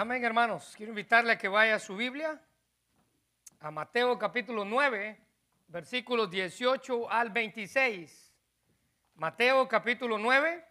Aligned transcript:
Amén, 0.00 0.24
hermanos. 0.24 0.72
Quiero 0.78 0.92
invitarle 0.92 1.32
a 1.32 1.36
que 1.36 1.46
vaya 1.46 1.74
a 1.74 1.78
su 1.78 1.94
Biblia, 1.94 2.40
a 3.60 3.70
Mateo 3.70 4.18
capítulo 4.18 4.64
9, 4.64 5.20
versículos 5.68 6.30
18 6.30 7.10
al 7.10 7.28
26. 7.28 8.32
Mateo 9.16 9.68
capítulo 9.68 10.16
9, 10.16 10.64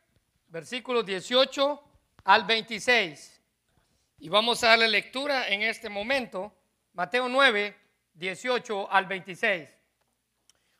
versículos 0.47 1.05
18 1.05 1.83
al 2.23 2.43
26. 2.45 3.43
Y 4.17 4.29
vamos 4.29 4.63
a 4.63 4.69
darle 4.69 4.87
lectura 4.87 5.47
en 5.47 5.61
este 5.61 5.89
momento. 5.89 6.51
Mateo 6.93 7.29
9, 7.29 7.77
18 8.15 8.91
al 8.91 9.05
26. 9.05 9.69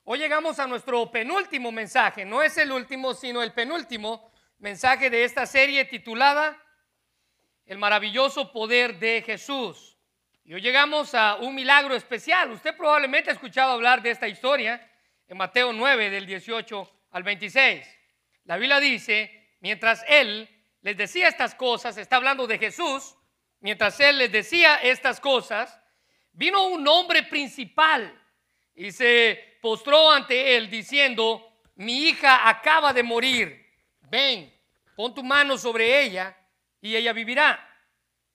Hoy 0.06 0.18
llegamos 0.18 0.58
a 0.58 0.66
nuestro 0.66 1.12
penúltimo 1.12 1.72
mensaje. 1.72 2.26
No 2.26 2.42
es 2.42 2.58
el 2.58 2.72
último, 2.72 3.14
sino 3.14 3.44
el 3.44 3.54
penúltimo 3.54 4.32
mensaje 4.58 5.12
de 5.12 5.24
esta 5.24 5.46
serie 5.46 5.86
titulada 5.86 6.60
El 7.70 7.78
maravilloso 7.78 8.52
poder 8.52 8.98
de 8.98 9.22
Jesús. 9.22 9.96
Y 10.44 10.56
hoy 10.56 10.62
llegamos 10.62 11.14
a 11.14 11.36
un 11.36 11.54
milagro 11.54 11.94
especial. 11.94 12.50
Usted 12.50 12.76
probablemente 12.76 13.30
ha 13.30 13.34
escuchado 13.34 13.74
hablar 13.74 14.02
de 14.02 14.10
esta 14.10 14.28
historia 14.28 14.92
en 15.28 15.38
Mateo 15.38 15.72
9 15.72 16.10
del 16.10 16.26
18 16.26 16.92
al 17.12 17.22
26. 17.22 17.86
La 18.46 18.58
Biblia 18.58 18.80
dice, 18.80 19.52
mientras 19.60 20.04
él 20.08 20.50
les 20.82 20.98
decía 20.98 21.28
estas 21.28 21.54
cosas, 21.54 21.96
está 21.98 22.16
hablando 22.16 22.48
de 22.48 22.58
Jesús, 22.58 23.16
mientras 23.60 24.00
él 24.00 24.18
les 24.18 24.32
decía 24.32 24.78
estas 24.78 25.20
cosas, 25.20 25.80
vino 26.32 26.70
un 26.70 26.88
hombre 26.88 27.22
principal 27.22 28.20
y 28.74 28.92
se 28.92 29.60
postró 29.62 30.10
ante 30.10 30.58
él 30.58 30.72
diciendo, 30.72 31.62
mi 31.76 32.08
hija 32.08 32.50
acaba 32.50 32.94
de 32.94 33.04
morir, 33.04 33.64
ven, 34.10 34.52
pon 34.96 35.14
tu 35.14 35.24
mano 35.24 35.56
sobre 35.56 36.02
ella 36.02 36.36
y 36.82 36.96
ella 36.96 37.14
vivirá. 37.14 37.66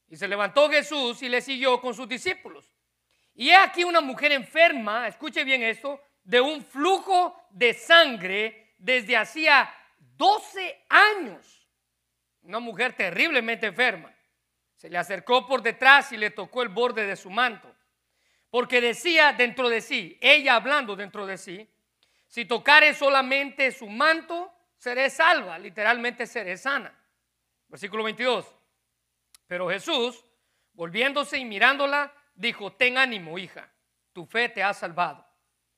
Y 0.09 0.17
se 0.17 0.29
levantó 0.29 0.69
Jesús 0.71 1.23
y 1.23 1.29
le 1.29 1.41
siguió 1.41 1.81
con 1.81 1.95
sus 1.95 2.09
discípulos. 2.09 2.75
Y 3.35 3.51
he 3.51 3.57
aquí 3.57 3.85
una 3.85 4.01
mujer 4.01 4.33
enferma, 4.33 5.09
escuche 5.09 5.45
bien 5.45 5.63
esto, 5.63 6.01
de 6.23 6.41
un 6.41 6.63
flujo 6.63 7.37
de 7.51 7.75
sangre 7.75 8.75
desde 8.79 9.17
hacía 9.17 9.73
12 9.99 10.87
años. 10.89 11.69
Una 12.43 12.61
mujer 12.61 12.93
terriblemente 12.93 13.67
enferma. 13.67 14.15
Se 14.77 14.89
le 14.89 14.99
acercó 14.99 15.47
por 15.47 15.63
detrás 15.63 16.13
y 16.13 16.17
le 16.17 16.31
tocó 16.31 16.63
el 16.63 16.69
borde 16.69 17.07
de 17.07 17.17
su 17.17 17.31
manto. 17.31 17.75
Porque 18.51 18.81
decía 18.81 19.33
dentro 19.33 19.69
de 19.69 19.81
sí, 19.81 20.19
ella 20.21 20.55
hablando 20.55 20.95
dentro 20.95 21.27
de 21.27 21.39
sí, 21.39 21.69
si 22.29 22.45
tocare 22.45 22.95
solamente 22.95 23.73
su 23.73 23.89
manto, 23.89 24.53
seré 24.77 25.11
salva, 25.11 25.59
literalmente 25.59 26.27
seré 26.27 26.57
sana. 26.57 26.97
Versículo 27.69 28.05
22. 28.05 28.47
Pero 29.47 29.69
Jesús, 29.69 30.25
volviéndose 30.73 31.39
y 31.39 31.45
mirándola, 31.45 32.13
dijo, 32.35 32.73
ten 32.73 32.99
ánimo, 32.99 33.39
hija, 33.39 33.71
tu 34.13 34.27
fe 34.27 34.49
te 34.49 34.63
ha 34.63 34.73
salvado. 34.75 35.27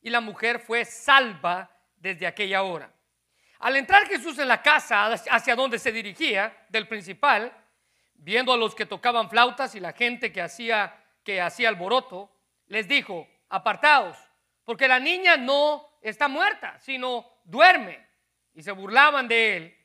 Y 0.00 0.10
la 0.10 0.20
mujer 0.20 0.60
fue 0.60 0.84
salva 0.84 1.70
desde 1.96 2.26
aquella 2.26 2.62
hora. 2.62 2.92
Al 3.58 3.76
entrar 3.76 4.06
Jesús 4.06 4.38
en 4.38 4.48
la 4.48 4.62
casa 4.62 5.06
hacia 5.06 5.56
donde 5.56 5.78
se 5.78 5.90
dirigía, 5.90 6.66
del 6.68 6.86
principal, 6.86 7.52
viendo 8.14 8.52
a 8.52 8.56
los 8.56 8.74
que 8.74 8.86
tocaban 8.86 9.30
flautas 9.30 9.74
y 9.74 9.80
la 9.80 9.92
gente 9.92 10.32
que 10.32 10.42
hacía, 10.42 10.94
que 11.22 11.40
hacía 11.40 11.68
alboroto, 11.68 12.30
les 12.66 12.86
dijo, 12.86 13.26
apartaos, 13.48 14.16
porque 14.64 14.88
la 14.88 14.98
niña 14.98 15.36
no 15.36 15.98
está 16.02 16.28
muerta, 16.28 16.78
sino 16.80 17.26
duerme. 17.44 18.06
Y 18.54 18.62
se 18.62 18.72
burlaban 18.72 19.28
de 19.28 19.56
él. 19.56 19.75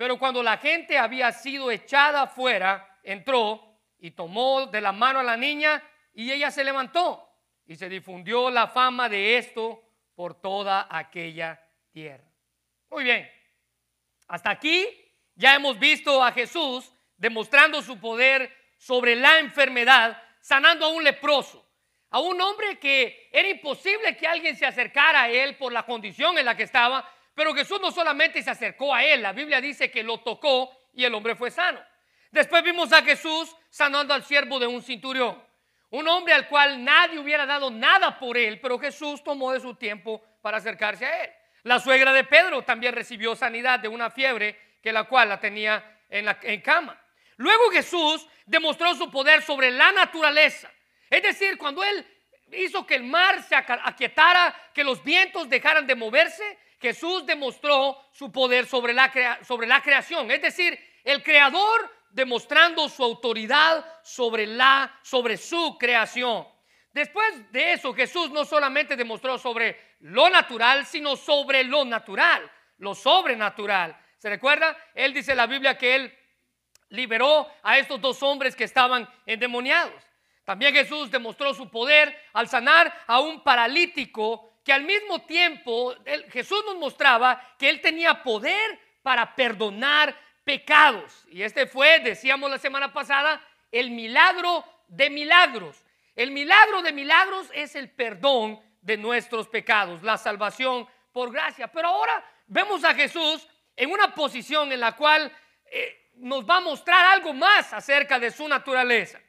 Pero 0.00 0.18
cuando 0.18 0.42
la 0.42 0.56
gente 0.56 0.96
había 0.96 1.30
sido 1.30 1.70
echada 1.70 2.22
afuera, 2.22 2.98
entró 3.02 3.76
y 3.98 4.12
tomó 4.12 4.66
de 4.66 4.80
la 4.80 4.92
mano 4.92 5.18
a 5.18 5.22
la 5.22 5.36
niña 5.36 5.82
y 6.14 6.32
ella 6.32 6.50
se 6.50 6.64
levantó. 6.64 7.28
Y 7.66 7.76
se 7.76 7.86
difundió 7.86 8.48
la 8.48 8.68
fama 8.68 9.10
de 9.10 9.36
esto 9.36 9.82
por 10.14 10.40
toda 10.40 10.88
aquella 10.90 11.62
tierra. 11.92 12.24
Muy 12.88 13.04
bien, 13.04 13.30
hasta 14.26 14.48
aquí 14.48 14.88
ya 15.34 15.56
hemos 15.56 15.78
visto 15.78 16.24
a 16.24 16.32
Jesús 16.32 16.90
demostrando 17.18 17.82
su 17.82 18.00
poder 18.00 18.50
sobre 18.78 19.14
la 19.14 19.38
enfermedad, 19.38 20.16
sanando 20.40 20.86
a 20.86 20.94
un 20.94 21.04
leproso, 21.04 21.68
a 22.08 22.20
un 22.20 22.40
hombre 22.40 22.78
que 22.78 23.28
era 23.30 23.50
imposible 23.50 24.16
que 24.16 24.26
alguien 24.26 24.56
se 24.56 24.64
acercara 24.64 25.24
a 25.24 25.28
él 25.28 25.58
por 25.58 25.74
la 25.74 25.84
condición 25.84 26.38
en 26.38 26.46
la 26.46 26.56
que 26.56 26.62
estaba, 26.62 27.06
pero 27.40 27.54
Jesús 27.54 27.80
no 27.80 27.90
solamente 27.90 28.42
se 28.42 28.50
acercó 28.50 28.94
a 28.94 29.02
él, 29.02 29.22
la 29.22 29.32
Biblia 29.32 29.62
dice 29.62 29.90
que 29.90 30.02
lo 30.02 30.20
tocó 30.20 30.90
y 30.92 31.06
el 31.06 31.14
hombre 31.14 31.34
fue 31.34 31.50
sano. 31.50 31.82
Después 32.30 32.62
vimos 32.62 32.92
a 32.92 33.02
Jesús 33.02 33.56
sanando 33.70 34.12
al 34.12 34.24
siervo 34.24 34.58
de 34.58 34.66
un 34.66 34.82
cinturón, 34.82 35.42
un 35.88 36.06
hombre 36.06 36.34
al 36.34 36.48
cual 36.48 36.84
nadie 36.84 37.18
hubiera 37.18 37.46
dado 37.46 37.70
nada 37.70 38.18
por 38.18 38.36
él, 38.36 38.60
pero 38.60 38.78
Jesús 38.78 39.24
tomó 39.24 39.54
de 39.54 39.60
su 39.60 39.74
tiempo 39.74 40.22
para 40.42 40.58
acercarse 40.58 41.06
a 41.06 41.24
él. 41.24 41.30
La 41.62 41.78
suegra 41.78 42.12
de 42.12 42.24
Pedro 42.24 42.60
también 42.60 42.94
recibió 42.94 43.34
sanidad 43.34 43.80
de 43.80 43.88
una 43.88 44.10
fiebre 44.10 44.76
que 44.82 44.92
la 44.92 45.04
cual 45.04 45.30
la 45.30 45.40
tenía 45.40 45.98
en, 46.10 46.26
la, 46.26 46.38
en 46.42 46.60
cama. 46.60 47.00
Luego 47.38 47.70
Jesús 47.70 48.28
demostró 48.44 48.94
su 48.96 49.10
poder 49.10 49.40
sobre 49.40 49.70
la 49.70 49.92
naturaleza. 49.92 50.70
Es 51.08 51.22
decir, 51.22 51.56
cuando 51.56 51.82
Él 51.82 52.06
hizo 52.52 52.86
que 52.86 52.96
el 52.96 53.04
mar 53.04 53.42
se 53.42 53.54
aquietara, 53.54 54.54
que 54.74 54.84
los 54.84 55.02
vientos 55.02 55.48
dejaran 55.48 55.86
de 55.86 55.94
moverse, 55.94 56.58
Jesús 56.80 57.26
demostró 57.26 57.98
su 58.12 58.32
poder 58.32 58.66
sobre 58.66 58.94
la, 58.94 59.38
sobre 59.46 59.66
la 59.66 59.82
creación. 59.82 60.30
Es 60.30 60.40
decir, 60.40 60.78
el 61.04 61.22
creador 61.22 61.90
demostrando 62.10 62.88
su 62.88 63.04
autoridad 63.04 63.84
sobre, 64.02 64.46
la, 64.46 64.98
sobre 65.02 65.36
su 65.36 65.76
creación. 65.78 66.46
Después 66.92 67.52
de 67.52 67.74
eso, 67.74 67.94
Jesús 67.94 68.30
no 68.30 68.44
solamente 68.44 68.96
demostró 68.96 69.38
sobre 69.38 69.96
lo 70.00 70.28
natural, 70.30 70.86
sino 70.86 71.16
sobre 71.16 71.62
lo 71.62 71.84
natural, 71.84 72.50
lo 72.78 72.94
sobrenatural. 72.94 73.96
¿Se 74.18 74.28
recuerda? 74.28 74.76
Él 74.94 75.12
dice 75.12 75.32
en 75.32 75.36
la 75.36 75.46
Biblia 75.46 75.78
que 75.78 75.94
él 75.94 76.18
liberó 76.88 77.46
a 77.62 77.78
estos 77.78 78.00
dos 78.00 78.22
hombres 78.22 78.56
que 78.56 78.64
estaban 78.64 79.08
endemoniados. 79.26 80.02
También 80.44 80.74
Jesús 80.74 81.10
demostró 81.10 81.54
su 81.54 81.70
poder 81.70 82.18
al 82.32 82.48
sanar 82.48 82.92
a 83.06 83.20
un 83.20 83.44
paralítico 83.44 84.49
que 84.64 84.72
al 84.72 84.82
mismo 84.84 85.22
tiempo 85.22 85.94
Jesús 86.30 86.62
nos 86.66 86.76
mostraba 86.76 87.54
que 87.58 87.68
él 87.68 87.80
tenía 87.80 88.22
poder 88.22 88.78
para 89.02 89.34
perdonar 89.34 90.16
pecados. 90.44 91.24
Y 91.28 91.42
este 91.42 91.66
fue, 91.66 92.00
decíamos 92.00 92.50
la 92.50 92.58
semana 92.58 92.92
pasada, 92.92 93.40
el 93.70 93.90
milagro 93.90 94.64
de 94.88 95.10
milagros. 95.10 95.84
El 96.16 96.32
milagro 96.32 96.82
de 96.82 96.92
milagros 96.92 97.48
es 97.54 97.74
el 97.76 97.90
perdón 97.90 98.60
de 98.82 98.96
nuestros 98.96 99.48
pecados, 99.48 100.02
la 100.02 100.18
salvación 100.18 100.86
por 101.12 101.32
gracia. 101.32 101.68
Pero 101.68 101.88
ahora 101.88 102.24
vemos 102.46 102.84
a 102.84 102.94
Jesús 102.94 103.46
en 103.76 103.90
una 103.90 104.14
posición 104.14 104.72
en 104.72 104.80
la 104.80 104.96
cual 104.96 105.32
eh, 105.66 106.10
nos 106.16 106.48
va 106.48 106.56
a 106.56 106.60
mostrar 106.60 107.06
algo 107.06 107.32
más 107.32 107.72
acerca 107.72 108.18
de 108.18 108.30
su 108.30 108.46
naturaleza. 108.46 109.20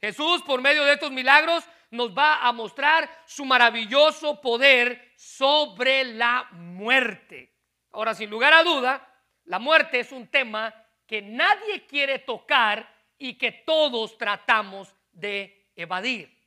Jesús, 0.00 0.42
por 0.42 0.60
medio 0.60 0.84
de 0.84 0.94
estos 0.94 1.10
milagros, 1.10 1.64
nos 1.90 2.16
va 2.16 2.46
a 2.46 2.52
mostrar 2.52 3.10
su 3.26 3.44
maravilloso 3.44 4.40
poder 4.40 5.12
sobre 5.16 6.04
la 6.04 6.48
muerte. 6.52 7.52
Ahora, 7.92 8.14
sin 8.14 8.30
lugar 8.30 8.52
a 8.52 8.62
duda, 8.62 9.06
la 9.44 9.58
muerte 9.58 10.00
es 10.00 10.12
un 10.12 10.28
tema 10.28 10.72
que 11.06 11.20
nadie 11.20 11.86
quiere 11.86 12.20
tocar 12.20 12.88
y 13.18 13.34
que 13.36 13.50
todos 13.52 14.16
tratamos 14.16 14.94
de 15.12 15.70
evadir. 15.74 16.40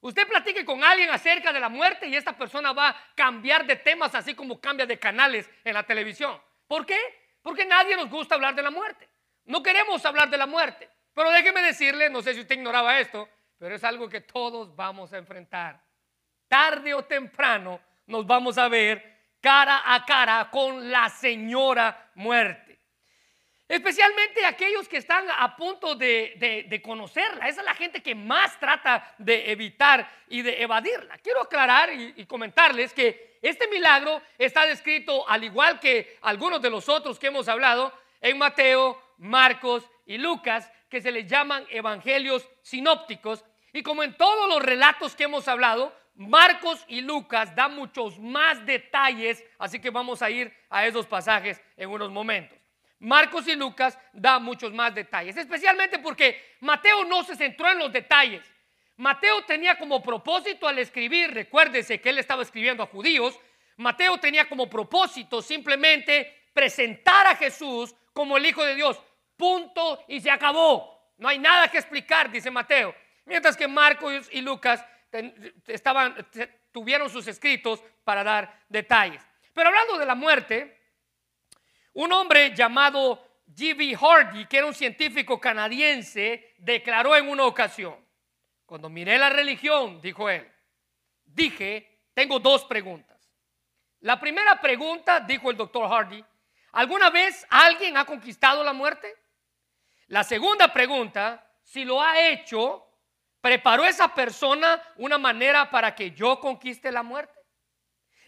Usted 0.00 0.26
platique 0.26 0.64
con 0.64 0.82
alguien 0.82 1.10
acerca 1.10 1.52
de 1.52 1.60
la 1.60 1.68
muerte 1.68 2.08
y 2.08 2.16
esta 2.16 2.36
persona 2.36 2.72
va 2.72 2.88
a 2.88 2.96
cambiar 3.14 3.66
de 3.66 3.76
temas 3.76 4.14
así 4.14 4.34
como 4.34 4.58
cambia 4.58 4.86
de 4.86 4.98
canales 4.98 5.48
en 5.62 5.74
la 5.74 5.82
televisión. 5.82 6.40
¿Por 6.66 6.86
qué? 6.86 6.98
Porque 7.42 7.66
nadie 7.66 7.96
nos 7.96 8.08
gusta 8.08 8.34
hablar 8.34 8.54
de 8.54 8.62
la 8.62 8.70
muerte. 8.70 9.08
No 9.44 9.62
queremos 9.62 10.02
hablar 10.06 10.30
de 10.30 10.38
la 10.38 10.46
muerte. 10.46 10.88
Pero 11.20 11.32
déjeme 11.32 11.60
decirle, 11.60 12.08
no 12.08 12.22
sé 12.22 12.32
si 12.32 12.40
usted 12.40 12.54
ignoraba 12.54 12.98
esto, 12.98 13.28
pero 13.58 13.74
es 13.74 13.84
algo 13.84 14.08
que 14.08 14.22
todos 14.22 14.74
vamos 14.74 15.12
a 15.12 15.18
enfrentar. 15.18 15.78
Tarde 16.48 16.94
o 16.94 17.04
temprano 17.04 17.78
nos 18.06 18.26
vamos 18.26 18.56
a 18.56 18.68
ver 18.68 19.34
cara 19.38 19.82
a 19.84 20.02
cara 20.06 20.48
con 20.50 20.90
la 20.90 21.10
señora 21.10 22.10
muerte. 22.14 22.80
Especialmente 23.68 24.46
aquellos 24.46 24.88
que 24.88 24.96
están 24.96 25.26
a 25.30 25.54
punto 25.56 25.94
de, 25.94 26.80
conocerla. 26.82 27.48
Esa 27.48 27.60
es 27.60 27.66
la 27.66 27.74
gente 27.74 28.02
que 28.02 28.14
más 28.14 28.58
trata 28.58 29.14
de 29.18 29.52
evitar 29.52 30.10
y 30.26 30.40
de 30.40 30.62
evadirla. 30.62 31.18
Quiero 31.18 31.42
aclarar 31.42 31.92
y, 31.92 32.14
y 32.16 32.24
comentarles 32.24 32.94
que 32.94 33.38
este 33.42 33.68
milagro 33.68 34.22
está 34.38 34.64
descrito, 34.64 35.28
al 35.28 35.44
igual 35.44 35.80
que 35.80 36.16
algunos 36.22 36.62
de 36.62 36.70
los 36.70 36.88
otros 36.88 37.18
que 37.18 37.26
hemos 37.26 37.46
hablado, 37.46 37.92
en 38.22 38.38
Mateo, 38.38 38.98
Marcos 39.18 39.84
y 40.06 40.16
Lucas, 40.16 40.70
que 40.90 41.00
se 41.00 41.12
les 41.12 41.26
llaman 41.26 41.64
evangelios 41.70 42.46
sinópticos. 42.62 43.44
Y 43.72 43.82
como 43.82 44.02
en 44.02 44.16
todos 44.16 44.48
los 44.48 44.62
relatos 44.62 45.14
que 45.14 45.24
hemos 45.24 45.46
hablado, 45.48 45.94
Marcos 46.14 46.84
y 46.88 47.00
Lucas 47.00 47.54
dan 47.54 47.74
muchos 47.74 48.18
más 48.18 48.66
detalles, 48.66 49.42
así 49.58 49.80
que 49.80 49.90
vamos 49.90 50.20
a 50.20 50.28
ir 50.28 50.52
a 50.68 50.86
esos 50.86 51.06
pasajes 51.06 51.62
en 51.76 51.88
unos 51.88 52.10
momentos. 52.10 52.58
Marcos 52.98 53.48
y 53.48 53.56
Lucas 53.56 53.96
dan 54.12 54.42
muchos 54.42 54.72
más 54.74 54.94
detalles, 54.94 55.36
especialmente 55.36 55.98
porque 56.00 56.56
Mateo 56.60 57.04
no 57.04 57.24
se 57.24 57.36
centró 57.36 57.70
en 57.70 57.78
los 57.78 57.90
detalles. 57.90 58.44
Mateo 58.96 59.42
tenía 59.46 59.78
como 59.78 60.02
propósito 60.02 60.68
al 60.68 60.78
escribir, 60.78 61.30
recuérdese 61.32 62.02
que 62.02 62.10
él 62.10 62.18
estaba 62.18 62.42
escribiendo 62.42 62.82
a 62.82 62.86
judíos, 62.86 63.40
Mateo 63.78 64.18
tenía 64.18 64.46
como 64.46 64.68
propósito 64.68 65.40
simplemente 65.40 66.48
presentar 66.52 67.26
a 67.26 67.36
Jesús 67.36 67.94
como 68.12 68.36
el 68.36 68.44
Hijo 68.44 68.62
de 68.62 68.74
Dios. 68.74 69.00
Punto 69.40 70.04
y 70.06 70.20
se 70.20 70.30
acabó. 70.30 71.14
No 71.16 71.28
hay 71.28 71.38
nada 71.38 71.68
que 71.68 71.78
explicar, 71.78 72.30
dice 72.30 72.50
Mateo. 72.50 72.94
Mientras 73.24 73.56
que 73.56 73.66
Marcos 73.66 74.28
y 74.30 74.42
Lucas 74.42 74.84
tuvieron 76.70 77.08
sus 77.08 77.26
escritos 77.26 77.82
para 78.04 78.22
dar 78.22 78.62
detalles. 78.68 79.26
Pero 79.54 79.68
hablando 79.68 79.98
de 79.98 80.06
la 80.06 80.14
muerte, 80.14 80.78
un 81.94 82.12
hombre 82.12 82.54
llamado 82.54 83.26
G.B. 83.48 83.96
Hardy, 83.96 84.46
que 84.46 84.58
era 84.58 84.66
un 84.66 84.74
científico 84.74 85.40
canadiense, 85.40 86.54
declaró 86.58 87.16
en 87.16 87.28
una 87.28 87.46
ocasión, 87.46 87.96
cuando 88.66 88.88
miré 88.88 89.18
la 89.18 89.30
religión, 89.30 90.00
dijo 90.00 90.28
él, 90.30 90.46
dije, 91.24 92.02
tengo 92.14 92.38
dos 92.38 92.64
preguntas. 92.64 93.32
La 94.00 94.20
primera 94.20 94.60
pregunta, 94.60 95.20
dijo 95.20 95.50
el 95.50 95.56
doctor 95.56 95.90
Hardy, 95.90 96.24
¿alguna 96.72 97.10
vez 97.10 97.46
alguien 97.50 97.96
ha 97.96 98.04
conquistado 98.04 98.62
la 98.62 98.72
muerte? 98.72 99.19
La 100.10 100.24
segunda 100.24 100.72
pregunta, 100.72 101.48
si 101.62 101.84
lo 101.84 102.02
ha 102.02 102.20
hecho, 102.20 102.84
¿preparó 103.40 103.84
esa 103.84 104.12
persona 104.12 104.82
una 104.96 105.18
manera 105.18 105.70
para 105.70 105.94
que 105.94 106.10
yo 106.10 106.40
conquiste 106.40 106.90
la 106.90 107.04
muerte? 107.04 107.38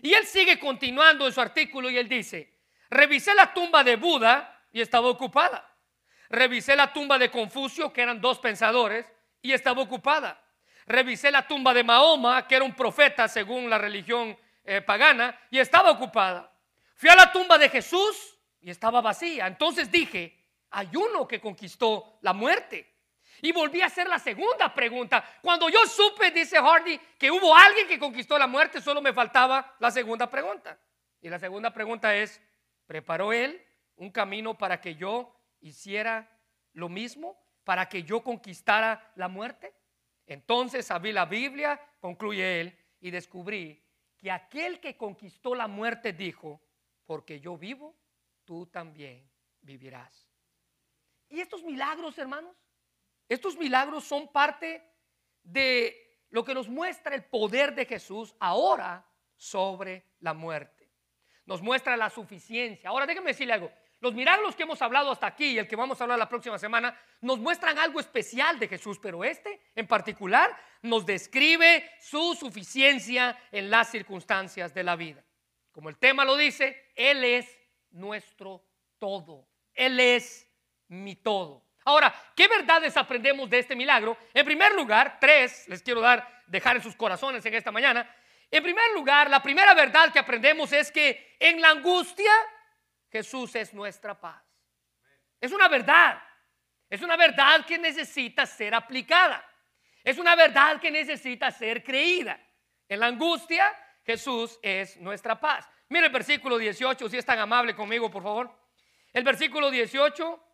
Y 0.00 0.14
él 0.14 0.25
sigue 0.25 0.61
continuando 0.61 1.26
en 1.26 1.32
su 1.32 1.40
artículo 1.40 1.90
y 1.90 1.99
él 1.99 2.08
dice, 2.08 2.55
revisé 2.88 3.34
la 3.34 3.52
tumba 3.52 3.82
de 3.82 3.96
Buda 3.96 4.64
y 4.70 4.81
estaba 4.81 5.08
ocupada. 5.08 5.76
Revisé 6.29 6.76
la 6.76 6.93
tumba 6.93 7.19
de 7.19 7.32
Confucio, 7.32 7.93
que 7.93 8.02
eran 8.02 8.20
dos 8.20 8.38
pensadores, 8.38 9.05
y 9.40 9.52
estaba 9.52 9.82
ocupada. 9.82 10.40
Revisé 10.87 11.32
la 11.32 11.49
tumba 11.49 11.75
de 11.75 11.82
Mahoma, 11.82 12.46
que 12.46 12.55
era 12.55 12.64
un 12.64 12.76
profeta 12.76 13.26
según 13.26 13.69
la 13.69 13.79
religión 13.79 14.38
eh, 14.62 14.82
pagana, 14.82 15.37
y 15.50 15.58
estaba 15.58 15.90
ocupada. 15.90 16.49
Fui 16.94 17.11
a 17.11 17.17
la 17.17 17.32
tumba 17.32 17.58
de 17.58 17.69
Jesús 17.69 18.38
y 18.61 18.70
estaba 18.70 19.00
vacía. 19.00 19.49
Entonces 19.49 19.90
dije, 19.90 20.42
hay 20.72 20.90
uno 20.96 21.28
que 21.28 21.40
conquistó 21.40 22.19
la 22.22 22.32
muerte. 22.32 22.88
Y 23.40 23.52
volví 23.52 23.80
a 23.80 23.86
hacer 23.86 24.08
la 24.08 24.19
segunda 24.19 24.72
pregunta. 24.72 25.24
Cuando 25.42 25.69
yo 25.69 25.84
supe, 25.86 26.30
dice 26.30 26.58
Hardy, 26.58 26.98
que 27.19 27.30
hubo 27.30 27.54
alguien 27.54 27.88
que 27.88 27.98
conquistó 27.98 28.38
la 28.38 28.46
muerte, 28.46 28.80
solo 28.80 29.02
me 29.02 29.12
faltaba 29.12 29.76
la 29.80 29.90
segunda 29.90 30.30
pregunta. 30.30 30.78
Y 31.20 31.28
la 31.28 31.38
segunda 31.38 31.72
pregunta 31.72 32.14
es, 32.14 32.40
¿preparó 32.86 33.32
él 33.32 33.64
un 33.96 34.10
camino 34.10 34.56
para 34.56 34.80
que 34.80 34.94
yo 34.94 35.34
hiciera 35.60 36.28
lo 36.72 36.88
mismo? 36.88 37.36
¿Para 37.64 37.88
que 37.88 38.04
yo 38.04 38.22
conquistara 38.22 39.12
la 39.16 39.28
muerte? 39.28 39.74
Entonces 40.26 40.90
abrí 40.90 41.12
la 41.12 41.26
Biblia, 41.26 41.80
concluye 42.00 42.60
él, 42.60 42.78
y 43.00 43.10
descubrí 43.10 43.82
que 44.16 44.30
aquel 44.30 44.78
que 44.78 44.96
conquistó 44.96 45.54
la 45.54 45.66
muerte 45.66 46.12
dijo, 46.12 46.60
porque 47.04 47.40
yo 47.40 47.58
vivo, 47.58 47.96
tú 48.44 48.66
también 48.66 49.28
vivirás. 49.60 50.31
¿Y 51.32 51.40
estos 51.40 51.64
milagros, 51.64 52.19
hermanos? 52.19 52.55
Estos 53.26 53.56
milagros 53.56 54.05
son 54.05 54.31
parte 54.31 54.87
de 55.43 56.26
lo 56.29 56.44
que 56.44 56.52
nos 56.52 56.69
muestra 56.69 57.14
el 57.14 57.25
poder 57.25 57.75
de 57.75 57.87
Jesús 57.87 58.37
ahora 58.38 59.05
sobre 59.34 60.12
la 60.20 60.34
muerte. 60.34 60.90
Nos 61.46 61.62
muestra 61.62 61.96
la 61.96 62.11
suficiencia. 62.11 62.90
Ahora 62.90 63.06
déjeme 63.06 63.29
decirle 63.29 63.55
algo. 63.55 63.73
Los 64.00 64.12
milagros 64.12 64.55
que 64.55 64.64
hemos 64.64 64.82
hablado 64.82 65.11
hasta 65.11 65.26
aquí 65.26 65.52
y 65.52 65.58
el 65.58 65.67
que 65.67 65.75
vamos 65.75 65.99
a 65.99 66.05
hablar 66.05 66.19
la 66.19 66.29
próxima 66.29 66.58
semana 66.58 66.94
nos 67.23 67.38
muestran 67.38 67.79
algo 67.79 67.99
especial 67.99 68.58
de 68.58 68.69
Jesús, 68.69 68.99
pero 69.00 69.25
este 69.25 69.58
en 69.75 69.87
particular 69.87 70.55
nos 70.82 71.06
describe 71.06 71.90
su 71.99 72.34
suficiencia 72.34 73.38
en 73.50 73.70
las 73.70 73.90
circunstancias 73.90 74.75
de 74.75 74.82
la 74.84 74.96
vida. 74.96 75.25
Como 75.70 75.88
el 75.88 75.96
tema 75.96 76.26
lo 76.26 76.37
dice, 76.37 76.90
Él 76.94 77.25
es 77.25 77.58
nuestro 77.90 78.62
todo. 78.99 79.49
Él 79.73 79.99
es 79.99 80.51
mi 80.93 81.17
todo. 81.17 81.65
Ahora, 81.85 82.15
¿qué 82.37 82.47
verdades 82.47 82.97
aprendemos 82.97 83.49
de 83.50 83.59
este 83.59 83.75
milagro? 83.75 84.17
En 84.33 84.44
primer 84.44 84.73
lugar, 84.75 85.19
tres, 85.21 85.67
les 85.69 85.83
quiero 85.83 86.00
dar, 86.00 86.43
dejar 86.47 86.77
en 86.77 86.83
sus 86.83 86.94
corazones 86.94 87.44
en 87.44 87.55
esta 87.55 87.73
mañana. 87.73 88.09
En 88.50 88.62
primer 88.62 88.93
lugar, 88.93 89.31
la 89.31 89.43
primera 89.43 89.75
verdad 89.75 90.12
que 90.12 90.19
aprendemos 90.19 90.73
es 90.73 90.93
que 90.93 91.37
en 91.41 91.61
la 91.61 91.71
angustia 91.71 92.31
Jesús 93.11 93.56
es 93.56 93.73
nuestra 93.73 94.21
paz. 94.21 94.43
Es 95.41 95.50
una 95.50 95.67
verdad. 95.69 96.23
Es 96.89 97.00
una 97.00 97.17
verdad 97.17 97.65
que 97.65 97.79
necesita 97.79 98.44
ser 98.44 98.75
aplicada. 98.75 99.44
Es 100.05 100.19
una 100.19 100.37
verdad 100.37 100.79
que 100.79 100.91
necesita 100.91 101.50
ser 101.50 101.83
creída. 101.83 102.39
En 102.87 103.00
la 103.00 103.06
angustia 103.06 103.75
Jesús 104.05 104.59
es 104.62 104.99
nuestra 104.99 105.41
paz. 105.41 105.67
Mire 105.89 106.06
el 106.06 106.12
versículo 106.12 106.59
18, 106.59 107.09
si 107.09 107.17
es 107.17 107.25
tan 107.25 107.39
amable 107.39 107.75
conmigo, 107.75 108.11
por 108.11 108.23
favor. 108.23 108.55
El 109.12 109.25
versículo 109.25 109.71
18 109.71 110.51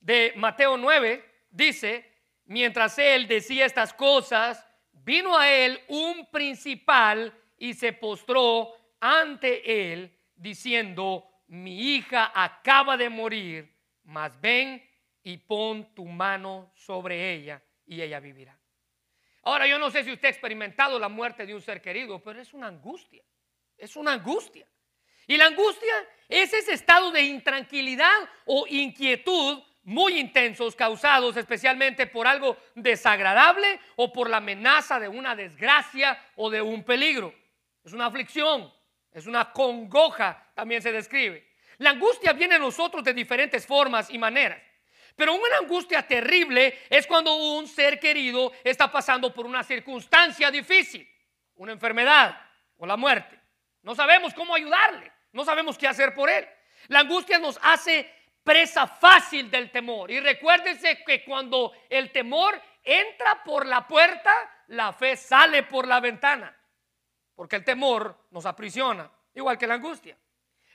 de 0.00 0.32
Mateo 0.36 0.76
9 0.76 1.24
dice, 1.50 2.10
mientras 2.46 2.98
él 2.98 3.28
decía 3.28 3.66
estas 3.66 3.92
cosas, 3.92 4.66
vino 4.92 5.36
a 5.36 5.50
él 5.50 5.80
un 5.88 6.26
principal 6.30 7.32
y 7.58 7.74
se 7.74 7.92
postró 7.92 8.74
ante 8.98 9.92
él 9.92 10.16
diciendo, 10.34 11.30
mi 11.48 11.94
hija 11.94 12.32
acaba 12.34 12.96
de 12.96 13.10
morir, 13.10 13.76
mas 14.04 14.40
ven 14.40 14.82
y 15.22 15.36
pon 15.36 15.94
tu 15.94 16.06
mano 16.06 16.72
sobre 16.74 17.34
ella 17.34 17.62
y 17.86 18.00
ella 18.00 18.20
vivirá. 18.20 18.58
Ahora 19.42 19.66
yo 19.66 19.78
no 19.78 19.90
sé 19.90 20.04
si 20.04 20.12
usted 20.12 20.28
ha 20.28 20.30
experimentado 20.30 20.98
la 20.98 21.08
muerte 21.08 21.46
de 21.46 21.54
un 21.54 21.60
ser 21.60 21.80
querido, 21.80 22.22
pero 22.22 22.40
es 22.40 22.52
una 22.52 22.66
angustia, 22.66 23.22
es 23.76 23.96
una 23.96 24.12
angustia. 24.12 24.66
Y 25.26 25.36
la 25.36 25.46
angustia 25.46 25.94
es 26.28 26.52
ese 26.52 26.72
estado 26.72 27.10
de 27.12 27.22
intranquilidad 27.22 28.28
o 28.46 28.66
inquietud 28.66 29.62
muy 29.82 30.18
intensos 30.18 30.76
causados 30.76 31.36
especialmente 31.36 32.06
por 32.06 32.26
algo 32.26 32.56
desagradable 32.74 33.80
o 33.96 34.12
por 34.12 34.28
la 34.28 34.38
amenaza 34.38 35.00
de 35.00 35.08
una 35.08 35.34
desgracia 35.34 36.18
o 36.36 36.50
de 36.50 36.60
un 36.60 36.84
peligro. 36.84 37.34
Es 37.84 37.92
una 37.92 38.06
aflicción, 38.06 38.72
es 39.10 39.26
una 39.26 39.52
congoja, 39.52 40.50
también 40.54 40.82
se 40.82 40.92
describe. 40.92 41.50
La 41.78 41.90
angustia 41.90 42.32
viene 42.32 42.56
a 42.56 42.58
nosotros 42.58 43.02
de 43.02 43.14
diferentes 43.14 43.66
formas 43.66 44.10
y 44.10 44.18
maneras. 44.18 44.60
Pero 45.16 45.34
una 45.34 45.58
angustia 45.58 46.06
terrible 46.06 46.78
es 46.88 47.06
cuando 47.06 47.34
un 47.34 47.66
ser 47.66 47.98
querido 47.98 48.52
está 48.62 48.90
pasando 48.90 49.32
por 49.34 49.46
una 49.46 49.64
circunstancia 49.64 50.50
difícil, 50.50 51.08
una 51.56 51.72
enfermedad 51.72 52.40
o 52.76 52.86
la 52.86 52.96
muerte. 52.96 53.38
No 53.82 53.94
sabemos 53.94 54.34
cómo 54.34 54.54
ayudarle, 54.54 55.10
no 55.32 55.44
sabemos 55.44 55.76
qué 55.76 55.88
hacer 55.88 56.14
por 56.14 56.28
él. 56.28 56.46
La 56.88 57.00
angustia 57.00 57.38
nos 57.38 57.58
hace 57.62 58.10
presa 58.42 58.86
fácil 58.86 59.50
del 59.50 59.70
temor. 59.70 60.10
Y 60.10 60.20
recuérdense 60.20 61.02
que 61.04 61.24
cuando 61.24 61.72
el 61.88 62.10
temor 62.10 62.60
entra 62.82 63.42
por 63.44 63.66
la 63.66 63.86
puerta, 63.86 64.64
la 64.68 64.92
fe 64.92 65.16
sale 65.16 65.62
por 65.64 65.86
la 65.86 66.00
ventana. 66.00 66.56
Porque 67.34 67.56
el 67.56 67.64
temor 67.64 68.26
nos 68.30 68.46
aprisiona, 68.46 69.10
igual 69.34 69.58
que 69.58 69.66
la 69.66 69.74
angustia. 69.74 70.16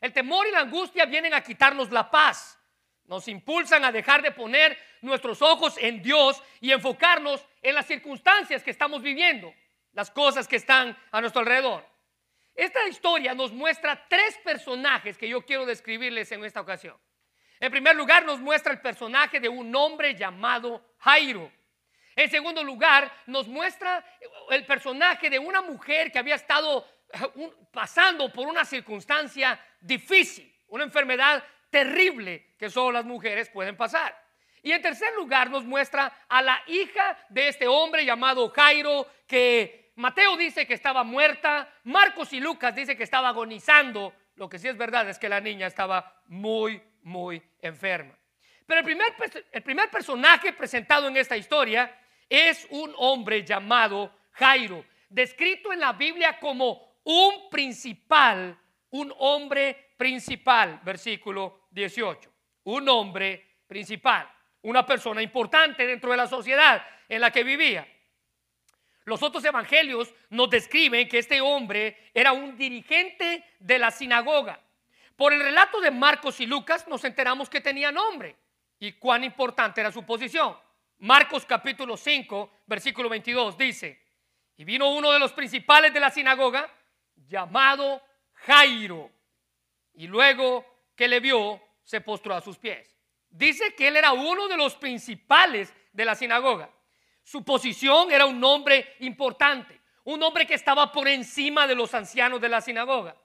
El 0.02 0.14
temor 0.14 0.48
y 0.48 0.52
la 0.52 0.60
angustia 0.60 1.06
vienen 1.06 1.34
a 1.34 1.42
quitarnos 1.42 1.92
la 1.92 2.10
paz. 2.10 2.60
Nos 3.06 3.28
impulsan 3.28 3.86
a 3.86 3.92
dejar 3.92 4.22
de 4.22 4.32
poner 4.32 4.78
nuestros 5.02 5.42
ojos 5.42 5.78
en 5.78 6.02
Dios 6.02 6.42
y 6.60 6.72
enfocarnos 6.72 7.46
en 7.62 7.76
las 7.76 7.86
circunstancias 7.86 8.64
que 8.64 8.72
estamos 8.72 9.02
viviendo, 9.02 9.54
las 9.94 10.10
cosas 10.10 10.48
que 10.48 10.56
están 10.56 10.98
a 11.12 11.22
nuestro 11.22 11.42
alrededor. 11.42 11.86
Esta 12.56 12.88
historia 12.88 13.34
nos 13.34 13.52
muestra 13.52 14.08
tres 14.08 14.38
personajes 14.44 15.18
que 15.18 15.28
yo 15.28 15.46
quiero 15.46 15.66
describirles 15.66 16.32
en 16.32 16.44
esta 16.46 16.62
ocasión. 16.62 16.98
En 17.60 17.72
primer 17.72 17.96
lugar, 17.96 18.26
nos 18.26 18.40
muestra 18.40 18.72
el 18.74 18.82
personaje 18.82 19.40
de 19.40 19.50
un 19.50 19.74
hombre 19.76 20.16
llamado 20.16 20.96
Jairo. 21.00 21.52
En 22.16 22.30
segundo 22.30 22.64
lugar, 22.64 23.12
nos 23.28 23.48
muestra 23.48 24.04
el 24.50 24.66
personaje 24.66 25.30
de 25.30 25.40
una 25.40 25.62
mujer 25.62 26.12
que 26.12 26.20
había 26.20 26.36
estado 26.36 26.88
eh, 27.14 27.52
pasando 27.72 28.32
por 28.32 28.48
una 28.48 28.64
circunstancia 28.64 29.60
difícil, 29.82 30.54
una 30.68 30.86
enfermedad 30.86 31.44
terrible 31.70 32.56
que 32.58 32.70
solo 32.70 32.94
las 32.94 33.06
mujeres 33.06 33.50
pueden 33.50 33.76
pasar. 33.76 34.18
Y 34.62 34.72
en 34.72 34.82
tercer 34.82 35.14
lugar, 35.16 35.50
nos 35.50 35.64
muestra 35.64 36.26
a 36.28 36.42
la 36.42 36.62
hija 36.68 37.18
de 37.30 37.50
este 37.50 37.68
hombre 37.68 38.06
llamado 38.06 38.50
Jairo, 38.50 39.08
que 39.28 39.92
Mateo 39.96 40.38
dice 40.38 40.66
que 40.66 40.74
estaba 40.74 41.04
muerta, 41.04 41.70
Marcos 41.84 42.34
y 42.34 42.40
Lucas 42.40 42.74
dice 42.74 42.98
que 42.98 43.04
estaba 43.04 43.30
agonizando. 43.30 44.14
Lo 44.36 44.50
que 44.50 44.58
sí 44.58 44.68
es 44.68 44.78
verdad 44.78 45.08
es 45.10 45.20
que 45.20 45.30
la 45.30 45.40
niña 45.40 45.68
estaba 45.68 46.22
muy, 46.28 46.82
muy 47.06 47.42
enferma. 47.62 48.18
Pero 48.66 48.80
el 48.80 48.86
primer, 48.86 49.14
el 49.52 49.64
primer 49.64 49.90
personaje 49.90 50.54
presentado 50.54 51.08
en 51.08 51.18
esta 51.18 51.38
historia 51.38 51.98
es 52.28 52.68
un 52.72 52.94
hombre 52.98 53.44
llamado 53.44 54.12
Jairo, 54.32 54.84
descrito 55.10 55.72
en 55.72 55.80
la 55.80 55.94
Biblia 55.94 56.40
como 56.40 57.00
un 57.04 57.50
principal, 57.50 58.58
un 58.90 59.14
hombre 59.20 59.94
principal, 59.98 60.82
versículo 60.84 61.68
18. 61.72 62.32
Un 62.64 62.90
hombre 62.90 63.60
principal, 63.68 64.30
una 64.64 64.86
persona 64.86 65.22
importante 65.22 65.86
dentro 65.86 66.12
de 66.12 66.18
la 66.18 66.28
sociedad 66.28 66.86
en 67.08 67.22
la 67.22 67.32
que 67.32 67.44
vivía. 67.44 67.88
Los 69.06 69.22
otros 69.22 69.46
evangelios 69.46 70.12
nos 70.32 70.50
describen 70.50 71.08
que 71.08 71.20
este 71.20 71.40
hombre 71.40 72.10
era 72.12 72.34
un 72.34 72.58
dirigente 72.58 73.46
de 73.60 73.78
la 73.78 73.92
sinagoga. 73.92 74.60
Por 75.16 75.34
el 75.34 75.40
relato 75.40 75.80
de 75.80 75.92
Marcos 75.92 76.40
y 76.42 76.46
Lucas 76.46 76.88
nos 76.88 77.04
enteramos 77.06 77.50
que 77.50 77.62
tenía 77.62 77.92
nombre 77.92 78.36
y 78.80 78.94
cuán 78.94 79.24
importante 79.24 79.82
era 79.82 79.92
su 79.92 80.06
posición. 80.06 80.58
Marcos 81.00 81.46
capítulo 81.46 81.98
5, 81.98 82.52
versículo 82.66 83.10
22 83.10 83.58
dice, 83.58 84.02
y 84.58 84.64
vino 84.64 84.90
uno 84.90 85.12
de 85.12 85.20
los 85.20 85.34
principales 85.34 85.94
de 85.94 86.00
la 86.00 86.10
sinagoga 86.10 86.70
llamado 87.28 88.02
Jairo, 88.34 89.12
y 89.94 90.08
luego 90.08 90.66
que 90.96 91.08
le 91.08 91.20
vio, 91.20 91.62
se 91.84 92.02
postró 92.02 92.36
a 92.36 92.42
sus 92.42 92.58
pies. 92.58 92.98
Dice 93.30 93.76
que 93.76 93.88
él 93.88 93.98
era 93.98 94.14
uno 94.14 94.48
de 94.48 94.58
los 94.58 94.76
principales 94.76 95.74
de 95.94 96.06
la 96.06 96.16
sinagoga. 96.16 96.70
Su 97.24 97.44
posición 97.44 98.12
era 98.12 98.26
un 98.26 98.44
hombre 98.44 98.96
importante, 99.00 99.80
un 100.04 100.22
hombre 100.24 100.46
que 100.46 100.54
estaba 100.54 100.92
por 100.92 101.08
encima 101.08 101.68
de 101.68 101.76
los 101.76 101.94
ancianos 101.94 102.40
de 102.40 102.50
la 102.50 102.62
sinagoga. 102.62 103.16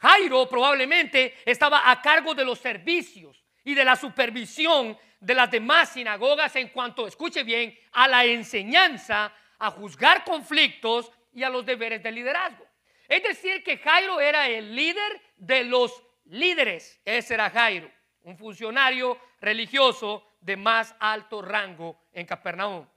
Jairo 0.00 0.48
probablemente 0.48 1.36
estaba 1.44 1.90
a 1.90 2.00
cargo 2.00 2.34
de 2.34 2.44
los 2.44 2.58
servicios 2.58 3.44
y 3.64 3.74
de 3.74 3.84
la 3.84 3.96
supervisión 3.96 4.96
de 5.20 5.34
las 5.34 5.50
demás 5.50 5.90
sinagogas 5.90 6.56
en 6.56 6.68
cuanto, 6.68 7.06
escuche 7.06 7.42
bien, 7.42 7.78
a 7.92 8.08
la 8.08 8.24
enseñanza, 8.24 9.32
a 9.58 9.70
juzgar 9.70 10.24
conflictos 10.24 11.12
y 11.34 11.42
a 11.42 11.50
los 11.50 11.66
deberes 11.66 12.02
de 12.02 12.10
liderazgo. 12.10 12.66
Es 13.06 13.22
decir, 13.22 13.62
que 13.62 13.76
Jairo 13.76 14.20
era 14.20 14.48
el 14.48 14.74
líder 14.74 15.20
de 15.36 15.64
los 15.64 16.02
líderes. 16.24 16.98
Ese 17.04 17.34
era 17.34 17.50
Jairo, 17.50 17.90
un 18.22 18.38
funcionario 18.38 19.20
religioso 19.40 20.26
de 20.40 20.56
más 20.56 20.94
alto 20.98 21.42
rango 21.42 22.06
en 22.12 22.24
Capernaum. 22.24 22.88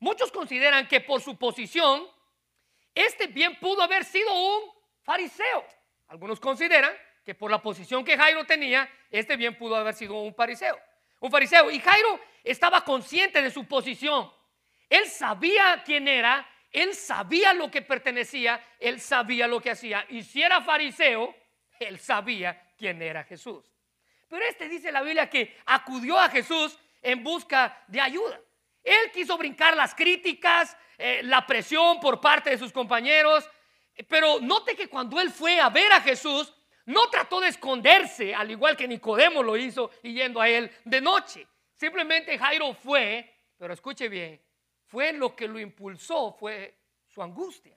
Muchos 0.00 0.32
consideran 0.32 0.88
que 0.88 1.00
por 1.00 1.20
su 1.20 1.36
posición, 1.38 2.04
este 2.94 3.28
bien 3.28 3.60
pudo 3.60 3.82
haber 3.82 4.04
sido 4.04 4.32
un 4.32 4.72
fariseo. 5.02 5.64
Algunos 6.08 6.40
consideran 6.40 6.92
que 7.24 7.34
por 7.34 7.50
la 7.50 7.60
posición 7.60 8.04
que 8.04 8.16
Jairo 8.16 8.44
tenía, 8.44 8.88
este 9.10 9.36
bien 9.36 9.56
pudo 9.56 9.76
haber 9.76 9.94
sido 9.94 10.14
un 10.14 10.34
fariseo. 10.34 10.78
Un 11.20 11.30
fariseo. 11.30 11.70
Y 11.70 11.78
Jairo 11.78 12.20
estaba 12.42 12.84
consciente 12.84 13.42
de 13.42 13.50
su 13.50 13.66
posición. 13.66 14.32
Él 14.88 15.06
sabía 15.06 15.82
quién 15.84 16.08
era, 16.08 16.48
él 16.72 16.94
sabía 16.94 17.52
lo 17.52 17.70
que 17.70 17.82
pertenecía, 17.82 18.64
él 18.78 19.00
sabía 19.00 19.46
lo 19.46 19.60
que 19.60 19.70
hacía. 19.70 20.06
Y 20.08 20.22
si 20.22 20.42
era 20.42 20.62
fariseo, 20.62 21.34
él 21.78 21.98
sabía 21.98 22.70
quién 22.78 23.02
era 23.02 23.24
Jesús. 23.24 23.70
Pero 24.28 24.44
este 24.44 24.68
dice 24.68 24.92
la 24.92 25.02
Biblia 25.02 25.28
que 25.28 25.58
acudió 25.66 26.18
a 26.18 26.28
Jesús 26.28 26.78
en 27.02 27.22
busca 27.22 27.84
de 27.86 28.00
ayuda. 28.00 28.40
Él 28.82 29.10
quiso 29.12 29.36
brincar 29.36 29.76
las 29.76 29.94
críticas, 29.94 30.76
eh, 30.96 31.20
la 31.24 31.46
presión 31.46 32.00
por 32.00 32.20
parte 32.20 32.50
de 32.50 32.58
sus 32.58 32.72
compañeros, 32.72 33.48
pero 34.06 34.40
note 34.40 34.76
que 34.76 34.88
cuando 34.88 35.20
él 35.20 35.30
fue 35.30 35.60
a 35.60 35.68
ver 35.70 35.92
a 35.92 36.00
Jesús, 36.00 36.52
no 36.86 37.08
trató 37.10 37.40
de 37.40 37.48
esconderse, 37.48 38.34
al 38.34 38.50
igual 38.50 38.76
que 38.76 38.88
Nicodemo 38.88 39.42
lo 39.42 39.56
hizo 39.56 39.90
yendo 40.02 40.40
a 40.40 40.48
él 40.48 40.70
de 40.84 41.00
noche. 41.00 41.46
Simplemente 41.74 42.38
Jairo 42.38 42.72
fue, 42.74 43.30
pero 43.56 43.74
escuche 43.74 44.08
bien, 44.08 44.40
fue 44.86 45.12
lo 45.12 45.36
que 45.36 45.46
lo 45.46 45.58
impulsó, 45.58 46.32
fue 46.32 46.78
su 47.06 47.22
angustia. 47.22 47.76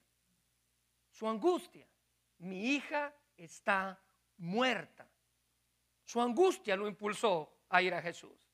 Su 1.09 1.27
angustia. 1.27 1.85
Mi 2.37 2.75
hija 2.75 3.13
está 3.35 3.99
muerta. 4.37 5.07
Su 6.05 6.21
angustia 6.21 6.75
lo 6.75 6.87
impulsó 6.87 7.63
a 7.69 7.81
ir 7.81 7.93
a 7.93 8.01
Jesús. 8.01 8.49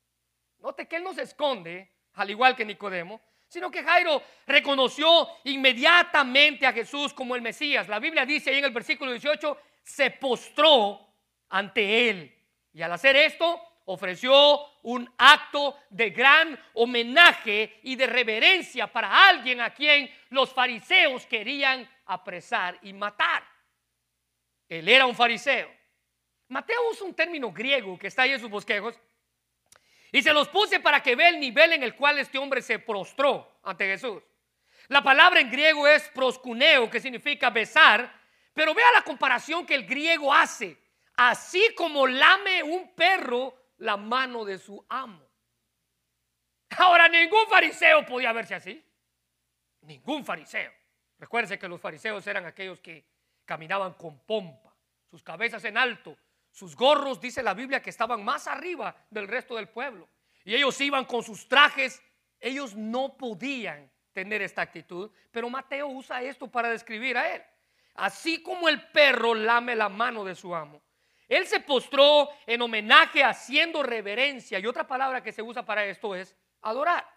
Note 0.59 0.87
que 0.87 0.95
él 0.95 1.03
no 1.03 1.13
se 1.13 1.21
esconde, 1.21 1.91
al 2.13 2.29
igual 2.29 2.55
que 2.55 2.65
Nicodemo, 2.65 3.21
sino 3.47 3.71
que 3.71 3.83
Jairo 3.83 4.21
reconoció 4.45 5.27
inmediatamente 5.45 6.65
a 6.65 6.73
Jesús 6.73 7.13
como 7.13 7.35
el 7.35 7.41
Mesías. 7.41 7.87
La 7.87 7.99
Biblia 7.99 8.25
dice 8.25 8.49
ahí 8.49 8.59
en 8.59 8.65
el 8.65 8.71
versículo 8.71 9.11
18, 9.11 9.57
se 9.83 10.11
postró 10.11 11.07
ante 11.49 12.09
él. 12.09 12.33
Y 12.73 12.81
al 12.81 12.91
hacer 12.91 13.15
esto, 13.15 13.61
ofreció 13.85 14.59
un 14.83 15.09
acto 15.17 15.77
de 15.89 16.09
gran 16.09 16.59
homenaje 16.73 17.79
y 17.83 17.95
de 17.95 18.05
reverencia 18.05 18.87
para 18.87 19.29
alguien 19.29 19.61
a 19.61 19.73
quien 19.73 20.09
los 20.29 20.53
fariseos 20.53 21.25
querían 21.25 21.89
apresar 22.05 22.77
y 22.81 22.91
matar. 22.93 23.43
Él 24.67 24.89
era 24.89 25.05
un 25.05 25.15
fariseo. 25.15 25.73
Mateo 26.49 26.89
usa 26.91 27.05
un 27.05 27.13
término 27.13 27.51
griego 27.51 27.97
que 27.97 28.07
está 28.07 28.23
ahí 28.23 28.31
en 28.31 28.39
sus 28.39 28.49
bosquejos 28.49 28.99
y 30.11 30.21
se 30.21 30.33
los 30.33 30.47
puse 30.49 30.79
para 30.79 31.01
que 31.01 31.15
vea 31.15 31.29
el 31.29 31.39
nivel 31.39 31.73
en 31.73 31.83
el 31.83 31.95
cual 31.95 32.19
este 32.19 32.37
hombre 32.37 32.61
se 32.61 32.79
prostró 32.79 33.59
ante 33.63 33.85
Jesús. 33.85 34.23
La 34.87 35.03
palabra 35.03 35.41
en 35.41 35.51
griego 35.51 35.87
es 35.87 36.07
proscuneo, 36.09 36.89
que 36.89 36.99
significa 36.99 37.49
besar, 37.49 38.13
pero 38.53 38.73
vea 38.73 38.91
la 38.93 39.01
comparación 39.01 39.65
que 39.65 39.75
el 39.75 39.85
griego 39.85 40.33
hace. 40.33 40.77
Así 41.15 41.73
como 41.75 42.07
lame 42.07 42.63
un 42.63 42.93
perro 42.95 43.53
la 43.77 43.97
mano 43.97 44.45
de 44.45 44.57
su 44.57 44.85
amo. 44.87 45.27
Ahora, 46.77 47.07
ningún 47.07 47.47
fariseo 47.49 48.05
podía 48.05 48.31
verse 48.33 48.55
así. 48.55 48.83
Ningún 49.81 50.23
fariseo. 50.23 50.71
Recuérdense 51.19 51.57
que 51.57 51.67
los 51.67 51.81
fariseos 51.81 52.25
eran 52.27 52.45
aquellos 52.45 52.79
que 52.79 53.05
caminaban 53.45 53.93
con 53.93 54.19
pompa, 54.19 54.75
sus 55.09 55.23
cabezas 55.23 55.63
en 55.63 55.77
alto, 55.77 56.17
sus 56.57 56.75
gorros, 56.75 57.21
dice 57.21 57.43
la 57.43 57.53
Biblia, 57.53 57.83
que 57.83 57.91
estaban 57.91 58.25
más 58.25 58.47
arriba 58.47 58.95
del 59.11 59.27
resto 59.27 59.55
del 59.55 59.69
pueblo. 59.69 60.09
Y 60.43 60.55
ellos 60.55 60.81
iban 60.81 61.05
con 61.05 61.21
sus 61.21 61.47
trajes. 61.47 62.01
Ellos 62.39 62.75
no 62.75 63.15
podían 63.15 63.91
tener 64.11 64.41
esta 64.41 64.63
actitud, 64.63 65.11
pero 65.29 65.51
Mateo 65.51 65.85
usa 65.85 66.23
esto 66.23 66.47
para 66.47 66.71
describir 66.71 67.15
a 67.15 67.35
él. 67.35 67.43
Así 67.93 68.41
como 68.41 68.67
el 68.67 68.81
perro 68.87 69.35
lame 69.35 69.75
la 69.75 69.87
mano 69.87 70.25
de 70.25 70.33
su 70.33 70.55
amo. 70.55 70.81
Él 71.27 71.45
se 71.45 71.59
postró 71.59 72.29
en 72.47 72.59
homenaje 72.59 73.23
haciendo 73.23 73.83
reverencia. 73.83 74.57
Y 74.57 74.65
otra 74.65 74.87
palabra 74.87 75.21
que 75.21 75.31
se 75.31 75.43
usa 75.43 75.63
para 75.63 75.85
esto 75.85 76.15
es 76.15 76.35
adorar. 76.63 77.07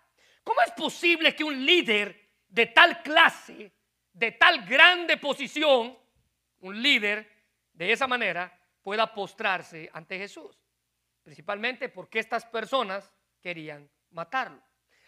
¿Cómo 0.44 0.60
es 0.60 0.72
posible 0.72 1.34
que 1.34 1.44
un 1.44 1.64
líder 1.64 2.28
de 2.46 2.66
tal 2.66 3.02
clase, 3.02 3.72
de 4.12 4.32
tal 4.32 4.66
grande 4.66 5.16
posición, 5.16 5.98
un 6.58 6.82
líder 6.82 7.26
de 7.72 7.90
esa 7.90 8.06
manera, 8.06 8.59
pueda 8.82 9.12
postrarse 9.12 9.90
ante 9.92 10.18
Jesús. 10.18 10.58
Principalmente 11.22 11.88
porque 11.88 12.18
estas 12.18 12.44
personas 12.46 13.14
querían 13.40 13.90
matarlo. 14.10 14.62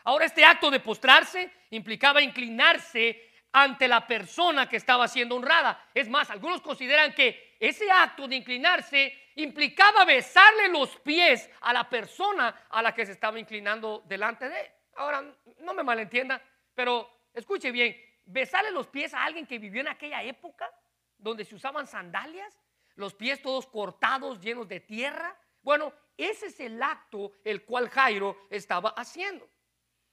Ahora 0.04 0.24
este 0.24 0.44
acto 0.44 0.70
de 0.70 0.80
postrarse 0.80 1.52
implicaba 1.70 2.20
inclinarse 2.20 3.30
ante 3.52 3.86
la 3.86 4.06
persona 4.06 4.68
que 4.68 4.76
estaba 4.76 5.06
siendo 5.08 5.36
honrada. 5.36 5.90
Es 5.94 6.08
más, 6.08 6.30
algunos 6.30 6.60
consideran 6.60 7.14
que 7.14 7.56
ese 7.60 7.90
acto 7.90 8.26
de 8.26 8.36
inclinarse 8.36 9.30
implicaba 9.36 10.04
besarle 10.04 10.68
los 10.68 10.96
pies 11.00 11.48
a 11.60 11.72
la 11.72 11.88
persona 11.88 12.66
a 12.70 12.82
la 12.82 12.94
que 12.94 13.06
se 13.06 13.12
estaba 13.12 13.38
inclinando 13.38 14.02
delante 14.06 14.48
de 14.48 14.60
él. 14.60 14.66
Ahora, 14.96 15.22
no 15.58 15.74
me 15.74 15.82
malentienda, 15.82 16.42
pero 16.74 17.28
escuche 17.32 17.70
bien, 17.70 17.96
besarle 18.24 18.70
los 18.70 18.88
pies 18.88 19.14
a 19.14 19.24
alguien 19.24 19.46
que 19.46 19.58
vivió 19.58 19.80
en 19.80 19.88
aquella 19.88 20.22
época 20.22 20.70
donde 21.18 21.44
se 21.44 21.54
usaban 21.54 21.86
sandalias 21.86 22.58
los 22.96 23.14
pies 23.14 23.40
todos 23.42 23.66
cortados, 23.66 24.40
llenos 24.40 24.68
de 24.68 24.80
tierra. 24.80 25.36
Bueno, 25.62 25.92
ese 26.16 26.46
es 26.46 26.60
el 26.60 26.82
acto 26.82 27.32
el 27.44 27.64
cual 27.64 27.88
Jairo 27.88 28.46
estaba 28.50 28.90
haciendo. 28.90 29.48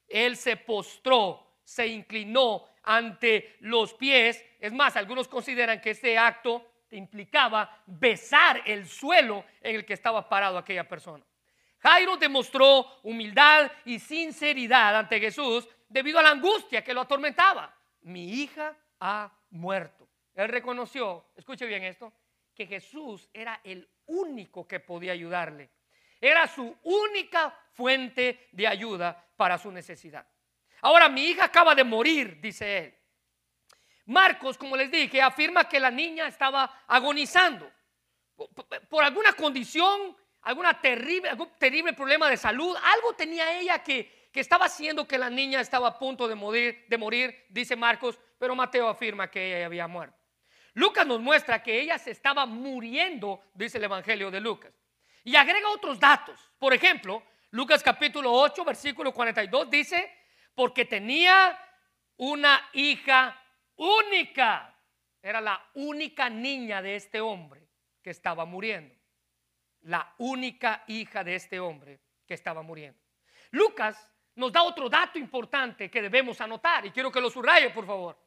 Él 0.07 0.38
se 0.38 0.57
postró, 0.57 1.57
se 1.63 1.88
inclinó 1.88 2.65
ante 2.83 3.57
los 3.59 3.93
pies. 3.93 4.43
Es 4.59 4.74
más, 4.74 4.95
algunos 4.95 5.27
consideran 5.27 5.81
que 5.81 5.91
este 5.91 6.17
acto 6.17 6.65
implicaba 6.91 7.83
besar 7.86 8.63
el 8.65 8.88
suelo 8.88 9.45
en 9.62 9.75
el 9.75 9.86
que 9.86 9.93
estaba 9.93 10.27
parado 10.27 10.57
aquella 10.57 10.88
persona. 10.88 11.24
Jairo 11.79 12.17
demostró 12.17 13.00
humildad 13.03 13.71
y 13.86 14.00
sinceridad 14.00 14.98
ante 14.98 15.19
Jesús 15.19 15.67
debido 15.88 16.19
a 16.19 16.24
la 16.24 16.31
angustia 16.31 16.83
que 16.83 16.93
lo 16.93 17.01
atormentaba. 17.01 17.74
Mi 18.01 18.41
hija 18.41 18.75
ha 19.00 19.31
muerto. 19.51 20.07
Él 20.36 20.50
reconoció, 20.50 21.25
escuche 21.36 21.65
bien 21.65 21.83
esto, 21.83 22.13
que 22.59 22.67
Jesús 22.67 23.29
era 23.33 23.61
el 23.63 23.87
único 24.07 24.67
que 24.67 24.81
podía 24.81 25.13
ayudarle. 25.13 25.69
Era 26.19 26.45
su 26.45 26.75
única 26.83 27.57
fuente 27.71 28.49
de 28.51 28.67
ayuda 28.67 29.31
para 29.37 29.57
su 29.57 29.71
necesidad. 29.71 30.27
Ahora 30.81 31.07
mi 31.07 31.23
hija 31.23 31.45
acaba 31.45 31.73
de 31.73 31.85
morir, 31.85 32.41
dice 32.41 32.77
él. 32.79 32.95
Marcos, 34.07 34.57
como 34.57 34.75
les 34.75 34.91
dije, 34.91 35.21
afirma 35.21 35.69
que 35.69 35.79
la 35.79 35.89
niña 35.89 36.27
estaba 36.27 36.83
agonizando 36.85 37.71
por 38.89 39.05
alguna 39.05 39.31
condición, 39.31 40.17
alguna 40.41 40.81
terrible, 40.81 41.29
algún 41.29 41.51
terrible 41.57 41.93
problema 41.93 42.29
de 42.29 42.35
salud. 42.35 42.75
Algo 42.75 43.13
tenía 43.13 43.57
ella 43.57 43.81
que, 43.81 44.27
que 44.33 44.41
estaba 44.41 44.65
haciendo 44.65 45.07
que 45.07 45.17
la 45.17 45.29
niña 45.29 45.61
estaba 45.61 45.87
a 45.87 45.97
punto 45.97 46.27
de 46.27 46.35
morir, 46.35 46.85
de 46.89 46.97
morir, 46.97 47.45
dice 47.47 47.77
Marcos, 47.77 48.19
pero 48.37 48.53
Mateo 48.53 48.89
afirma 48.89 49.31
que 49.31 49.55
ella 49.55 49.65
había 49.65 49.87
muerto. 49.87 50.18
Lucas 50.73 51.05
nos 51.05 51.19
muestra 51.19 51.63
que 51.63 51.79
ella 51.79 51.97
se 51.97 52.11
estaba 52.11 52.45
muriendo, 52.45 53.43
dice 53.53 53.77
el 53.77 53.85
Evangelio 53.85 54.31
de 54.31 54.39
Lucas. 54.39 54.73
Y 55.23 55.35
agrega 55.35 55.69
otros 55.69 55.99
datos. 55.99 56.39
Por 56.57 56.73
ejemplo, 56.73 57.23
Lucas 57.51 57.83
capítulo 57.83 58.31
8, 58.31 58.63
versículo 58.63 59.13
42 59.13 59.69
dice, 59.69 60.11
porque 60.53 60.85
tenía 60.85 61.57
una 62.17 62.69
hija 62.73 63.41
única. 63.75 64.75
Era 65.21 65.41
la 65.41 65.69
única 65.73 66.29
niña 66.29 66.81
de 66.81 66.95
este 66.95 67.19
hombre 67.19 67.67
que 68.01 68.11
estaba 68.11 68.45
muriendo. 68.45 68.95
La 69.81 70.13
única 70.17 70.83
hija 70.88 71.23
de 71.23 71.35
este 71.35 71.59
hombre 71.59 71.99
que 72.25 72.33
estaba 72.33 72.61
muriendo. 72.61 72.99
Lucas 73.51 74.11
nos 74.35 74.51
da 74.51 74.63
otro 74.63 74.89
dato 74.89 75.17
importante 75.17 75.89
que 75.89 76.01
debemos 76.01 76.39
anotar 76.39 76.85
y 76.85 76.91
quiero 76.91 77.11
que 77.11 77.21
lo 77.21 77.29
subraye, 77.29 77.71
por 77.71 77.85
favor. 77.85 78.17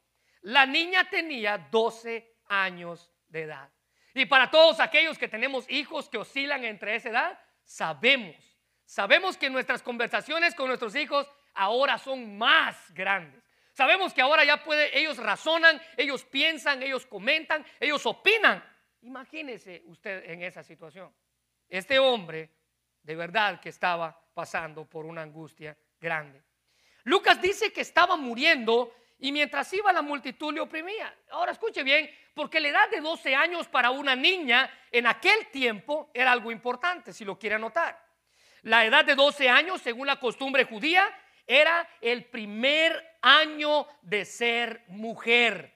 La 0.43 0.67
niña 0.67 1.09
tenía 1.09 1.57
12 1.57 2.32
años 2.53 3.11
de 3.29 3.43
edad. 3.43 3.71
Y 4.15 4.27
para 4.27 4.51
todos 4.51 4.79
aquellos 4.81 5.19
que 5.19 5.29
tenemos 5.29 5.69
hijos 5.71 6.09
que 6.09 6.19
oscilan 6.19 6.65
entre 6.65 6.95
esa 6.95 7.09
edad, 7.09 7.41
sabemos, 7.65 8.37
sabemos 8.85 9.37
que 9.37 9.49
nuestras 9.49 9.83
conversaciones 9.83 10.55
con 10.55 10.69
nuestros 10.69 10.95
hijos 10.95 11.27
ahora 11.55 11.97
son 11.97 12.37
más 12.37 12.93
grandes. 12.93 13.43
Sabemos 13.73 14.13
que 14.13 14.21
ahora 14.21 14.45
ya 14.45 14.63
puede, 14.63 14.97
ellos 14.99 15.17
razonan, 15.17 15.81
ellos 15.97 16.25
piensan, 16.25 16.83
ellos 16.83 17.07
comentan, 17.07 17.65
ellos 17.81 18.05
opinan. 18.05 18.63
Imagínese 19.01 19.83
usted 19.87 20.29
en 20.31 20.43
esa 20.43 20.63
situación. 20.63 21.11
Este 21.69 21.99
hombre 21.99 22.51
de 23.03 23.17
verdad 23.17 23.61
que 23.61 23.71
estaba 23.71 24.17
pasando 24.35 24.85
por 24.85 25.07
una 25.07 25.23
angustia 25.23 25.77
grande. 25.99 26.43
Lucas 27.05 27.41
dice 27.41 27.73
que 27.73 27.81
estaba 27.81 28.17
muriendo 28.17 28.95
y 29.23 29.31
mientras 29.31 29.73
iba 29.73 29.93
la 29.93 30.03
multitud 30.03 30.53
le 30.53 30.61
oprimía. 30.61 31.17
Ahora 31.31 31.53
escuche 31.53 31.85
bien, 31.85 32.11
porque 32.35 32.59
la 32.59 32.69
edad 32.69 32.91
de 32.91 33.01
12 33.01 33.37
años 33.37 33.69
para 33.69 33.93
una 33.93 34.17
niña 34.17 34.69
en 34.91 35.07
aquel 35.07 35.47
tiempo 35.53 36.11
era 36.13 36.33
algo 36.33 36.51
importante, 36.51 37.13
si 37.13 37.25
lo 37.25 37.39
quiere 37.39 37.55
anotar. 37.55 38.05
La 38.63 38.85
edad 38.85 39.05
de 39.05 39.15
12 39.15 39.49
años, 39.49 39.81
según 39.81 40.09
la 40.09 40.19
costumbre 40.19 40.65
judía, 40.65 41.09
era 41.47 41.89
el 42.01 42.25
primer 42.25 43.17
año 43.23 43.87
de 44.03 44.25
ser 44.25 44.83
mujer. 44.89 45.73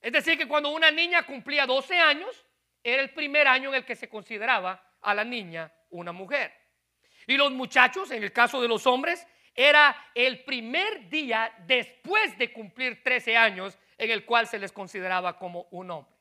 Es 0.00 0.12
decir, 0.12 0.38
que 0.38 0.48
cuando 0.48 0.70
una 0.70 0.90
niña 0.90 1.26
cumplía 1.26 1.66
12 1.66 1.98
años, 1.98 2.46
era 2.82 3.02
el 3.02 3.10
primer 3.10 3.46
año 3.46 3.68
en 3.68 3.74
el 3.74 3.84
que 3.84 3.94
se 3.94 4.08
consideraba 4.08 4.82
a 5.02 5.12
la 5.12 5.24
niña 5.24 5.70
una 5.90 6.12
mujer. 6.12 6.54
Y 7.26 7.36
los 7.36 7.52
muchachos, 7.52 8.10
en 8.10 8.22
el 8.22 8.32
caso 8.32 8.62
de 8.62 8.68
los 8.68 8.86
hombres, 8.86 9.26
era 9.54 9.96
el 10.14 10.44
primer 10.44 11.08
día 11.08 11.52
después 11.66 12.36
de 12.38 12.52
cumplir 12.52 13.02
13 13.02 13.36
años 13.36 13.78
en 13.98 14.10
el 14.10 14.24
cual 14.24 14.46
se 14.46 14.58
les 14.58 14.72
consideraba 14.72 15.38
como 15.38 15.66
un 15.70 15.90
hombre. 15.90 16.14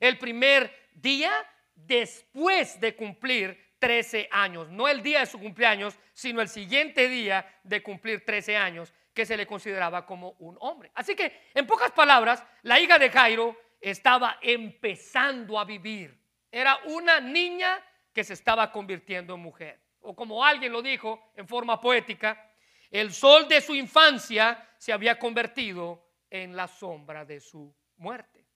El 0.00 0.18
primer 0.18 0.88
día 0.94 1.32
después 1.74 2.80
de 2.80 2.94
cumplir 2.94 3.74
13 3.78 4.28
años, 4.30 4.68
no 4.68 4.88
el 4.88 5.02
día 5.02 5.20
de 5.20 5.26
su 5.26 5.38
cumpleaños, 5.38 5.98
sino 6.12 6.40
el 6.40 6.48
siguiente 6.48 7.08
día 7.08 7.60
de 7.62 7.82
cumplir 7.82 8.24
13 8.24 8.56
años, 8.56 8.92
que 9.14 9.26
se 9.26 9.36
le 9.36 9.46
consideraba 9.46 10.06
como 10.06 10.32
un 10.38 10.56
hombre. 10.60 10.90
Así 10.94 11.14
que, 11.16 11.48
en 11.54 11.66
pocas 11.66 11.90
palabras, 11.90 12.44
la 12.62 12.78
hija 12.78 12.98
de 12.98 13.10
Jairo 13.10 13.56
estaba 13.80 14.38
empezando 14.42 15.58
a 15.58 15.64
vivir. 15.64 16.16
Era 16.52 16.78
una 16.86 17.20
niña 17.20 17.82
que 18.12 18.24
se 18.24 18.34
estaba 18.34 18.70
convirtiendo 18.70 19.34
en 19.34 19.40
mujer. 19.40 19.80
O 20.00 20.14
como 20.14 20.44
alguien 20.44 20.72
lo 20.72 20.82
dijo 20.82 21.32
en 21.36 21.48
forma 21.48 21.80
poética, 21.80 22.49
el 22.90 23.12
sol 23.12 23.46
de 23.48 23.60
su 23.60 23.74
infancia 23.74 24.68
se 24.76 24.92
había 24.92 25.18
convertido 25.18 26.10
en 26.28 26.56
la 26.56 26.66
sombra 26.66 27.24
de 27.24 27.40
su 27.40 27.74
muerte. 27.96 28.46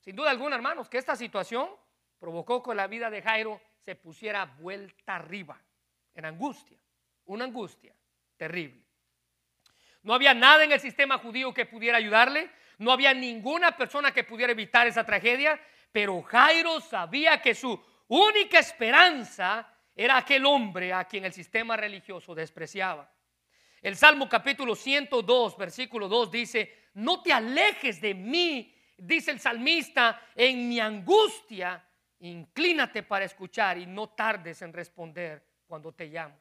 Sin 0.00 0.16
duda 0.16 0.30
alguna, 0.30 0.56
hermanos, 0.56 0.88
que 0.88 0.98
esta 0.98 1.16
situación 1.16 1.68
provocó 2.18 2.62
que 2.62 2.74
la 2.74 2.86
vida 2.86 3.10
de 3.10 3.22
Jairo 3.22 3.60
se 3.80 3.94
pusiera 3.94 4.44
vuelta 4.44 5.16
arriba, 5.16 5.60
en 6.14 6.24
angustia, 6.24 6.78
una 7.26 7.44
angustia 7.44 7.94
terrible. 8.36 8.84
No 10.02 10.14
había 10.14 10.34
nada 10.34 10.64
en 10.64 10.72
el 10.72 10.80
sistema 10.80 11.18
judío 11.18 11.52
que 11.52 11.66
pudiera 11.66 11.98
ayudarle, 11.98 12.50
no 12.78 12.92
había 12.92 13.12
ninguna 13.12 13.76
persona 13.76 14.12
que 14.12 14.24
pudiera 14.24 14.52
evitar 14.52 14.86
esa 14.86 15.04
tragedia, 15.04 15.60
pero 15.90 16.22
Jairo 16.22 16.80
sabía 16.80 17.40
que 17.40 17.54
su 17.54 17.82
única 18.08 18.58
esperanza 18.58 19.66
era 19.94 20.16
aquel 20.16 20.46
hombre 20.46 20.92
a 20.92 21.04
quien 21.04 21.24
el 21.24 21.32
sistema 21.32 21.76
religioso 21.76 22.34
despreciaba. 22.34 23.10
El 23.80 23.96
Salmo 23.96 24.28
capítulo 24.28 24.74
102, 24.74 25.56
versículo 25.56 26.08
2 26.08 26.30
dice, 26.30 26.88
no 26.94 27.22
te 27.22 27.32
alejes 27.32 28.00
de 28.00 28.12
mí, 28.12 28.74
dice 28.96 29.30
el 29.30 29.38
salmista, 29.38 30.20
en 30.34 30.68
mi 30.68 30.80
angustia, 30.80 31.84
inclínate 32.20 33.04
para 33.04 33.24
escuchar 33.24 33.78
y 33.78 33.86
no 33.86 34.08
tardes 34.08 34.62
en 34.62 34.72
responder 34.72 35.44
cuando 35.66 35.92
te 35.92 36.06
llamo. 36.06 36.36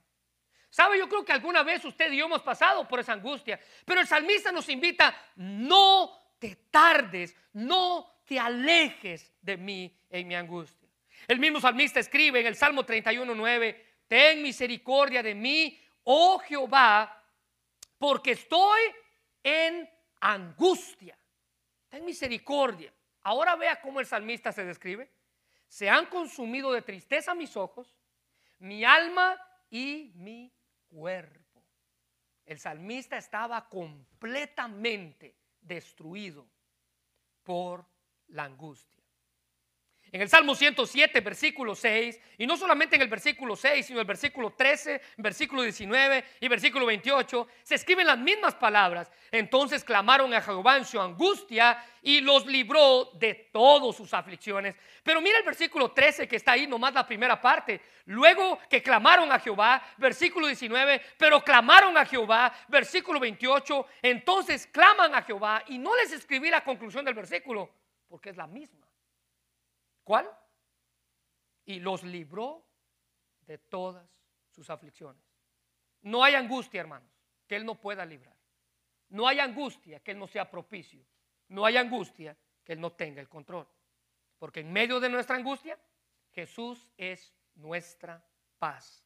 ¿Sabe? 0.70 0.98
Yo 0.98 1.08
creo 1.08 1.24
que 1.24 1.32
alguna 1.32 1.64
vez 1.64 1.86
usted 1.86 2.12
y 2.12 2.18
yo 2.18 2.26
hemos 2.26 2.42
pasado 2.42 2.88
por 2.88 3.00
esa 3.00 3.14
angustia, 3.14 3.60
pero 3.86 4.02
el 4.02 4.08
salmista 4.08 4.52
nos 4.52 4.68
invita, 4.70 5.16
no 5.36 6.34
te 6.40 6.56
tardes, 6.72 7.36
no 7.54 8.22
te 8.26 8.40
alejes 8.40 9.32
de 9.42 9.58
mí 9.58 9.96
en 10.10 10.28
mi 10.28 10.36
angustia. 10.36 10.90
El 11.28 11.40
mismo 11.40 11.60
salmista 11.60 12.00
escribe 12.00 12.40
en 12.40 12.48
el 12.48 12.56
Salmo 12.56 12.84
31, 12.84 13.34
9, 13.34 13.86
ten 14.08 14.42
misericordia 14.42 15.22
de 15.22 15.36
mí, 15.36 15.80
oh 16.04 16.40
Jehová, 16.40 17.17
porque 17.98 18.32
estoy 18.32 18.82
en 19.44 19.90
angustia. 20.20 21.18
Ten 21.90 22.06
misericordia. 22.06 22.94
Ahora 23.22 23.56
vea 23.56 23.82
cómo 23.82 24.00
el 24.00 24.06
salmista 24.06 24.52
se 24.52 24.66
describe. 24.66 25.12
Se 25.68 25.90
han 25.90 26.06
consumido 26.08 26.72
de 26.72 26.82
tristeza 26.82 27.36
mis 27.36 27.58
ojos, 27.58 27.98
mi 28.60 28.84
alma 28.84 29.38
y 29.70 30.12
mi 30.16 30.54
cuerpo. 30.88 31.64
El 32.46 32.60
salmista 32.60 33.18
estaba 33.18 33.68
completamente 33.68 35.36
destruido 35.60 36.48
por 37.44 37.86
la 38.28 38.46
angustia. 38.46 38.97
En 40.12 40.22
el 40.22 40.30
Salmo 40.30 40.56
107, 40.56 41.20
versículo 41.20 41.76
6, 41.76 42.20
y 42.38 42.48
no 42.48 42.56
solamente 42.56 42.96
en 42.96 43.02
el 43.02 43.10
versículo 43.10 43.56
6, 43.56 43.86
sino 43.86 44.00
el 44.00 44.06
versículo 44.06 44.52
13, 44.52 45.02
versículo 45.18 45.64
19 45.64 46.24
y 46.40 46.48
versículo 46.48 46.86
28, 46.86 47.48
se 47.64 47.76
escriben 47.76 48.08
las 48.08 48.18
mismas 48.18 48.56
palabras. 48.56 49.12
Entonces 49.32 49.84
clamaron 49.84 50.34
a 50.34 50.42
Jehová 50.42 50.78
en 50.78 50.86
su 50.86 51.00
angustia 51.00 51.84
y 52.02 52.22
los 52.22 52.46
libró 52.46 53.12
de 53.16 53.50
todas 53.52 53.98
sus 53.98 54.14
aflicciones. 54.14 54.76
Pero 55.04 55.20
mira 55.20 55.40
el 55.40 55.44
versículo 55.44 55.92
13 55.92 56.26
que 56.26 56.38
está 56.38 56.54
ahí, 56.54 56.68
nomás 56.68 56.94
la 56.94 57.06
primera 57.06 57.42
parte. 57.42 57.82
Luego 58.06 58.60
que 58.70 58.82
clamaron 58.82 59.30
a 59.34 59.40
Jehová, 59.40 59.84
versículo 59.98 60.48
19, 60.48 61.02
pero 61.18 61.42
clamaron 61.42 61.98
a 61.98 62.06
Jehová, 62.06 62.54
versículo 62.70 63.20
28, 63.20 63.86
entonces 64.02 64.68
claman 64.68 65.14
a 65.14 65.22
Jehová 65.22 65.64
y 65.68 65.78
no 65.78 65.94
les 65.98 66.14
escribí 66.14 66.50
la 66.50 66.64
conclusión 66.64 67.04
del 67.04 67.14
versículo, 67.14 67.70
porque 68.08 68.30
es 68.30 68.38
la 68.38 68.48
misma. 68.48 68.87
¿Cuál? 70.08 70.26
Y 71.66 71.82
los 71.82 72.02
libró 72.02 72.66
de 73.42 73.58
todas 73.58 74.10
sus 74.50 74.70
aflicciones. 74.70 75.22
No 76.04 76.24
hay 76.24 76.36
angustia, 76.36 76.80
hermanos, 76.80 77.12
que 77.46 77.58
Él 77.58 77.66
no 77.66 77.76
pueda 77.76 78.06
librar. 78.06 78.34
No 79.10 79.28
hay 79.28 79.40
angustia 79.40 80.00
que 80.00 80.12
Él 80.12 80.20
no 80.20 80.26
sea 80.26 80.50
propicio. 80.50 81.06
No 81.50 81.66
hay 81.66 81.76
angustia 81.76 82.38
que 82.64 82.72
Él 82.72 82.80
no 82.80 82.94
tenga 82.94 83.20
el 83.20 83.28
control. 83.28 83.68
Porque 84.40 84.62
en 84.62 84.72
medio 84.72 85.02
de 85.02 85.10
nuestra 85.10 85.36
angustia, 85.36 85.78
Jesús 86.32 86.90
es 86.96 87.34
nuestra 87.56 88.26
paz. 88.58 89.04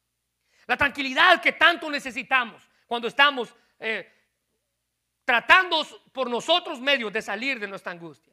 La 0.68 0.76
tranquilidad 0.76 1.42
que 1.42 1.54
tanto 1.54 1.90
necesitamos 1.90 2.62
cuando 2.86 3.08
estamos 3.08 3.52
eh, 3.80 4.08
tratando 5.24 5.84
por 6.12 6.30
nosotros 6.30 6.80
medios 6.80 7.12
de 7.12 7.22
salir 7.22 7.58
de 7.58 7.66
nuestra 7.66 7.90
angustia. 7.90 8.31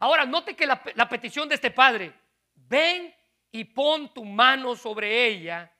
Ahora, 0.00 0.26
note 0.26 0.54
que 0.54 0.66
la, 0.66 1.08
petición 1.08 1.48
de 1.48 1.54
este 1.54 1.70
padre, 1.70 2.12
ven 2.54 3.14
y 3.50 3.64
pon 3.64 4.12
tu 4.12 4.24
mano 4.24 4.76
sobre 4.76 5.26
ella 5.26 5.72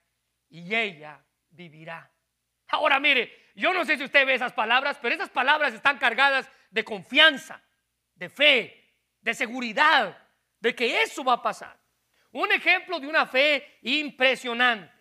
y 0.48 0.74
ella 0.74 1.22
vivirá. 1.50 2.10
Ahora 2.68 2.98
mire, 2.98 3.50
yo 3.54 3.72
no 3.72 3.84
sé 3.84 3.96
si 3.96 4.04
usted 4.04 4.26
ve 4.26 4.34
esas 4.34 4.52
palabras, 4.52 4.98
pero 5.00 5.14
esas 5.14 5.30
palabras 5.30 5.74
están 5.74 5.98
cargadas 5.98 6.50
de 6.70 6.84
confianza, 6.84 7.62
de 8.14 8.28
fe, 8.28 8.94
de 9.20 9.34
seguridad, 9.34 10.16
de 10.60 10.74
que 10.74 11.02
eso 11.02 11.22
va 11.22 11.34
a 11.34 11.42
pasar. 11.42 11.78
Un 12.32 12.50
ejemplo 12.52 12.98
de 12.98 13.06
una 13.06 13.26
fe 13.26 13.78
impresionante. 13.82 14.92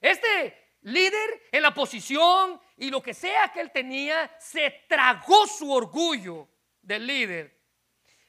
Este 0.00 0.76
líder 0.82 1.48
en 1.50 1.62
la 1.62 1.74
posición 1.74 2.60
y 2.76 2.90
lo 2.90 3.02
que 3.02 3.14
sea 3.14 3.48
que 3.48 3.60
él 3.60 3.72
tenía, 3.72 4.30
se 4.38 4.84
tragó 4.88 5.46
su 5.46 5.72
orgullo 5.72 6.48
del 6.80 7.06
líder 7.06 7.57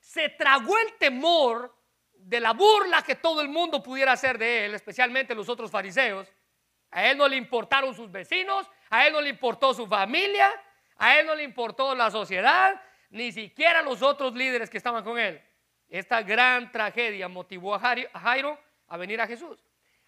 se 0.09 0.27
tragó 0.27 0.75
el 0.79 0.93
temor 0.97 1.71
de 2.13 2.39
la 2.39 2.53
burla 2.53 3.03
que 3.03 3.13
todo 3.13 3.41
el 3.41 3.47
mundo 3.47 3.83
pudiera 3.83 4.13
hacer 4.13 4.39
de 4.39 4.65
él, 4.65 4.73
especialmente 4.73 5.35
los 5.35 5.47
otros 5.49 5.69
fariseos. 5.69 6.27
A 6.89 7.05
él 7.05 7.15
no 7.15 7.27
le 7.27 7.35
importaron 7.35 7.93
sus 7.93 8.11
vecinos, 8.11 8.67
a 8.89 9.05
él 9.05 9.13
no 9.13 9.21
le 9.21 9.29
importó 9.29 9.71
su 9.71 9.85
familia, 9.85 10.51
a 10.95 11.19
él 11.19 11.27
no 11.27 11.35
le 11.35 11.43
importó 11.43 11.93
la 11.93 12.09
sociedad, 12.09 12.81
ni 13.11 13.31
siquiera 13.31 13.83
los 13.83 14.01
otros 14.01 14.33
líderes 14.33 14.71
que 14.71 14.77
estaban 14.77 15.03
con 15.03 15.19
él. 15.19 15.39
esta 15.87 16.23
gran 16.23 16.71
tragedia 16.71 17.27
motivó 17.27 17.75
a 17.75 17.79
Jairo 17.79 18.59
a 18.87 18.97
venir 18.97 19.21
a 19.21 19.27
Jesús. 19.27 19.63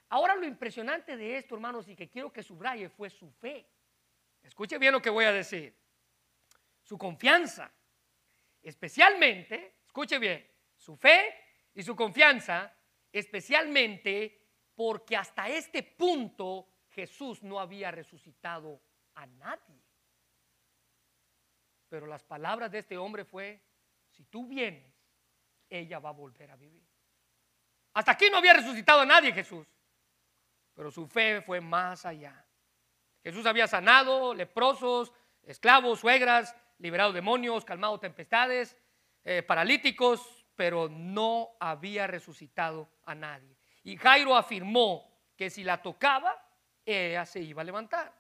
Ahora 0.10 0.36
lo 0.36 0.48
impresionante 0.48 1.16
de 1.16 1.38
esto, 1.38 1.54
hermanos, 1.54 1.88
y 1.88 1.96
que 1.96 2.10
quiero 2.10 2.34
que 2.34 2.42
subraye, 2.42 2.90
fue 2.90 3.12
su 3.12 3.30
fe. 3.34 3.68
Escuche 4.42 4.80
bien 4.80 4.94
lo 4.94 5.02
que 5.02 5.12
voy 5.12 5.26
a 5.26 5.32
decir. 5.32 5.76
Su 6.82 6.98
confianza. 6.98 7.72
Especialmente, 8.64 9.81
escuche 9.92 10.18
bien, 10.20 10.50
su 10.76 10.96
fe 10.96 11.36
y 11.74 11.84
su 11.84 11.96
confianza, 11.96 12.74
especialmente 13.12 14.40
porque 14.74 15.16
hasta 15.16 15.50
este 15.50 15.84
punto 15.84 16.68
Jesús 16.90 17.44
no 17.44 17.60
había 17.60 17.92
resucitado 17.92 18.82
a 19.16 19.26
nadie. 19.26 19.84
Pero 21.90 22.08
las 22.08 22.24
palabras 22.24 22.72
de 22.72 22.80
este 22.80 22.98
hombre 22.98 23.26
fue, 23.26 23.62
si 24.10 24.24
tú 24.26 24.48
vienes, 24.48 24.94
ella 25.70 26.00
va 26.00 26.10
a 26.10 26.14
volver 26.14 26.50
a 26.52 26.56
vivir. 26.56 26.88
Hasta 27.94 28.14
aquí 28.14 28.30
no 28.30 28.38
había 28.38 28.54
resucitado 28.54 29.02
a 29.02 29.06
nadie 29.06 29.34
Jesús 29.34 29.68
pero 30.74 30.92
su 30.92 31.08
fe 31.08 31.42
fue 31.42 31.62
más 31.62 32.06
allá. 32.06 32.46
Jesús 33.24 33.46
había 33.46 33.68
sanado 33.68 34.34
leprosos, 34.34 35.14
esclavos, 35.44 36.00
suegras, 36.00 36.56
liberado 36.80 37.14
demonios, 37.14 37.66
calmado 37.66 38.00
tempestades, 38.00 38.76
eh, 39.24 39.44
paralíticos, 39.44 40.46
pero 40.56 40.90
no 40.90 41.50
había 41.60 42.08
resucitado 42.08 42.90
a 43.06 43.16
nadie. 43.16 43.58
Y 43.84 43.98
Jairo 43.98 44.36
afirmó 44.36 45.12
que 45.36 45.50
si 45.50 45.64
la 45.64 45.82
tocaba, 45.82 46.36
ella 46.86 47.26
se 47.26 47.40
iba 47.42 47.62
a 47.62 47.66
levantar. 47.66 48.14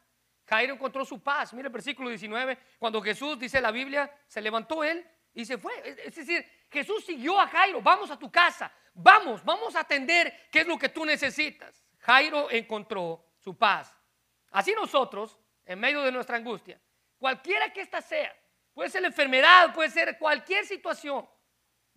Jairo 0.46 0.74
encontró 0.74 1.06
su 1.06 1.22
paz. 1.22 1.54
Mire 1.54 1.68
el 1.68 1.74
versículo 1.74 2.10
19, 2.10 2.58
cuando 2.80 3.02
Jesús, 3.02 3.40
dice 3.40 3.62
la 3.62 3.72
Biblia, 3.72 4.12
se 4.28 4.42
levantó 4.42 4.84
él 4.84 5.08
y 5.34 5.46
se 5.46 5.58
fue. 5.58 5.72
Es 6.06 6.16
decir, 6.16 6.46
Jesús 6.70 7.06
siguió 7.06 7.40
a 7.40 7.48
Jairo, 7.48 7.82
vamos 7.82 8.12
a 8.12 8.18
tu 8.18 8.32
casa, 8.32 8.72
vamos, 8.94 9.44
vamos 9.44 9.76
a 9.76 9.82
atender 9.82 10.50
qué 10.52 10.62
es 10.62 10.68
lo 10.68 10.78
que 10.78 10.90
tú 10.90 11.06
necesitas. 11.06 11.86
Jairo 12.00 12.50
encontró 12.50 13.34
su 13.38 13.58
paz. 13.58 13.96
Así 14.52 14.74
nosotros, 14.74 15.40
en 15.66 15.80
medio 15.80 16.02
de 16.02 16.12
nuestra 16.12 16.38
angustia, 16.38 16.82
cualquiera 17.18 17.72
que 17.72 17.82
ésta 17.82 18.02
sea, 18.02 18.36
puede 18.73 18.89
ser 18.89 19.01
la 19.01 19.07
enfermedad, 19.10 19.73
puede 19.73 19.89
ser 19.89 20.17
cualquier 20.17 20.65
situación, 20.65 21.27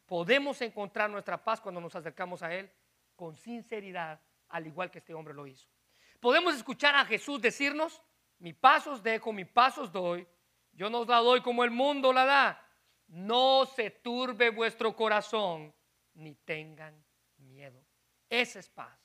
podemos 0.06 0.60
encontrar 0.62 1.10
nuestra 1.10 1.42
paz 1.42 1.60
cuando 1.60 1.80
nos 1.80 1.94
acercamos 1.94 2.42
a 2.42 2.54
Él 2.54 2.70
con 3.16 3.36
sinceridad, 3.36 4.20
al 4.48 4.66
igual 4.66 4.90
que 4.90 4.98
este 4.98 5.14
hombre 5.14 5.34
lo 5.34 5.46
hizo. 5.46 5.68
Podemos 6.20 6.54
escuchar 6.54 6.94
a 6.94 7.04
Jesús 7.04 7.40
decirnos, 7.40 8.02
mi 8.38 8.52
paz 8.52 8.86
os 8.86 9.02
dejo, 9.02 9.32
mi 9.32 9.44
paz 9.44 9.78
os 9.78 9.92
doy, 9.92 10.26
yo 10.72 10.90
no 10.90 11.00
os 11.00 11.08
la 11.08 11.18
doy 11.18 11.40
como 11.40 11.64
el 11.64 11.70
mundo 11.70 12.12
la 12.12 12.24
da. 12.24 12.60
No 13.06 13.66
se 13.66 13.90
turbe 13.90 14.50
vuestro 14.50 14.96
corazón, 14.96 15.74
ni 16.14 16.34
tengan 16.34 17.04
miedo. 17.36 17.84
Esa 18.28 18.58
es 18.58 18.68
paz 18.68 19.04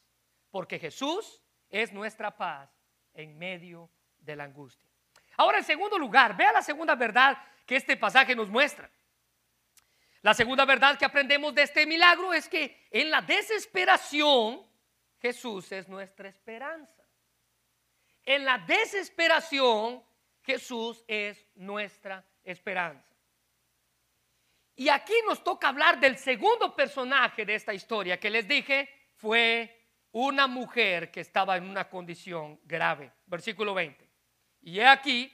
porque 0.49 0.79
Jesús 0.79 1.41
es 1.69 1.93
nuestra 1.93 2.35
paz 2.35 2.69
en 3.13 3.37
medio 3.37 3.89
de 4.17 4.35
la 4.35 4.45
angustia. 4.45 4.89
Ahora, 5.37 5.59
en 5.59 5.63
segundo 5.63 5.97
lugar, 5.97 6.35
vea 6.35 6.51
la 6.51 6.61
segunda 6.61 6.95
verdad 6.95 7.37
que 7.69 7.75
este 7.75 7.95
pasaje 7.95 8.35
nos 8.35 8.49
muestra. 8.49 8.89
La 10.23 10.33
segunda 10.33 10.65
verdad 10.65 10.97
que 10.97 11.05
aprendemos 11.05 11.53
de 11.53 11.61
este 11.61 11.85
milagro 11.85 12.33
es 12.33 12.49
que 12.49 12.87
en 12.89 13.11
la 13.11 13.21
desesperación 13.21 14.65
Jesús 15.21 15.71
es 15.71 15.87
nuestra 15.87 16.29
esperanza. 16.29 17.05
En 18.23 18.43
la 18.43 18.57
desesperación 18.57 20.03
Jesús 20.41 21.03
es 21.07 21.45
nuestra 21.53 22.25
esperanza. 22.43 23.15
Y 24.75 24.89
aquí 24.89 25.13
nos 25.27 25.43
toca 25.43 25.67
hablar 25.67 25.99
del 25.99 26.17
segundo 26.17 26.75
personaje 26.75 27.45
de 27.45 27.53
esta 27.53 27.71
historia 27.71 28.19
que 28.19 28.31
les 28.31 28.47
dije 28.47 28.89
fue 29.13 29.79
una 30.11 30.47
mujer 30.47 31.11
que 31.11 31.21
estaba 31.21 31.55
en 31.55 31.69
una 31.69 31.87
condición 31.87 32.59
grave. 32.63 33.11
Versículo 33.27 33.75
20. 33.75 34.09
Y 34.61 34.79
he 34.79 34.87
aquí 34.87 35.31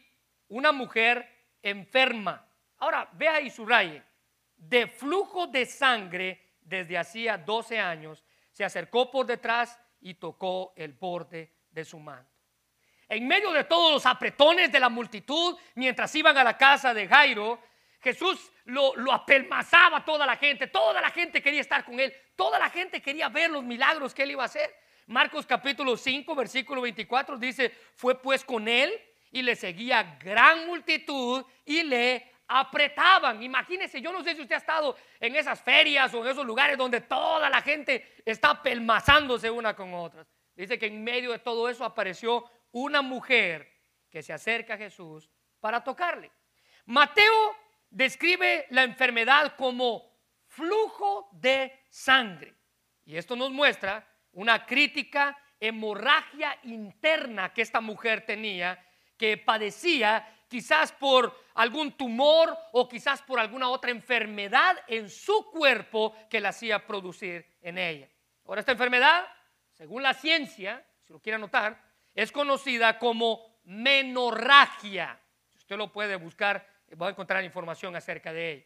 una 0.49 0.73
mujer 0.73 1.34
enferma. 1.65 2.47
Ahora, 2.77 3.09
vea 3.13 3.41
y 3.41 3.49
subraye. 3.49 4.03
De 4.55 4.87
flujo 4.87 5.47
de 5.47 5.65
sangre 5.65 6.57
desde 6.61 6.97
hacía 6.97 7.37
12 7.37 7.79
años, 7.79 8.23
se 8.51 8.63
acercó 8.63 9.11
por 9.11 9.25
detrás 9.25 9.77
y 9.99 10.13
tocó 10.13 10.73
el 10.75 10.93
borde 10.93 11.51
de 11.71 11.83
su 11.83 11.99
manto. 11.99 12.31
En 13.09 13.27
medio 13.27 13.51
de 13.51 13.65
todos 13.65 13.91
los 13.91 14.05
apretones 14.05 14.71
de 14.71 14.79
la 14.79 14.89
multitud, 14.89 15.57
mientras 15.75 16.13
iban 16.15 16.37
a 16.37 16.43
la 16.43 16.57
casa 16.57 16.93
de 16.93 17.07
Jairo, 17.07 17.59
Jesús 17.99 18.51
lo, 18.65 18.95
lo 18.95 19.11
apelmazaba 19.11 19.97
a 19.97 20.05
toda 20.05 20.25
la 20.25 20.37
gente, 20.37 20.67
toda 20.67 21.01
la 21.01 21.09
gente 21.09 21.41
quería 21.41 21.61
estar 21.61 21.83
con 21.83 21.99
él, 21.99 22.13
toda 22.35 22.57
la 22.57 22.69
gente 22.69 23.01
quería 23.01 23.29
ver 23.29 23.49
los 23.49 23.63
milagros 23.63 24.13
que 24.13 24.23
él 24.23 24.31
iba 24.31 24.43
a 24.43 24.47
hacer. 24.47 24.73
Marcos 25.07 25.45
capítulo 25.45 25.97
5, 25.97 26.35
versículo 26.35 26.81
24 26.81 27.37
dice, 27.37 27.71
fue 27.95 28.19
pues 28.19 28.43
con 28.43 28.67
él 28.67 28.91
y 29.35 29.41
le 29.41 29.57
seguía 29.57 30.17
gran 30.17 30.65
multitud 30.65 31.43
y 31.65 31.83
le 31.83 32.31
apretaban. 32.47 33.43
Imagínese, 33.43 33.99
yo 33.99 34.13
no 34.13 34.23
sé 34.23 34.33
si 34.33 34.43
usted 34.43 34.55
ha 34.55 34.59
estado 34.59 34.95
en 35.19 35.35
esas 35.35 35.61
ferias 35.61 36.13
o 36.13 36.23
en 36.23 36.31
esos 36.31 36.45
lugares 36.45 36.77
donde 36.77 37.01
toda 37.01 37.49
la 37.49 37.61
gente 37.61 38.15
está 38.23 38.63
pelmazándose 38.63 39.51
una 39.51 39.75
con 39.75 39.93
otras. 39.93 40.25
Dice 40.55 40.79
que 40.79 40.85
en 40.85 41.03
medio 41.03 41.33
de 41.33 41.39
todo 41.39 41.67
eso 41.67 41.83
apareció 41.83 42.49
una 42.71 43.01
mujer 43.01 43.69
que 44.09 44.23
se 44.23 44.31
acerca 44.31 44.75
a 44.75 44.77
Jesús 44.77 45.29
para 45.59 45.83
tocarle. 45.83 46.31
Mateo 46.85 47.57
describe 47.89 48.67
la 48.69 48.83
enfermedad 48.83 49.57
como 49.57 50.17
flujo 50.47 51.27
de 51.33 51.83
sangre. 51.89 52.55
Y 53.03 53.17
esto 53.17 53.35
nos 53.35 53.51
muestra 53.51 54.07
una 54.31 54.65
crítica 54.65 55.37
hemorragia 55.59 56.57
interna 56.63 57.53
que 57.53 57.63
esta 57.63 57.81
mujer 57.81 58.25
tenía, 58.25 58.81
que 59.17 59.37
padecía 59.37 60.27
quizás 60.47 60.91
por 60.91 61.45
algún 61.55 61.93
tumor 61.93 62.55
o 62.73 62.87
quizás 62.87 63.21
por 63.21 63.39
alguna 63.39 63.69
otra 63.69 63.91
enfermedad 63.91 64.77
en 64.87 65.09
su 65.09 65.49
cuerpo 65.51 66.15
que 66.29 66.39
la 66.39 66.49
hacía 66.49 66.85
producir 66.85 67.45
en 67.61 67.77
ella. 67.77 68.09
Ahora, 68.45 68.59
esta 68.59 68.73
enfermedad, 68.73 69.25
según 69.71 70.03
la 70.03 70.13
ciencia, 70.13 70.85
si 71.01 71.13
lo 71.13 71.19
quiere 71.19 71.35
anotar, 71.35 71.81
es 72.13 72.31
conocida 72.31 72.99
como 72.99 73.59
menorragia. 73.63 75.19
Si 75.49 75.57
usted 75.57 75.77
lo 75.77 75.91
puede 75.91 76.15
buscar, 76.15 76.67
va 77.01 77.07
a 77.07 77.11
encontrar 77.11 77.43
información 77.43 77.95
acerca 77.95 78.31
de 78.31 78.51
ella. 78.51 78.65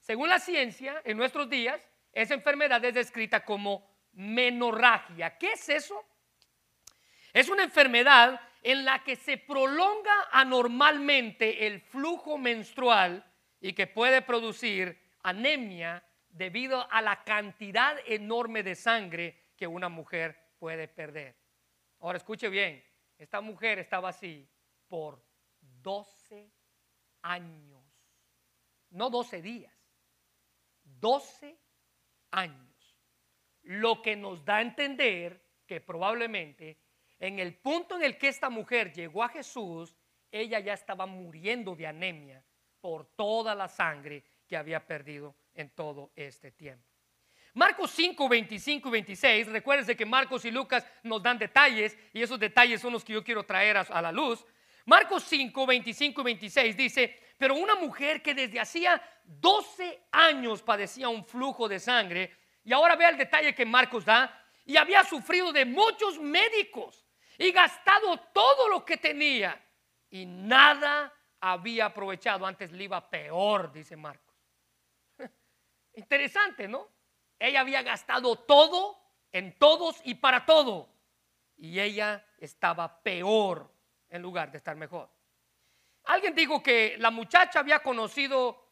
Según 0.00 0.28
la 0.28 0.38
ciencia, 0.38 1.00
en 1.04 1.16
nuestros 1.16 1.48
días, 1.48 1.80
esa 2.12 2.34
enfermedad 2.34 2.84
es 2.84 2.94
descrita 2.94 3.44
como 3.44 3.88
menorragia. 4.12 5.36
¿Qué 5.38 5.52
es 5.52 5.68
eso? 5.68 6.04
Es 7.32 7.48
una 7.48 7.64
enfermedad 7.64 8.40
en 8.62 8.84
la 8.84 9.02
que 9.04 9.16
se 9.16 9.38
prolonga 9.38 10.28
anormalmente 10.32 11.66
el 11.66 11.80
flujo 11.80 12.38
menstrual 12.38 13.24
y 13.60 13.72
que 13.72 13.86
puede 13.86 14.22
producir 14.22 14.98
anemia 15.22 16.04
debido 16.28 16.90
a 16.90 17.02
la 17.02 17.24
cantidad 17.24 17.96
enorme 18.06 18.62
de 18.62 18.74
sangre 18.74 19.52
que 19.56 19.66
una 19.66 19.88
mujer 19.88 20.52
puede 20.58 20.88
perder. 20.88 21.36
Ahora 22.00 22.18
escuche 22.18 22.48
bien, 22.48 22.84
esta 23.16 23.40
mujer 23.40 23.78
estaba 23.78 24.10
así 24.10 24.48
por 24.86 25.22
12 25.60 26.50
años, 27.22 27.82
no 28.90 29.10
12 29.10 29.42
días, 29.42 29.74
12 30.84 31.58
años. 32.30 32.68
Lo 33.62 34.00
que 34.00 34.16
nos 34.16 34.44
da 34.44 34.56
a 34.56 34.62
entender 34.62 35.44
que 35.66 35.80
probablemente 35.80 36.78
en 37.18 37.38
el 37.38 37.54
punto 37.54 37.96
en 37.96 38.04
el 38.04 38.16
que 38.16 38.28
esta 38.28 38.48
mujer 38.48 38.92
llegó 38.92 39.22
a 39.22 39.28
Jesús, 39.28 39.94
ella 40.30 40.60
ya 40.60 40.74
estaba 40.74 41.06
muriendo 41.06 41.74
de 41.74 41.86
anemia 41.86 42.44
por 42.80 43.06
toda 43.16 43.54
la 43.54 43.68
sangre 43.68 44.22
que 44.46 44.56
había 44.56 44.86
perdido 44.86 45.34
en 45.54 45.70
todo 45.70 46.12
este 46.14 46.52
tiempo. 46.52 46.84
Marcos 47.54 47.90
5, 47.90 48.28
25 48.28 48.88
y 48.88 48.92
26, 48.92 49.48
recuérdense 49.48 49.96
que 49.96 50.06
Marcos 50.06 50.44
y 50.44 50.50
Lucas 50.50 50.86
nos 51.02 51.22
dan 51.22 51.38
detalles 51.38 51.98
y 52.12 52.22
esos 52.22 52.38
detalles 52.38 52.80
son 52.80 52.92
los 52.92 53.04
que 53.04 53.14
yo 53.14 53.24
quiero 53.24 53.44
traer 53.44 53.78
a, 53.78 54.02
la 54.02 54.12
luz. 54.12 54.44
Marcos 54.84 55.24
5, 55.24 55.66
25 55.66 56.20
y 56.20 56.24
26 56.24 56.76
dice, 56.76 57.18
pero 57.36 57.56
una 57.56 57.74
mujer 57.74 58.22
que 58.22 58.34
desde 58.34 58.60
hacía 58.60 59.02
12 59.24 60.02
años 60.12 60.62
padecía 60.62 61.08
un 61.08 61.24
flujo 61.24 61.68
de 61.68 61.80
sangre, 61.80 62.32
y 62.62 62.72
ahora 62.72 62.96
vea 62.96 63.08
el 63.08 63.16
detalle 63.16 63.54
que 63.54 63.66
Marcos 63.66 64.04
da, 64.04 64.46
y 64.64 64.76
había 64.76 65.02
sufrido 65.02 65.52
de 65.52 65.64
muchos 65.64 66.18
médicos 66.20 67.07
y 67.38 67.52
gastado 67.52 68.18
todo 68.32 68.68
lo 68.68 68.84
que 68.84 68.96
tenía, 68.96 69.64
y 70.10 70.26
nada 70.26 71.14
había 71.40 71.86
aprovechado, 71.86 72.44
antes 72.44 72.72
le 72.72 72.84
iba 72.84 73.08
peor, 73.08 73.72
dice 73.72 73.96
Marcos. 73.96 74.34
Interesante, 75.94 76.66
¿no? 76.66 76.88
Ella 77.38 77.60
había 77.60 77.82
gastado 77.82 78.36
todo 78.40 79.00
en 79.30 79.56
todos 79.58 80.00
y 80.04 80.16
para 80.16 80.44
todo, 80.44 80.92
y 81.56 81.78
ella 81.78 82.26
estaba 82.38 83.00
peor 83.02 83.72
en 84.08 84.20
lugar 84.20 84.50
de 84.50 84.58
estar 84.58 84.74
mejor. 84.76 85.08
Alguien 86.04 86.34
dijo 86.34 86.62
que 86.62 86.96
la 86.98 87.10
muchacha 87.10 87.60
había 87.60 87.80
conocido 87.80 88.68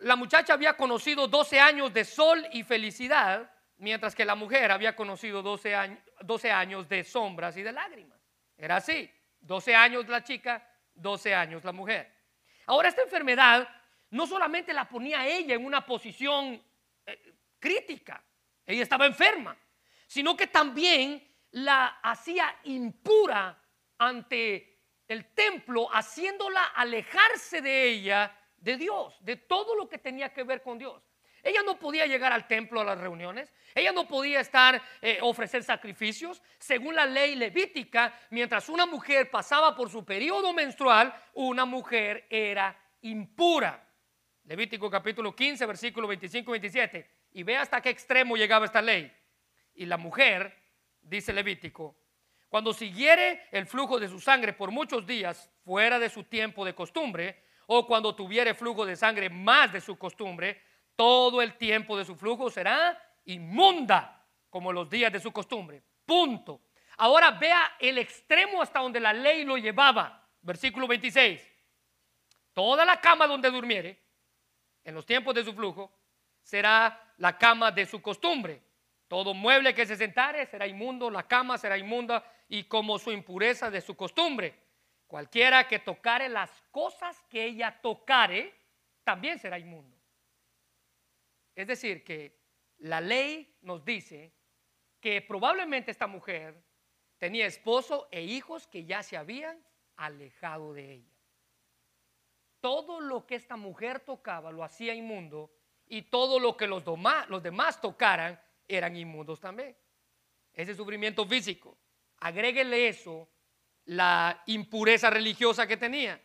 la 0.00 0.16
muchacha 0.16 0.52
había 0.52 0.76
conocido 0.76 1.26
12 1.26 1.58
años 1.58 1.92
de 1.92 2.04
sol 2.04 2.46
y 2.52 2.62
felicidad, 2.64 3.50
mientras 3.78 4.14
que 4.14 4.24
la 4.24 4.34
mujer 4.34 4.70
había 4.70 4.96
conocido 4.96 5.42
12 5.42 5.74
años, 5.74 5.98
12 6.20 6.50
años 6.50 6.88
de 6.88 7.04
sombras 7.04 7.56
y 7.56 7.62
de 7.62 7.72
lágrimas. 7.72 8.18
Era 8.56 8.76
así, 8.76 9.10
12 9.40 9.74
años 9.74 10.08
la 10.08 10.22
chica, 10.22 10.66
12 10.94 11.34
años 11.34 11.64
la 11.64 11.72
mujer. 11.72 12.12
Ahora 12.66 12.88
esta 12.88 13.02
enfermedad 13.02 13.68
no 14.10 14.26
solamente 14.26 14.72
la 14.72 14.88
ponía 14.88 15.26
ella 15.26 15.54
en 15.54 15.64
una 15.64 15.84
posición 15.84 16.62
eh, 17.06 17.34
crítica, 17.58 18.22
ella 18.64 18.82
estaba 18.82 19.06
enferma, 19.06 19.56
sino 20.06 20.36
que 20.36 20.46
también 20.46 21.26
la 21.52 22.00
hacía 22.02 22.58
impura 22.64 23.62
ante 23.98 24.80
el 25.08 25.32
templo, 25.34 25.88
haciéndola 25.92 26.64
alejarse 26.74 27.60
de 27.60 27.88
ella, 27.88 28.36
de 28.56 28.76
Dios, 28.76 29.16
de 29.24 29.36
todo 29.36 29.74
lo 29.76 29.88
que 29.88 29.98
tenía 29.98 30.32
que 30.32 30.42
ver 30.42 30.62
con 30.62 30.78
Dios. 30.78 31.02
Ella 31.46 31.62
no 31.62 31.78
podía 31.78 32.06
llegar 32.06 32.32
al 32.32 32.48
templo 32.48 32.80
a 32.80 32.84
las 32.84 32.98
reuniones, 32.98 33.52
ella 33.72 33.92
no 33.92 34.08
podía 34.08 34.40
estar, 34.40 34.82
eh, 35.00 35.20
ofrecer 35.22 35.62
sacrificios. 35.62 36.42
Según 36.58 36.96
la 36.96 37.06
ley 37.06 37.36
levítica, 37.36 38.12
mientras 38.30 38.68
una 38.68 38.84
mujer 38.84 39.30
pasaba 39.30 39.76
por 39.76 39.88
su 39.88 40.04
periodo 40.04 40.52
menstrual, 40.52 41.14
una 41.34 41.64
mujer 41.64 42.26
era 42.30 42.76
impura. 43.02 43.80
Levítico 44.42 44.90
capítulo 44.90 45.36
15, 45.36 45.66
versículo 45.66 46.08
25 46.08 46.50
y 46.50 46.58
27. 46.58 47.10
Y 47.34 47.44
ve 47.44 47.56
hasta 47.56 47.80
qué 47.80 47.90
extremo 47.90 48.36
llegaba 48.36 48.66
esta 48.66 48.82
ley. 48.82 49.12
Y 49.76 49.86
la 49.86 49.98
mujer, 49.98 50.52
dice 51.00 51.32
Levítico, 51.32 51.96
cuando 52.48 52.72
siguiere 52.72 53.46
el 53.52 53.66
flujo 53.66 54.00
de 54.00 54.08
su 54.08 54.18
sangre 54.18 54.52
por 54.52 54.72
muchos 54.72 55.06
días 55.06 55.48
fuera 55.64 56.00
de 56.00 56.10
su 56.10 56.24
tiempo 56.24 56.64
de 56.64 56.74
costumbre, 56.74 57.44
o 57.68 57.86
cuando 57.86 58.16
tuviere 58.16 58.52
flujo 58.54 58.84
de 58.84 58.96
sangre 58.96 59.30
más 59.30 59.72
de 59.72 59.80
su 59.80 59.96
costumbre, 59.96 60.65
todo 60.96 61.42
el 61.42 61.56
tiempo 61.56 61.96
de 61.96 62.04
su 62.04 62.16
flujo 62.16 62.50
será 62.50 62.98
inmunda 63.26 64.24
como 64.50 64.72
los 64.72 64.88
días 64.88 65.12
de 65.12 65.20
su 65.20 65.30
costumbre. 65.30 65.82
Punto. 66.04 66.62
Ahora 66.96 67.30
vea 67.32 67.76
el 67.78 67.98
extremo 67.98 68.62
hasta 68.62 68.80
donde 68.80 68.98
la 68.98 69.12
ley 69.12 69.44
lo 69.44 69.58
llevaba. 69.58 70.26
Versículo 70.40 70.86
26. 70.86 71.42
Toda 72.54 72.84
la 72.84 73.00
cama 73.00 73.26
donde 73.26 73.50
durmiere, 73.50 74.02
en 74.82 74.94
los 74.94 75.04
tiempos 75.04 75.34
de 75.34 75.44
su 75.44 75.52
flujo, 75.52 75.92
será 76.42 77.12
la 77.18 77.36
cama 77.36 77.70
de 77.70 77.84
su 77.84 78.00
costumbre. 78.00 78.62
Todo 79.08 79.34
mueble 79.34 79.74
que 79.74 79.84
se 79.84 79.96
sentare 79.96 80.46
será 80.46 80.66
inmundo, 80.66 81.10
la 81.10 81.24
cama 81.24 81.58
será 81.58 81.76
inmunda 81.76 82.24
y 82.48 82.64
como 82.64 82.98
su 82.98 83.12
impureza 83.12 83.70
de 83.70 83.80
su 83.80 83.94
costumbre. 83.94 84.54
Cualquiera 85.06 85.68
que 85.68 85.80
tocare 85.80 86.28
las 86.28 86.50
cosas 86.70 87.22
que 87.28 87.44
ella 87.44 87.78
tocare, 87.82 88.54
también 89.04 89.38
será 89.38 89.58
inmundo. 89.58 89.95
Es 91.56 91.66
decir, 91.66 92.04
que 92.04 92.38
la 92.78 93.00
ley 93.00 93.56
nos 93.62 93.82
dice 93.84 94.32
que 95.00 95.22
probablemente 95.22 95.90
esta 95.90 96.06
mujer 96.06 96.62
tenía 97.16 97.46
esposo 97.46 98.08
e 98.12 98.22
hijos 98.22 98.66
que 98.66 98.84
ya 98.84 99.02
se 99.02 99.16
habían 99.16 99.58
alejado 99.96 100.74
de 100.74 100.92
ella. 100.92 101.16
Todo 102.60 103.00
lo 103.00 103.26
que 103.26 103.36
esta 103.36 103.56
mujer 103.56 104.00
tocaba 104.00 104.52
lo 104.52 104.62
hacía 104.62 104.94
inmundo 104.94 105.50
y 105.86 106.02
todo 106.02 106.38
lo 106.38 106.58
que 106.58 106.66
los, 106.66 106.84
demás 107.42 107.80
tocaran 107.80 108.38
eran 108.68 108.94
inmundos 108.94 109.40
también. 109.40 109.74
Ese 110.52 110.74
sufrimiento 110.74 111.26
físico. 111.26 111.78
Agréguele 112.18 112.88
eso, 112.88 113.30
la 113.86 114.42
impureza 114.46 115.08
religiosa 115.08 115.66
que 115.66 115.76
tenía. 115.78 116.20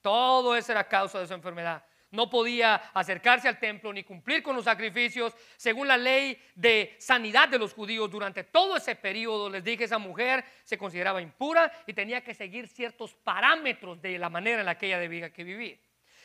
Todo 0.00 0.56
eso 0.56 0.72
era 0.72 0.88
causa 0.88 1.20
de 1.20 1.26
su 1.26 1.34
enfermedad 1.34 1.84
no 2.12 2.30
podía 2.30 2.76
acercarse 2.94 3.48
al 3.48 3.58
templo 3.58 3.92
ni 3.92 4.04
cumplir 4.04 4.42
con 4.42 4.54
los 4.54 4.64
sacrificios. 4.64 5.34
Según 5.56 5.88
la 5.88 5.96
ley 5.96 6.40
de 6.54 6.94
sanidad 6.98 7.48
de 7.48 7.58
los 7.58 7.72
judíos, 7.72 8.10
durante 8.10 8.44
todo 8.44 8.76
ese 8.76 8.94
periodo, 8.94 9.50
les 9.50 9.64
dije, 9.64 9.84
esa 9.84 9.98
mujer 9.98 10.44
se 10.62 10.78
consideraba 10.78 11.20
impura 11.20 11.72
y 11.86 11.94
tenía 11.94 12.22
que 12.22 12.34
seguir 12.34 12.68
ciertos 12.68 13.14
parámetros 13.14 14.00
de 14.00 14.18
la 14.18 14.28
manera 14.28 14.60
en 14.60 14.66
la 14.66 14.78
que 14.78 14.86
ella 14.86 14.98
debía 14.98 15.28
vivir. 15.28 15.80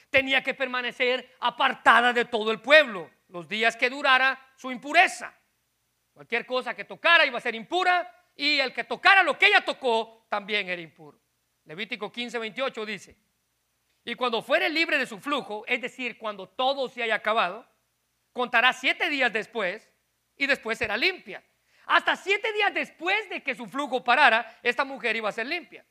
Tenía 0.10 0.44
que 0.44 0.54
permanecer 0.54 1.36
apartada 1.40 2.14
de 2.14 2.26
todo 2.26 2.52
el 2.52 2.62
pueblo 2.62 3.10
los 3.30 3.48
días 3.48 3.76
que 3.76 3.90
durara 3.90 4.40
su 4.56 4.72
impureza. 4.72 5.34
Cualquier 6.14 6.46
cosa 6.46 6.74
que 6.74 6.86
tocara 6.86 7.26
iba 7.26 7.38
a 7.38 7.42
ser 7.42 7.56
impura 7.56 8.14
y 8.36 8.60
el 8.60 8.74
que 8.74 8.84
tocara 8.84 9.24
lo 9.24 9.38
que 9.38 9.48
ella 9.48 9.64
tocó 9.64 10.26
también 10.30 10.68
era 10.70 10.82
impuro. 10.82 11.20
Levítico 11.66 12.12
15, 12.12 12.40
28 12.40 12.86
dice, 12.86 13.18
y 14.08 14.16
cuando 14.16 14.42
fuere 14.42 14.70
libre 14.70 14.98
de 14.98 15.06
su 15.06 15.20
flujo, 15.20 15.66
es 15.68 15.82
decir, 15.82 16.18
cuando 16.18 16.48
todo 16.48 16.88
se 16.88 17.04
haya 17.04 17.16
acabado, 17.16 17.68
contará 18.32 18.72
siete 18.72 19.10
días 19.10 19.34
después 19.34 19.86
y 20.38 20.48
después 20.48 20.78
será 20.78 20.96
limpia. 20.96 21.44
Hasta 21.88 22.16
siete 22.16 22.54
días 22.54 22.74
después 22.74 23.30
de 23.30 23.44
que 23.44 23.54
su 23.54 23.68
flujo 23.68 24.06
parara, 24.06 24.60
esta 24.64 24.86
mujer 24.86 25.18
iba 25.18 25.28
a 25.28 25.34
ser 25.34 25.48
limpia. 25.48 25.86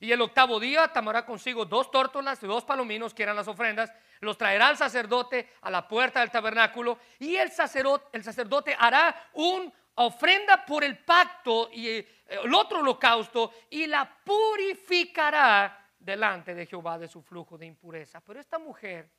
Y 0.00 0.10
el 0.10 0.20
octavo 0.20 0.58
día 0.58 0.88
tomará 0.88 1.24
consigo 1.24 1.64
dos 1.64 1.92
tórtolas 1.92 2.42
y 2.42 2.48
dos 2.48 2.64
palominos, 2.64 3.14
que 3.14 3.22
eran 3.22 3.36
las 3.36 3.46
ofrendas, 3.46 3.92
los 4.18 4.36
traerá 4.36 4.66
al 4.66 4.76
sacerdote 4.76 5.48
a 5.60 5.70
la 5.70 5.86
puerta 5.86 6.18
del 6.18 6.32
tabernáculo 6.32 6.98
y 7.20 7.36
el 7.36 7.52
sacerdote, 7.52 8.06
el 8.14 8.24
sacerdote 8.24 8.74
hará 8.76 9.28
una 9.34 9.72
ofrenda 9.94 10.66
por 10.66 10.82
el 10.82 10.98
pacto 10.98 11.70
y 11.72 11.86
eh, 11.86 12.08
el 12.26 12.52
otro 12.52 12.80
holocausto 12.80 13.52
y 13.70 13.86
la 13.86 14.12
purificará 14.24 15.79
delante 16.00 16.54
de 16.54 16.66
Jehová 16.66 16.98
de 16.98 17.06
su 17.06 17.22
flujo 17.22 17.56
de 17.56 17.66
impureza. 17.66 18.20
Pero 18.22 18.40
esta 18.40 18.58
mujer 18.58 19.12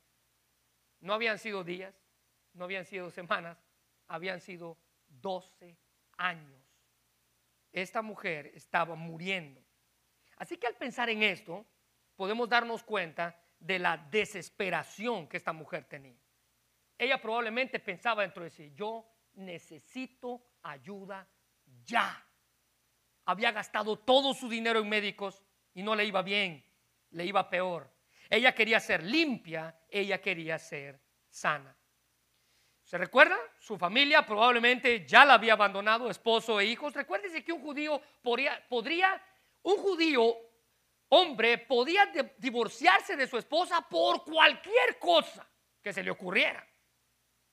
no 1.00 1.14
habían 1.14 1.38
sido 1.38 1.64
días, 1.64 1.94
no 2.52 2.64
habían 2.64 2.84
sido 2.84 3.10
semanas, 3.10 3.56
habían 4.08 4.40
sido 4.40 4.76
12 5.08 5.78
años. 6.18 6.60
Esta 7.72 8.02
mujer 8.02 8.52
estaba 8.54 8.94
muriendo. 8.96 9.62
Así 10.36 10.58
que 10.58 10.66
al 10.66 10.76
pensar 10.76 11.08
en 11.08 11.22
esto, 11.22 11.64
podemos 12.16 12.48
darnos 12.48 12.82
cuenta 12.82 13.40
de 13.58 13.78
la 13.78 13.96
desesperación 13.96 15.28
que 15.28 15.36
esta 15.36 15.52
mujer 15.52 15.84
tenía. 15.84 16.20
Ella 16.98 17.20
probablemente 17.20 17.78
pensaba 17.78 18.22
dentro 18.22 18.42
de 18.42 18.50
sí, 18.50 18.72
yo 18.74 19.08
necesito 19.34 20.42
ayuda 20.62 21.26
ya. 21.84 22.26
Había 23.24 23.52
gastado 23.52 23.98
todo 23.98 24.34
su 24.34 24.48
dinero 24.48 24.80
en 24.80 24.88
médicos 24.88 25.42
y 25.74 25.82
no 25.82 25.94
le 25.94 26.04
iba 26.04 26.22
bien 26.22 26.71
le 27.12 27.24
iba 27.24 27.48
peor. 27.48 27.90
Ella 28.28 28.54
quería 28.54 28.80
ser 28.80 29.02
limpia, 29.02 29.78
ella 29.88 30.20
quería 30.20 30.58
ser 30.58 31.00
sana. 31.28 31.76
¿Se 32.82 32.98
recuerda? 32.98 33.38
Su 33.58 33.78
familia 33.78 34.26
probablemente 34.26 35.06
ya 35.06 35.24
la 35.24 35.34
había 35.34 35.54
abandonado, 35.54 36.10
esposo 36.10 36.60
e 36.60 36.66
hijos. 36.66 36.92
Recuérdese 36.94 37.44
que 37.44 37.52
un 37.52 37.62
judío 37.62 38.00
podría, 38.22 38.66
podría 38.68 39.22
un 39.62 39.76
judío 39.76 40.36
hombre 41.14 41.58
podía 41.58 42.10
divorciarse 42.38 43.16
de 43.16 43.26
su 43.26 43.36
esposa 43.36 43.86
por 43.88 44.24
cualquier 44.24 44.98
cosa 44.98 45.46
que 45.82 45.92
se 45.92 46.02
le 46.02 46.10
ocurriera. 46.10 46.66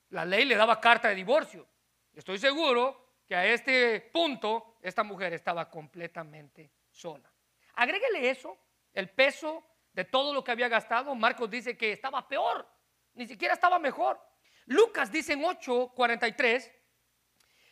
La 0.09 0.23
ley 0.23 0.45
le 0.45 0.55
daba 0.55 0.79
carta 0.79 1.09
de 1.09 1.15
divorcio. 1.15 1.67
Estoy 2.13 2.37
seguro 2.37 3.17
que 3.27 3.35
a 3.35 3.45
este 3.45 3.99
punto 4.13 4.77
esta 4.81 5.03
mujer 5.03 5.33
estaba 5.33 5.69
completamente 5.69 6.71
sola. 6.89 7.29
Agréguele 7.75 8.29
eso 8.29 8.57
el 8.93 9.09
peso 9.09 9.65
de 9.93 10.05
todo 10.05 10.33
lo 10.33 10.43
que 10.43 10.51
había 10.51 10.67
gastado, 10.67 11.13
Marcos 11.15 11.49
dice 11.49 11.77
que 11.77 11.91
estaba 11.91 12.27
peor, 12.27 12.67
ni 13.13 13.27
siquiera 13.27 13.53
estaba 13.53 13.79
mejor. 13.79 14.19
Lucas 14.65 15.11
dice 15.11 15.33
en 15.33 15.43
8:43, 15.43 16.71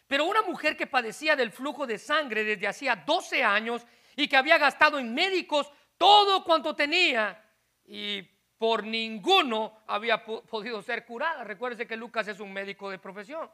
pero 0.08 0.26
una 0.26 0.42
mujer 0.42 0.76
que 0.76 0.88
padecía 0.88 1.36
del 1.36 1.52
flujo 1.52 1.86
de 1.86 1.98
sangre 1.98 2.44
desde 2.44 2.68
hacía 2.68 2.96
12 2.96 3.44
años 3.44 3.86
y 4.16 4.28
que 4.28 4.38
había 4.38 4.58
gastado 4.58 4.98
en 4.98 5.14
médicos 5.14 5.72
todo 5.98 6.44
cuanto 6.44 6.76
tenía 6.76 7.44
y 7.86 8.22
por 8.58 8.84
ninguno 8.84 9.84
había 9.88 10.24
podido 10.24 10.82
ser 10.82 11.06
curada. 11.06 11.44
Recuérdese 11.44 11.88
que 11.88 11.96
Lucas 11.96 12.28
es 12.28 12.40
un 12.40 12.52
médico 12.52 12.90
de 12.90 12.98
profesión. 12.98 13.50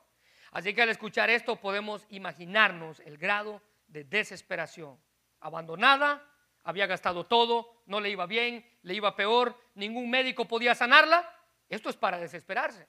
Así 0.51 0.73
que 0.73 0.83
al 0.83 0.89
escuchar 0.89 1.29
esto 1.29 1.55
podemos 1.57 2.05
imaginarnos 2.09 2.99
el 3.01 3.17
grado 3.17 3.61
de 3.87 4.03
desesperación. 4.03 4.99
Abandonada, 5.39 6.23
había 6.63 6.87
gastado 6.87 7.25
todo, 7.25 7.83
no 7.85 7.99
le 7.99 8.09
iba 8.09 8.25
bien, 8.25 8.65
le 8.83 8.93
iba 8.93 9.15
peor, 9.15 9.59
ningún 9.75 10.09
médico 10.09 10.45
podía 10.45 10.75
sanarla. 10.75 11.29
Esto 11.69 11.89
es 11.89 11.97
para 11.97 12.19
desesperarse. 12.19 12.87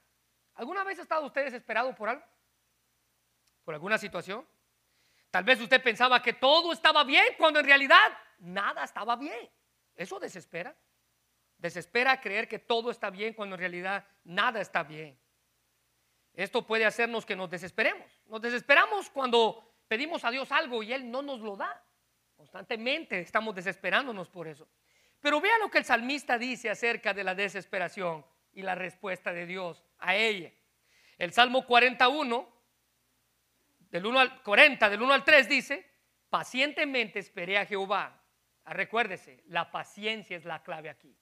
¿Alguna 0.55 0.85
vez 0.85 0.99
ha 0.99 1.03
estado 1.03 1.27
usted 1.27 1.45
desesperado 1.45 1.95
por 1.95 2.09
algo? 2.09 2.25
¿Por 3.65 3.75
alguna 3.75 3.99
situación? 3.99 4.47
Tal 5.31 5.43
vez 5.43 5.61
usted 5.61 5.83
pensaba 5.83 6.23
que 6.23 6.33
todo 6.33 6.73
estaba 6.73 7.03
bien 7.03 7.27
cuando 7.37 7.59
en 7.59 7.67
realidad 7.67 8.17
nada 8.39 8.85
estaba 8.85 9.17
bien. 9.17 9.51
Eso 9.97 10.21
desespera. 10.21 10.77
Desespera 11.59 12.21
creer 12.21 12.47
que 12.47 12.59
todo 12.59 12.91
está 12.91 13.11
bien 13.11 13.35
cuando 13.35 13.57
en 13.57 13.61
realidad 13.61 14.07
nada 14.23 14.61
está 14.61 14.85
bien. 14.85 15.19
Esto 16.35 16.67
puede 16.67 16.85
hacernos 16.85 17.25
que 17.25 17.37
nos 17.37 17.51
desesperemos. 17.51 18.21
Nos 18.27 18.43
desesperamos 18.43 19.11
cuando 19.11 19.75
pedimos 19.89 20.25
a 20.25 20.31
Dios 20.31 20.53
algo 20.53 20.83
y 20.83 20.93
Él 20.93 21.11
no 21.11 21.23
nos 21.23 21.41
lo 21.41 21.57
da. 21.57 21.83
Constantemente 22.45 23.21
estamos 23.21 23.55
desesperándonos 23.55 24.29
por 24.29 24.47
eso. 24.47 24.69
Pero 25.19 25.41
vea 25.41 25.57
lo 25.57 25.71
que 25.71 25.79
el 25.79 25.85
salmista 25.87 26.37
dice 26.37 26.69
acerca 26.69 27.15
de 27.15 27.25
la 27.25 27.35
desesperación 27.35 28.23
y 28.53 28.61
la 28.61 28.75
respuesta 28.75 29.33
de 29.33 29.47
Dios 29.47 29.83
a 29.99 30.15
ella. 30.15 30.53
El 31.17 31.33
Salmo 31.33 31.65
41, 31.65 32.47
del 33.89 34.05
1 34.05 34.21
al 34.21 34.43
40, 34.43 34.91
del 34.91 35.01
1 35.01 35.15
al 35.15 35.25
3 35.25 35.49
dice, 35.49 35.91
pacientemente 36.29 37.19
esperé 37.19 37.57
a 37.57 37.65
Jehová. 37.65 38.23
Ah, 38.65 38.75
recuérdese, 38.75 39.43
la 39.47 39.71
paciencia 39.71 40.37
es 40.37 40.45
la 40.45 40.63
clave 40.63 40.91
aquí. 40.91 41.17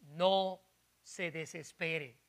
No 0.00 0.60
se 1.02 1.30
desespere. 1.30 2.20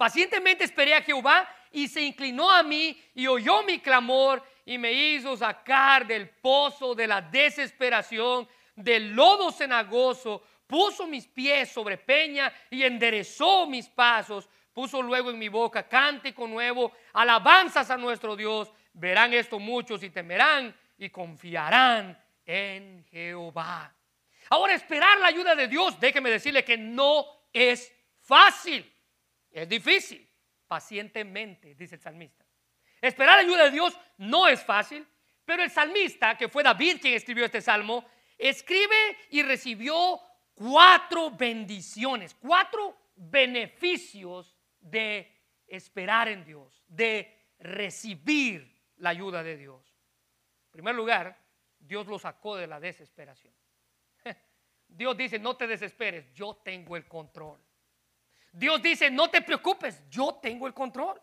Pacientemente 0.00 0.64
esperé 0.64 0.94
a 0.94 1.02
Jehová 1.02 1.46
y 1.70 1.86
se 1.86 2.00
inclinó 2.00 2.50
a 2.50 2.62
mí 2.62 2.98
y 3.14 3.26
oyó 3.26 3.62
mi 3.64 3.80
clamor 3.80 4.42
y 4.64 4.78
me 4.78 4.90
hizo 4.90 5.36
sacar 5.36 6.06
del 6.06 6.26
pozo 6.26 6.94
de 6.94 7.06
la 7.06 7.20
desesperación, 7.20 8.48
del 8.74 9.14
lodo 9.14 9.52
cenagoso, 9.52 10.42
puso 10.66 11.06
mis 11.06 11.26
pies 11.26 11.70
sobre 11.70 11.98
peña 11.98 12.50
y 12.70 12.82
enderezó 12.82 13.66
mis 13.66 13.90
pasos, 13.90 14.48
puso 14.72 15.02
luego 15.02 15.28
en 15.28 15.38
mi 15.38 15.50
boca 15.50 15.86
cántico 15.86 16.46
nuevo, 16.46 16.92
alabanzas 17.12 17.90
a 17.90 17.98
nuestro 17.98 18.34
Dios. 18.36 18.72
Verán 18.94 19.34
esto 19.34 19.58
muchos 19.58 20.02
y 20.02 20.08
temerán 20.08 20.74
y 20.96 21.10
confiarán 21.10 22.18
en 22.46 23.04
Jehová. 23.10 23.94
Ahora, 24.48 24.72
esperar 24.72 25.20
la 25.20 25.26
ayuda 25.26 25.54
de 25.54 25.68
Dios, 25.68 26.00
déjeme 26.00 26.30
decirle 26.30 26.64
que 26.64 26.78
no 26.78 27.26
es 27.52 27.94
fácil, 28.22 28.89
es 29.50 29.68
difícil. 29.68 30.26
Pacientemente, 30.66 31.74
dice 31.74 31.96
el 31.96 32.00
salmista. 32.00 32.46
Esperar 33.00 33.38
ayuda 33.38 33.64
de 33.64 33.70
Dios 33.72 33.98
no 34.18 34.46
es 34.46 34.62
fácil, 34.62 35.06
pero 35.44 35.62
el 35.62 35.70
salmista, 35.70 36.36
que 36.36 36.48
fue 36.48 36.62
David 36.62 36.98
quien 37.00 37.14
escribió 37.14 37.44
este 37.44 37.60
salmo, 37.60 38.04
escribe 38.38 39.16
y 39.30 39.42
recibió 39.42 40.20
cuatro 40.54 41.30
bendiciones, 41.30 42.34
cuatro 42.34 42.96
beneficios 43.16 44.56
de 44.78 45.30
esperar 45.66 46.28
en 46.28 46.44
Dios, 46.44 46.84
de 46.86 47.54
recibir 47.58 48.80
la 48.96 49.10
ayuda 49.10 49.42
de 49.42 49.56
Dios. 49.56 49.96
En 50.66 50.72
primer 50.72 50.94
lugar, 50.94 51.36
Dios 51.78 52.06
lo 52.06 52.18
sacó 52.18 52.56
de 52.56 52.66
la 52.66 52.78
desesperación. 52.78 53.54
Dios 54.88 55.16
dice, 55.16 55.38
no 55.38 55.56
te 55.56 55.66
desesperes, 55.66 56.32
yo 56.32 56.60
tengo 56.62 56.96
el 56.96 57.08
control. 57.08 57.60
Dios 58.52 58.82
dice, 58.82 59.10
no 59.10 59.30
te 59.30 59.42
preocupes, 59.42 60.02
yo 60.08 60.38
tengo 60.42 60.66
el 60.66 60.74
control. 60.74 61.20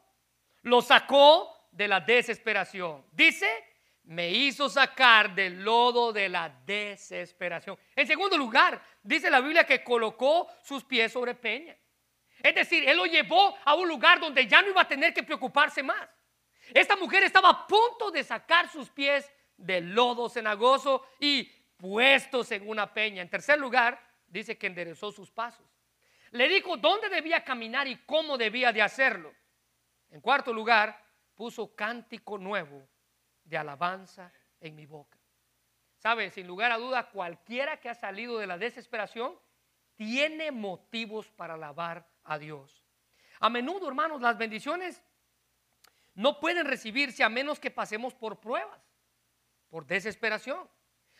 Lo 0.63 0.81
sacó 0.81 1.69
de 1.71 1.87
la 1.87 1.99
desesperación. 1.99 3.05
Dice, 3.11 3.47
me 4.03 4.29
hizo 4.29 4.69
sacar 4.69 5.35
del 5.35 5.63
lodo 5.63 6.13
de 6.13 6.29
la 6.29 6.49
desesperación. 6.65 7.77
En 7.95 8.07
segundo 8.07 8.37
lugar, 8.37 8.81
dice 9.03 9.29
la 9.29 9.41
Biblia 9.41 9.65
que 9.65 9.83
colocó 9.83 10.47
sus 10.63 10.83
pies 10.83 11.11
sobre 11.11 11.35
peña. 11.35 11.77
Es 12.41 12.55
decir, 12.55 12.87
él 12.87 12.95
lo 12.95 13.05
llevó 13.05 13.57
a 13.65 13.75
un 13.75 13.87
lugar 13.87 14.19
donde 14.19 14.47
ya 14.47 14.61
no 14.61 14.69
iba 14.69 14.81
a 14.81 14.87
tener 14.87 15.13
que 15.13 15.23
preocuparse 15.23 15.83
más. 15.83 16.07
Esta 16.73 16.95
mujer 16.95 17.23
estaba 17.23 17.49
a 17.49 17.67
punto 17.67 18.11
de 18.11 18.23
sacar 18.23 18.69
sus 18.69 18.89
pies 18.89 19.29
del 19.57 19.93
lodo 19.93 20.29
cenagoso 20.29 21.05
y 21.19 21.43
puestos 21.77 22.51
en 22.51 22.67
una 22.67 22.93
peña. 22.93 23.21
En 23.21 23.29
tercer 23.29 23.59
lugar, 23.59 23.99
dice 24.27 24.57
que 24.57 24.67
enderezó 24.67 25.11
sus 25.11 25.31
pasos. 25.31 25.65
Le 26.31 26.47
dijo 26.47 26.77
dónde 26.77 27.09
debía 27.09 27.43
caminar 27.43 27.87
y 27.87 27.97
cómo 28.05 28.37
debía 28.37 28.71
de 28.71 28.81
hacerlo. 28.81 29.33
En 30.09 30.21
cuarto 30.21 30.53
lugar, 30.53 31.03
puso 31.35 31.75
cántico 31.75 32.37
nuevo 32.37 32.87
de 33.43 33.57
alabanza 33.57 34.31
en 34.59 34.75
mi 34.75 34.85
boca. 34.85 35.17
¿Sabe? 35.97 36.29
Sin 36.29 36.47
lugar 36.47 36.71
a 36.71 36.77
duda, 36.77 37.09
cualquiera 37.09 37.79
que 37.79 37.89
ha 37.89 37.95
salido 37.95 38.37
de 38.37 38.47
la 38.47 38.57
desesperación 38.57 39.37
tiene 39.95 40.51
motivos 40.51 41.29
para 41.31 41.55
alabar 41.55 42.07
a 42.23 42.37
Dios. 42.37 42.83
A 43.39 43.49
menudo, 43.49 43.87
hermanos, 43.87 44.21
las 44.21 44.37
bendiciones 44.37 45.01
no 46.13 46.39
pueden 46.39 46.65
recibirse 46.65 47.23
a 47.23 47.29
menos 47.29 47.59
que 47.59 47.71
pasemos 47.71 48.13
por 48.13 48.39
pruebas, 48.39 48.81
por 49.69 49.85
desesperación. 49.85 50.67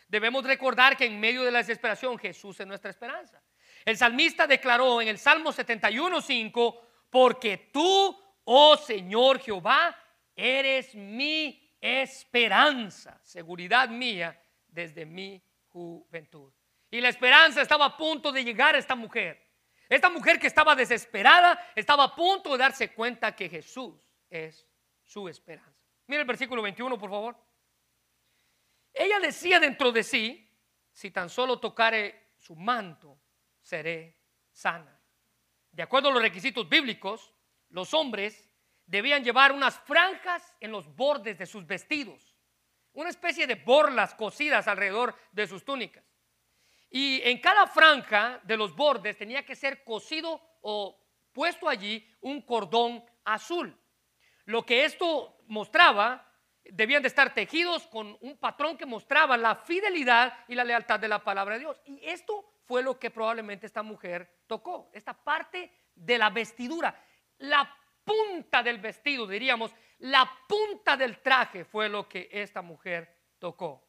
Debemos 0.08 0.44
recordar 0.44 0.96
que 0.96 1.06
en 1.06 1.20
medio 1.20 1.44
de 1.44 1.50
la 1.50 1.58
desesperación 1.58 2.18
Jesús 2.18 2.58
es 2.60 2.66
nuestra 2.66 2.90
esperanza. 2.90 3.42
El 3.84 3.96
salmista 3.96 4.46
declaró 4.46 5.00
en 5.00 5.08
el 5.08 5.18
Salmo 5.18 5.52
71.5, 5.52 6.80
porque 7.10 7.70
tú, 7.72 8.18
oh 8.44 8.76
Señor 8.76 9.40
Jehová, 9.40 9.96
eres 10.34 10.94
mi 10.94 11.76
esperanza, 11.80 13.18
seguridad 13.22 13.88
mía 13.88 14.40
desde 14.66 15.06
mi 15.06 15.42
juventud. 15.68 16.52
Y 16.90 17.00
la 17.00 17.08
esperanza 17.08 17.62
estaba 17.62 17.86
a 17.86 17.96
punto 17.96 18.32
de 18.32 18.44
llegar 18.44 18.74
a 18.74 18.78
esta 18.78 18.94
mujer. 18.94 19.46
Esta 19.88 20.10
mujer 20.10 20.38
que 20.38 20.46
estaba 20.46 20.74
desesperada 20.74 21.72
estaba 21.74 22.04
a 22.04 22.14
punto 22.14 22.52
de 22.52 22.58
darse 22.58 22.92
cuenta 22.92 23.34
que 23.34 23.48
Jesús 23.48 23.94
es 24.28 24.66
su 25.02 25.28
esperanza. 25.28 25.72
Mira 26.06 26.22
el 26.22 26.28
versículo 26.28 26.62
21, 26.62 26.98
por 26.98 27.10
favor. 27.10 27.36
Ella 28.92 29.20
decía 29.20 29.60
dentro 29.60 29.92
de 29.92 30.02
sí, 30.02 30.50
si 30.92 31.10
tan 31.10 31.30
solo 31.30 31.58
tocare 31.58 32.32
su 32.36 32.56
manto, 32.56 33.18
seré 33.68 34.16
sana. 34.50 34.98
De 35.70 35.82
acuerdo 35.82 36.08
a 36.08 36.12
los 36.12 36.22
requisitos 36.22 36.68
bíblicos, 36.68 37.34
los 37.68 37.92
hombres 37.92 38.50
debían 38.86 39.22
llevar 39.22 39.52
unas 39.52 39.78
franjas 39.80 40.56
en 40.60 40.72
los 40.72 40.88
bordes 40.96 41.36
de 41.36 41.44
sus 41.44 41.66
vestidos, 41.66 42.34
una 42.94 43.10
especie 43.10 43.46
de 43.46 43.56
borlas 43.56 44.14
cosidas 44.14 44.66
alrededor 44.66 45.14
de 45.32 45.46
sus 45.46 45.64
túnicas. 45.64 46.04
Y 46.90 47.20
en 47.22 47.38
cada 47.40 47.66
franja 47.66 48.40
de 48.44 48.56
los 48.56 48.74
bordes 48.74 49.18
tenía 49.18 49.44
que 49.44 49.54
ser 49.54 49.84
cosido 49.84 50.40
o 50.62 50.98
puesto 51.32 51.68
allí 51.68 52.08
un 52.22 52.40
cordón 52.40 53.04
azul. 53.24 53.78
Lo 54.46 54.64
que 54.64 54.86
esto 54.86 55.36
mostraba, 55.46 56.26
debían 56.64 57.02
de 57.02 57.08
estar 57.08 57.34
tejidos 57.34 57.86
con 57.88 58.16
un 58.22 58.38
patrón 58.38 58.78
que 58.78 58.86
mostraba 58.86 59.36
la 59.36 59.56
fidelidad 59.56 60.32
y 60.48 60.54
la 60.54 60.64
lealtad 60.64 60.98
de 60.98 61.08
la 61.08 61.22
palabra 61.22 61.54
de 61.54 61.60
Dios. 61.60 61.82
Y 61.84 62.00
esto 62.02 62.57
fue 62.68 62.82
lo 62.82 62.98
que 62.98 63.10
probablemente 63.10 63.64
esta 63.64 63.82
mujer 63.82 64.42
tocó, 64.46 64.90
esta 64.92 65.14
parte 65.14 65.72
de 65.94 66.18
la 66.18 66.28
vestidura. 66.28 66.94
La 67.38 67.74
punta 68.04 68.62
del 68.62 68.78
vestido, 68.78 69.26
diríamos, 69.26 69.74
la 70.00 70.30
punta 70.46 70.94
del 70.94 71.22
traje 71.22 71.64
fue 71.64 71.88
lo 71.88 72.06
que 72.06 72.28
esta 72.30 72.60
mujer 72.60 73.32
tocó. 73.38 73.88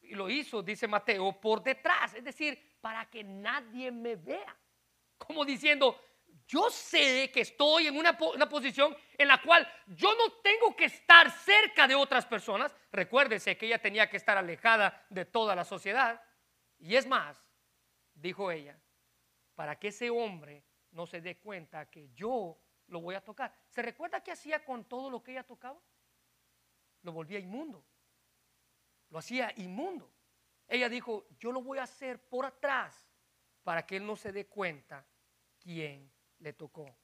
Y 0.00 0.14
lo 0.14 0.30
hizo, 0.30 0.62
dice 0.62 0.88
Mateo, 0.88 1.38
por 1.38 1.62
detrás, 1.62 2.14
es 2.14 2.24
decir, 2.24 2.78
para 2.80 3.04
que 3.10 3.22
nadie 3.22 3.92
me 3.92 4.16
vea. 4.16 4.56
Como 5.18 5.44
diciendo, 5.44 6.00
yo 6.48 6.70
sé 6.70 7.30
que 7.30 7.42
estoy 7.42 7.88
en 7.88 7.98
una, 7.98 8.16
posición 8.48 8.96
en 9.18 9.28
la 9.28 9.42
cual 9.42 9.70
yo 9.88 10.14
no 10.14 10.32
tengo 10.42 10.74
que 10.74 10.86
estar 10.86 11.30
cerca 11.30 11.86
de 11.86 11.94
otras 11.94 12.24
personas. 12.24 12.74
Recuérdese 12.90 13.58
que 13.58 13.66
ella 13.66 13.80
tenía 13.80 14.08
que 14.08 14.16
estar 14.16 14.38
alejada 14.38 15.04
de 15.10 15.26
toda 15.26 15.54
la 15.54 15.64
sociedad. 15.64 16.20
Y 16.78 16.96
es 16.96 17.06
más, 17.06 17.41
dijo 18.22 18.50
ella, 18.50 18.78
para 19.54 19.78
que 19.78 19.88
ese 19.88 20.08
hombre 20.08 20.64
no 20.92 21.06
se 21.06 21.20
dé 21.20 21.38
cuenta 21.38 21.90
que 21.90 22.10
yo 22.14 22.58
lo 22.86 23.00
voy 23.00 23.14
a 23.14 23.24
tocar. 23.24 23.54
¿Se 23.68 23.82
recuerda 23.82 24.22
qué 24.22 24.32
hacía 24.32 24.64
con 24.64 24.84
todo 24.84 25.10
lo 25.10 25.22
que 25.22 25.32
ella 25.32 25.44
tocaba? 25.44 25.80
Lo 27.02 27.12
volvía 27.12 27.38
inmundo. 27.38 27.84
Lo 29.10 29.18
hacía 29.18 29.52
inmundo. 29.56 30.10
Ella 30.68 30.88
dijo, 30.88 31.26
yo 31.38 31.52
lo 31.52 31.62
voy 31.62 31.78
a 31.78 31.82
hacer 31.82 32.28
por 32.28 32.46
atrás 32.46 33.08
para 33.62 33.84
que 33.84 33.96
él 33.96 34.06
no 34.06 34.16
se 34.16 34.32
dé 34.32 34.46
cuenta 34.46 35.04
quién 35.58 36.10
le 36.38 36.52
tocó. 36.52 36.96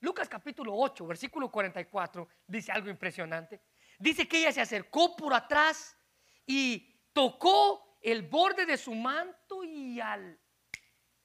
Lucas 0.00 0.28
capítulo 0.28 0.74
8, 0.74 1.06
versículo 1.06 1.50
44, 1.50 2.26
dice 2.46 2.72
algo 2.72 2.88
impresionante. 2.90 3.60
Dice 3.98 4.26
que 4.26 4.38
ella 4.38 4.52
se 4.52 4.60
acercó 4.60 5.14
por 5.14 5.32
atrás 5.32 5.96
y 6.44 7.00
tocó 7.12 7.91
el 8.02 8.22
borde 8.22 8.66
de 8.66 8.76
su 8.76 8.94
manto 8.94 9.62
y 9.62 10.00
al 10.00 10.38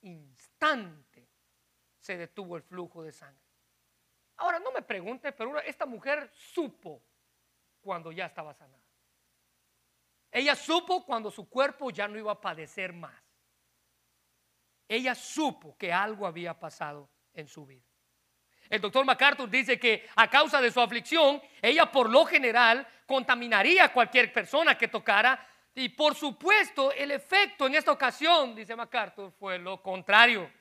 instante 0.02 1.28
se 2.00 2.18
detuvo 2.18 2.56
el 2.56 2.64
flujo 2.64 3.04
de 3.04 3.12
sangre. 3.12 3.44
Ahora, 4.38 4.60
no 4.60 4.72
me 4.72 4.84
pregunte, 4.84 5.32
pero 5.32 5.60
esta 5.60 5.86
mujer 5.86 6.30
supo 6.32 7.04
cuando 7.82 8.12
ya 8.12 8.28
estaba 8.28 8.54
sanada. 8.54 8.84
Ella 10.32 10.56
supo 10.56 11.04
cuando 11.04 11.32
su 11.32 11.50
cuerpo 11.50 11.90
ya 11.90 12.08
no 12.08 12.18
iba 12.18 12.32
a 12.32 12.40
padecer 12.40 12.94
más. 12.94 13.20
Ella 14.88 15.16
supo 15.16 15.76
que 15.78 15.92
algo 15.92 16.28
había 16.28 16.58
pasado 16.58 17.10
en 17.34 17.48
su 17.48 17.66
vida. 17.66 17.84
El 18.70 18.82
doctor 18.82 19.06
MacArthur 19.06 19.50
dice 19.50 19.80
que 19.80 20.08
a 20.16 20.30
causa 20.30 20.62
de 20.62 20.72
su 20.72 20.80
aflicción, 20.80 21.42
ella 21.62 21.92
por 21.92 22.10
lo 22.10 22.26
general 22.26 22.88
contaminaría 23.06 23.86
a 23.86 23.94
cualquier 23.94 24.32
persona 24.32 24.78
que 24.78 24.90
tocara 24.90 25.46
y 25.80 25.90
por 25.90 26.16
supuesto 26.16 26.92
el 26.92 27.12
efecto 27.12 27.68
en 27.68 27.76
esta 27.76 27.92
ocasión, 27.92 28.56
dice 28.56 28.76
MacArthur, 28.76 29.32
fue 29.32 29.60
lo 29.60 29.80
contrario. 29.84 30.52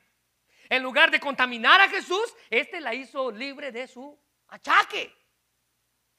En 0.69 0.83
lugar 0.83 1.09
de 1.09 1.19
contaminar 1.19 1.81
a 1.81 1.89
Jesús, 1.89 2.35
este 2.51 2.79
la 2.79 2.93
hizo 2.93 3.31
libre 3.31 3.71
de 3.71 3.87
su 3.87 4.15
achaque. 4.49 5.11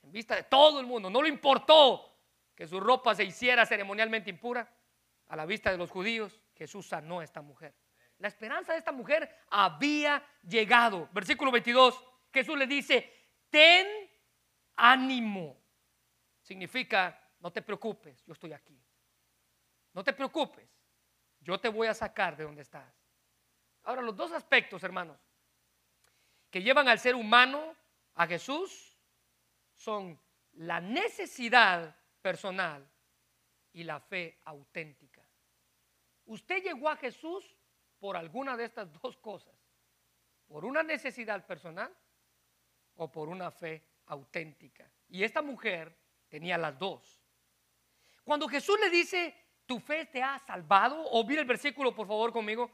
En 0.03 0.11
vista 0.11 0.34
de 0.34 0.42
todo 0.42 0.80
el 0.80 0.86
mundo. 0.86 1.09
No 1.11 1.22
le 1.22 1.28
importó 1.28 2.12
que 2.57 2.66
su 2.66 2.80
ropa 2.80 3.14
se 3.14 3.22
hiciera 3.22 3.64
ceremonialmente 3.64 4.30
impura. 4.30 4.68
A 5.28 5.36
la 5.36 5.46
vista 5.46 5.70
de 5.70 5.78
los 5.78 5.92
judíos, 5.92 6.40
Jesús 6.57 6.88
sanó 6.88 7.20
a 7.20 7.24
esta 7.24 7.40
mujer. 7.40 7.76
La 8.18 8.26
esperanza 8.26 8.72
de 8.72 8.78
esta 8.78 8.90
mujer 8.90 9.32
había 9.49 10.26
llegado. 10.42 11.09
Versículo 11.12 11.53
22, 11.53 12.05
Jesús 12.32 12.59
le 12.59 12.66
dice, 12.66 13.12
ten 13.49 13.86
ánimo. 14.74 15.57
Significa, 16.42 17.16
no 17.38 17.53
te 17.53 17.62
preocupes, 17.62 18.24
yo 18.24 18.32
estoy 18.32 18.53
aquí. 18.53 18.88
No 19.99 20.05
te 20.05 20.12
preocupes, 20.12 20.64
yo 21.40 21.59
te 21.59 21.68
voy 21.68 21.88
a 21.88 21.92
sacar 21.92 22.36
de 22.36 22.44
donde 22.44 22.62
estás. 22.62 22.94
Ahora, 23.82 24.01
los 24.01 24.14
dos 24.14 24.30
aspectos, 24.30 24.84
hermanos, 24.84 25.18
que 26.53 26.62
llevan 26.62 26.86
al 26.86 27.01
ser 27.01 27.16
humano 27.16 27.74
a 28.14 28.24
Jesús 28.28 28.96
son 29.74 30.16
la 30.53 30.80
necesidad 30.80 31.96
personal 32.22 32.88
y 33.72 33.82
la 33.82 33.99
fe 33.99 34.38
auténtica. 34.44 35.28
Usted 36.26 36.62
llegó 36.62 36.88
a 36.88 36.96
Jesús 36.96 37.57
por 37.99 38.16
alguna 38.16 38.57
de 38.57 38.66
estas 38.66 38.92
dos 39.03 39.16
cosas, 39.16 39.57
por 40.46 40.64
una 40.64 40.84
necesidad 40.84 41.44
personal 41.44 41.92
o 42.94 43.11
por 43.11 43.28
una 43.28 43.51
fe 43.51 43.82
auténtica. 44.07 44.88
Y 45.09 45.24
esta 45.24 45.42
mujer 45.42 45.92
tenía 46.28 46.57
las 46.57 46.78
dos. 46.78 47.20
Cuando 48.22 48.46
Jesús 48.46 48.78
le 48.78 48.90
dice, 48.90 49.47
tu 49.69 49.79
fe 49.79 50.07
te 50.07 50.23
ha 50.23 50.39
salvado, 50.39 50.99
o 51.11 51.23
mira 51.25 51.43
el 51.43 51.47
versículo 51.47 51.95
por 51.95 52.07
favor 52.07 52.33
conmigo, 52.33 52.71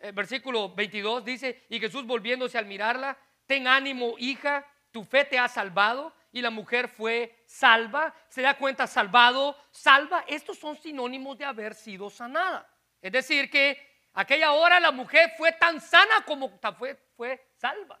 el 0.00 0.12
versículo 0.12 0.74
22 0.74 1.24
dice, 1.24 1.64
y 1.70 1.78
Jesús 1.78 2.04
volviéndose 2.04 2.58
al 2.58 2.66
mirarla, 2.66 3.16
ten 3.46 3.68
ánimo 3.68 4.16
hija, 4.18 4.66
tu 4.90 5.04
fe 5.04 5.24
te 5.24 5.38
ha 5.38 5.46
salvado 5.46 6.12
y 6.32 6.42
la 6.42 6.50
mujer 6.50 6.88
fue 6.88 7.42
salva. 7.46 8.12
Se 8.28 8.42
da 8.42 8.58
cuenta, 8.58 8.86
salvado, 8.86 9.56
salva. 9.70 10.24
Estos 10.26 10.58
son 10.58 10.76
sinónimos 10.76 11.38
de 11.38 11.44
haber 11.44 11.74
sido 11.74 12.10
sanada. 12.10 12.68
Es 13.00 13.12
decir, 13.12 13.48
que 13.48 13.78
aquella 14.14 14.52
hora 14.52 14.80
la 14.80 14.90
mujer 14.90 15.32
fue 15.36 15.52
tan 15.52 15.80
sana 15.80 16.24
como 16.26 16.50
fue, 16.78 16.96
fue 17.16 17.48
salva. 17.56 18.00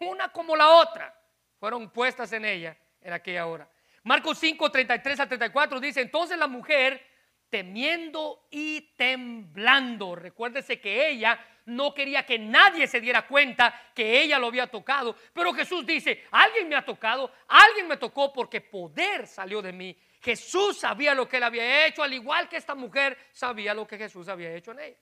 Una 0.00 0.30
como 0.30 0.56
la 0.56 0.68
otra 0.68 1.14
fueron 1.58 1.90
puestas 1.90 2.32
en 2.32 2.44
ella 2.44 2.76
en 3.00 3.12
aquella 3.12 3.46
hora. 3.46 3.68
Marcos 4.02 4.38
5, 4.38 4.70
33 4.70 5.20
a 5.20 5.26
34 5.26 5.80
dice, 5.80 6.00
entonces 6.00 6.38
la 6.38 6.46
mujer 6.46 7.04
temiendo 7.50 8.46
y 8.50 8.80
temblando. 8.96 10.14
Recuérdese 10.14 10.80
que 10.80 11.08
ella 11.08 11.38
no 11.66 11.92
quería 11.92 12.24
que 12.24 12.38
nadie 12.38 12.86
se 12.86 13.00
diera 13.00 13.26
cuenta 13.26 13.90
que 13.94 14.22
ella 14.22 14.38
lo 14.38 14.48
había 14.48 14.68
tocado. 14.68 15.16
Pero 15.32 15.52
Jesús 15.52 15.84
dice, 15.84 16.24
alguien 16.30 16.68
me 16.68 16.76
ha 16.76 16.84
tocado, 16.84 17.30
alguien 17.48 17.88
me 17.88 17.96
tocó 17.96 18.32
porque 18.32 18.60
poder 18.60 19.26
salió 19.26 19.60
de 19.60 19.72
mí. 19.72 19.96
Jesús 20.20 20.78
sabía 20.78 21.14
lo 21.14 21.28
que 21.28 21.36
él 21.36 21.42
había 21.42 21.86
hecho, 21.86 22.02
al 22.02 22.12
igual 22.12 22.48
que 22.48 22.56
esta 22.56 22.74
mujer 22.74 23.16
sabía 23.32 23.74
lo 23.74 23.86
que 23.86 23.98
Jesús 23.98 24.28
había 24.28 24.54
hecho 24.54 24.72
en 24.72 24.80
ella. 24.80 24.98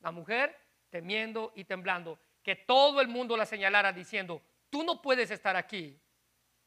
La 0.00 0.10
mujer 0.10 0.56
temiendo 0.90 1.52
y 1.54 1.64
temblando, 1.64 2.18
que 2.42 2.56
todo 2.56 3.00
el 3.00 3.08
mundo 3.08 3.36
la 3.36 3.46
señalara 3.46 3.92
diciendo, 3.92 4.42
tú 4.68 4.82
no 4.82 5.00
puedes 5.00 5.30
estar 5.30 5.56
aquí. 5.56 5.98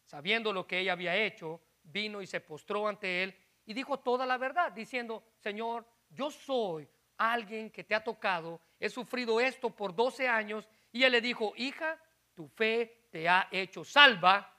Sabiendo 0.05 0.53
lo 0.53 0.65
que 0.67 0.80
ella 0.80 0.93
había 0.93 1.15
hecho, 1.15 1.61
vino 1.84 2.21
y 2.21 2.28
se 2.28 2.39
postró 2.39 2.88
ante 2.88 3.24
él 3.24 3.36
y 3.66 3.74
dijo 3.74 3.99
toda 3.99 4.26
la 4.26 4.38
verdad, 4.38 4.72
diciendo, 4.72 5.24
Señor, 5.39 5.86
yo 6.09 6.30
soy 6.32 6.88
alguien 7.18 7.72
que 7.72 7.84
te 7.84 7.95
ha 7.95 8.03
tocado, 8.03 8.61
he 8.80 8.89
sufrido 8.89 9.39
esto 9.39 9.70
por 9.70 9.95
12 9.95 10.28
años, 10.28 10.68
y 10.91 11.03
él 11.03 11.11
le 11.11 11.22
dijo, 11.22 11.53
hija, 11.55 11.99
tu 12.34 12.47
fe 12.47 13.07
te 13.09 13.28
ha 13.30 13.47
hecho 13.51 13.84
salva, 13.84 14.51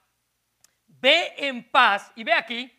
ve 0.87 1.33
en 1.37 1.69
paz, 1.69 2.11
y 2.15 2.23
ve 2.23 2.33
aquí, 2.33 2.71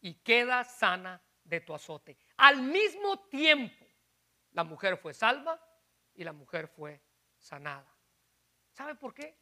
y 0.00 0.14
queda 0.14 0.64
sana 0.64 1.20
de 1.44 1.60
tu 1.60 1.74
azote. 1.74 2.16
Al 2.36 2.62
mismo 2.62 3.18
tiempo, 3.28 3.86
la 4.52 4.64
mujer 4.64 4.96
fue 4.96 5.14
salva 5.14 5.60
y 6.14 6.24
la 6.24 6.32
mujer 6.32 6.68
fue 6.68 7.00
sanada. 7.38 7.92
¿Sabe 8.72 8.94
por 8.94 9.14
qué? 9.14 9.36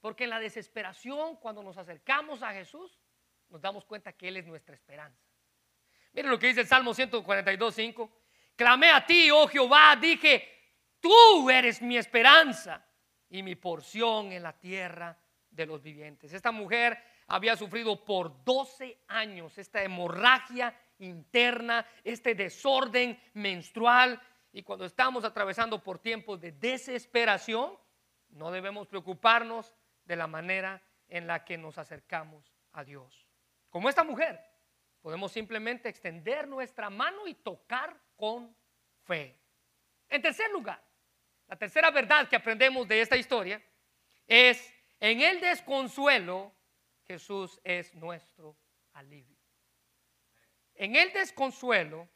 Porque 0.00 0.24
en 0.24 0.30
la 0.30 0.40
desesperación, 0.40 1.36
cuando 1.36 1.62
nos 1.62 1.76
acercamos 1.76 2.42
a 2.42 2.52
Jesús, 2.52 2.98
nos 3.48 3.60
damos 3.60 3.84
cuenta 3.84 4.12
que 4.12 4.28
Él 4.28 4.36
es 4.36 4.46
nuestra 4.46 4.74
esperanza. 4.74 5.27
Miren 6.12 6.30
lo 6.30 6.38
que 6.38 6.48
dice 6.48 6.62
el 6.62 6.66
Salmo 6.66 6.94
142, 6.94 7.74
5. 7.74 8.10
Clamé 8.56 8.90
a 8.90 9.06
ti, 9.06 9.30
oh 9.30 9.46
Jehová, 9.46 9.96
dije, 10.00 10.48
tú 11.00 11.48
eres 11.50 11.80
mi 11.80 11.96
esperanza 11.96 12.84
y 13.30 13.42
mi 13.42 13.54
porción 13.54 14.32
en 14.32 14.42
la 14.42 14.58
tierra 14.58 15.16
de 15.50 15.66
los 15.66 15.82
vivientes. 15.82 16.32
Esta 16.32 16.50
mujer 16.50 16.98
había 17.28 17.56
sufrido 17.56 18.04
por 18.04 18.44
12 18.44 19.04
años 19.08 19.56
esta 19.58 19.82
hemorragia 19.82 20.74
interna, 20.98 21.86
este 22.02 22.34
desorden 22.34 23.20
menstrual. 23.34 24.20
Y 24.52 24.62
cuando 24.62 24.86
estamos 24.86 25.24
atravesando 25.24 25.82
por 25.82 25.98
tiempos 25.98 26.40
de 26.40 26.52
desesperación, 26.52 27.78
no 28.30 28.50
debemos 28.50 28.86
preocuparnos 28.86 29.74
de 30.04 30.16
la 30.16 30.26
manera 30.26 30.82
en 31.08 31.26
la 31.26 31.44
que 31.44 31.58
nos 31.58 31.78
acercamos 31.78 32.54
a 32.72 32.84
Dios. 32.84 33.26
Como 33.70 33.88
esta 33.88 34.04
mujer, 34.04 34.40
podemos 35.00 35.32
simplemente 35.32 35.88
extender 35.88 36.46
nuestra 36.46 36.90
mano 36.90 37.26
y 37.26 37.34
tocar 37.34 37.96
con 38.16 38.54
fe. 39.04 39.38
En 40.08 40.22
tercer 40.22 40.50
lugar, 40.50 40.82
la 41.48 41.56
tercera 41.56 41.90
verdad 41.90 42.28
que 42.28 42.36
aprendemos 42.36 42.86
de 42.88 43.00
esta 43.00 43.16
historia 43.16 43.62
es, 44.26 44.72
en 45.00 45.20
el 45.20 45.40
desconsuelo, 45.40 46.52
Jesús 47.06 47.60
es 47.64 47.94
nuestro 47.94 48.56
alivio. 48.92 49.36
En 50.74 50.94
el 50.94 51.12
desconsuelo, 51.12 52.08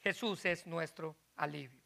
Jesús 0.00 0.44
es 0.44 0.66
nuestro 0.66 1.16
alivio. 1.36 1.82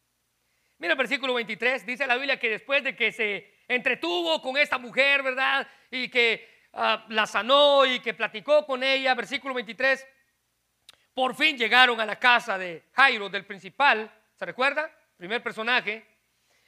Mira 0.77 0.93
el 0.93 0.97
versículo 0.97 1.33
23, 1.33 1.85
dice 1.85 2.05
la 2.05 2.15
Biblia 2.15 2.39
que 2.39 2.49
después 2.49 2.83
de 2.83 2.95
que 2.95 3.11
se 3.11 3.53
entretuvo 3.67 4.41
con 4.41 4.57
esta 4.57 4.77
mujer, 4.77 5.23
¿verdad? 5.23 5.67
Y 5.89 6.09
que 6.09 6.52
ah, 6.73 7.05
la 7.09 7.25
sanó 7.25 7.85
y 7.85 7.99
que 7.99 8.13
platicó 8.13 8.65
con 8.65 8.83
ella, 8.83 9.13
versículo 9.15 9.53
23, 9.53 10.05
por 11.13 11.35
fin 11.35 11.57
llegaron 11.57 11.99
a 11.99 12.05
la 12.05 12.17
casa 12.17 12.57
de 12.57 12.85
Jairo, 12.93 13.29
del 13.29 13.45
principal, 13.45 14.11
¿se 14.35 14.45
recuerda? 14.45 14.91
Primer 15.17 15.43
personaje. 15.43 16.05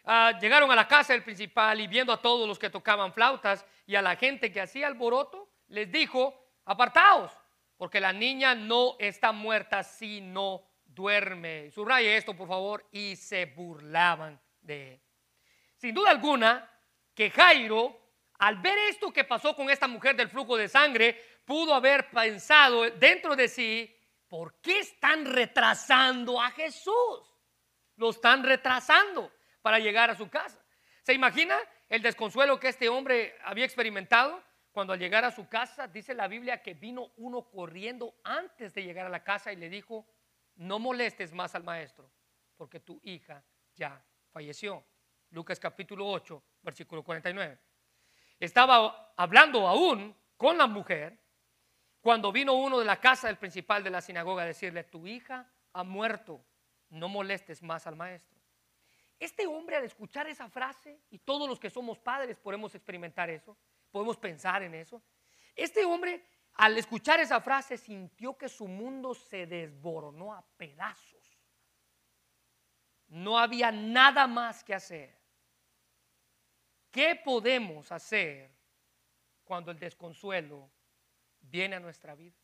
Ah, 0.04 0.38
llegaron 0.40 0.72
a 0.72 0.76
la 0.76 0.88
casa 0.88 1.14
del 1.14 1.24
principal 1.24 1.80
y 1.82 1.88
viendo 1.88 2.14
a 2.14 2.22
todos 2.22 2.48
los 2.48 2.60
que 2.60 2.70
tocaban 2.70 3.12
flautas 3.12 3.66
y 3.88 3.96
a 3.96 4.02
la 4.02 4.16
gente 4.16 4.52
que 4.52 4.62
hacía 4.62 4.86
alboroto, 4.86 5.50
les 5.70 5.92
dijo, 5.92 6.48
apartaos, 6.66 7.32
porque 7.76 8.00
la 8.00 8.14
niña 8.14 8.54
no 8.54 8.96
está 9.00 9.32
muerta 9.32 9.82
sino 9.84 10.62
duerme. 10.86 11.72
Subraye 11.72 12.16
esto, 12.18 12.36
por 12.36 12.48
favor, 12.48 12.88
y 12.92 13.16
se 13.16 13.46
burlaban 13.46 14.40
de 14.62 14.94
él. 14.94 15.02
Sin 15.76 15.94
duda 15.94 16.12
alguna, 16.12 16.70
que 17.14 17.32
Jairo, 17.32 18.05
al 18.38 18.58
ver 18.58 18.78
esto 18.90 19.12
que 19.12 19.24
pasó 19.24 19.56
con 19.56 19.70
esta 19.70 19.88
mujer 19.88 20.16
del 20.16 20.30
flujo 20.30 20.58
de 20.58 20.68
sangre, 20.68 21.20
pudo 21.46 21.74
haber 21.74 22.10
pensado 22.10 22.90
dentro 22.92 23.36
de 23.36 23.48
sí, 23.48 23.96
¿por 24.28 24.60
qué 24.62 24.80
están 24.80 25.26
retrasando 25.26 26.42
a 26.42 26.52
Jesús? 26.52 26.94
Lo 27.96 28.10
están 28.10 28.44
retrasando 28.44 29.32
para 29.62 29.80
llegar 29.80 30.10
a 30.10 30.16
su 30.16 30.30
casa. 30.30 30.64
¿Se 31.04 31.14
imagina 31.14 31.58
el 31.88 32.02
desconsuelo 32.02 32.60
que 32.60 32.70
este 32.70 32.90
hombre 32.90 33.36
había 33.44 33.66
experimentado? 33.66 34.44
Cuando 34.72 34.92
al 34.92 35.00
llegar 35.00 35.24
a 35.24 35.32
su 35.32 35.48
casa, 35.48 35.88
dice 35.88 36.14
la 36.14 36.28
Biblia 36.28 36.62
que 36.62 36.74
vino 36.74 37.14
uno 37.16 37.50
corriendo 37.50 38.16
antes 38.26 38.74
de 38.74 38.84
llegar 38.84 39.06
a 39.06 39.10
la 39.10 39.24
casa 39.24 39.54
y 39.54 39.56
le 39.56 39.70
dijo, 39.70 40.06
no 40.56 40.80
molestes 40.80 41.32
más 41.32 41.56
al 41.56 41.64
maestro, 41.64 42.12
porque 42.58 42.82
tu 42.82 43.00
hija 43.04 43.42
ya 43.74 44.04
falleció. 44.32 44.86
Lucas 45.30 45.60
capítulo 45.60 46.08
8, 46.08 46.44
versículo 46.62 47.04
49. 47.04 47.58
Estaba 48.40 49.14
hablando 49.16 49.68
aún 49.68 50.16
con 50.38 50.58
la 50.58 50.68
mujer 50.68 51.18
cuando 52.02 52.32
vino 52.32 52.54
uno 52.54 52.78
de 52.80 52.86
la 52.86 53.00
casa 53.00 53.28
del 53.28 53.38
principal 53.38 53.84
de 53.84 53.90
la 53.90 54.02
sinagoga 54.02 54.44
a 54.44 54.48
decirle, 54.48 54.84
tu 54.84 55.08
hija 55.08 55.52
ha 55.74 55.84
muerto, 55.84 56.46
no 56.90 57.10
molestes 57.10 57.64
más 57.64 57.88
al 57.88 57.96
maestro. 57.96 58.40
Este 59.20 59.48
hombre 59.48 59.78
al 59.78 59.86
escuchar 59.86 60.28
esa 60.28 60.50
frase, 60.50 61.00
y 61.10 61.20
todos 61.20 61.50
los 61.50 61.60
que 61.60 61.70
somos 61.70 61.98
padres 61.98 62.38
podemos 62.38 62.76
experimentar 62.76 63.30
eso, 63.30 63.58
podemos 63.92 64.18
pensar 64.18 64.62
en 64.62 64.76
eso, 64.76 65.02
este 65.56 65.86
hombre 65.86 66.24
al 66.56 66.78
escuchar 66.78 67.20
esa 67.20 67.42
frase 67.42 67.78
sintió 67.78 68.38
que 68.38 68.50
su 68.50 68.68
mundo 68.68 69.14
se 69.14 69.46
desboronó 69.46 70.34
a 70.34 70.46
pedazos. 70.58 71.40
No 73.08 73.38
había 73.38 73.72
nada 73.72 74.28
más 74.28 74.64
que 74.64 74.74
hacer. 74.74 75.15
¿Qué 76.96 77.20
podemos 77.22 77.92
hacer 77.92 78.50
cuando 79.44 79.70
el 79.72 79.78
desconsuelo 79.78 80.72
viene 81.42 81.76
a 81.76 81.80
nuestra 81.82 82.16
vida 82.16 82.40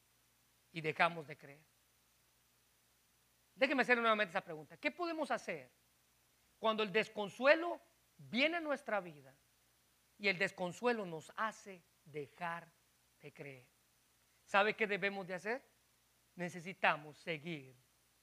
y 0.73 0.81
dejamos 0.81 1.25
de 1.25 1.37
creer. 1.37 1.63
Déjeme 3.55 3.83
hacer 3.83 3.97
nuevamente 3.97 4.31
esa 4.31 4.43
pregunta. 4.43 4.75
¿Qué 4.75 4.91
podemos 4.91 5.31
hacer 5.31 5.71
cuando 6.59 6.83
el 6.83 6.91
desconsuelo 6.91 7.79
viene 8.17 8.57
a 8.57 8.59
nuestra 8.59 8.99
vida 8.99 9.33
y 10.17 10.27
el 10.27 10.37
desconsuelo 10.37 11.05
nos 11.05 11.31
hace 11.37 11.81
dejar 12.03 12.69
de 13.21 13.31
creer? 13.31 13.65
¿Sabe 14.43 14.75
qué 14.75 14.85
debemos 14.85 15.27
de 15.27 15.35
hacer? 15.35 15.63
Necesitamos 16.35 17.17
seguir 17.19 17.73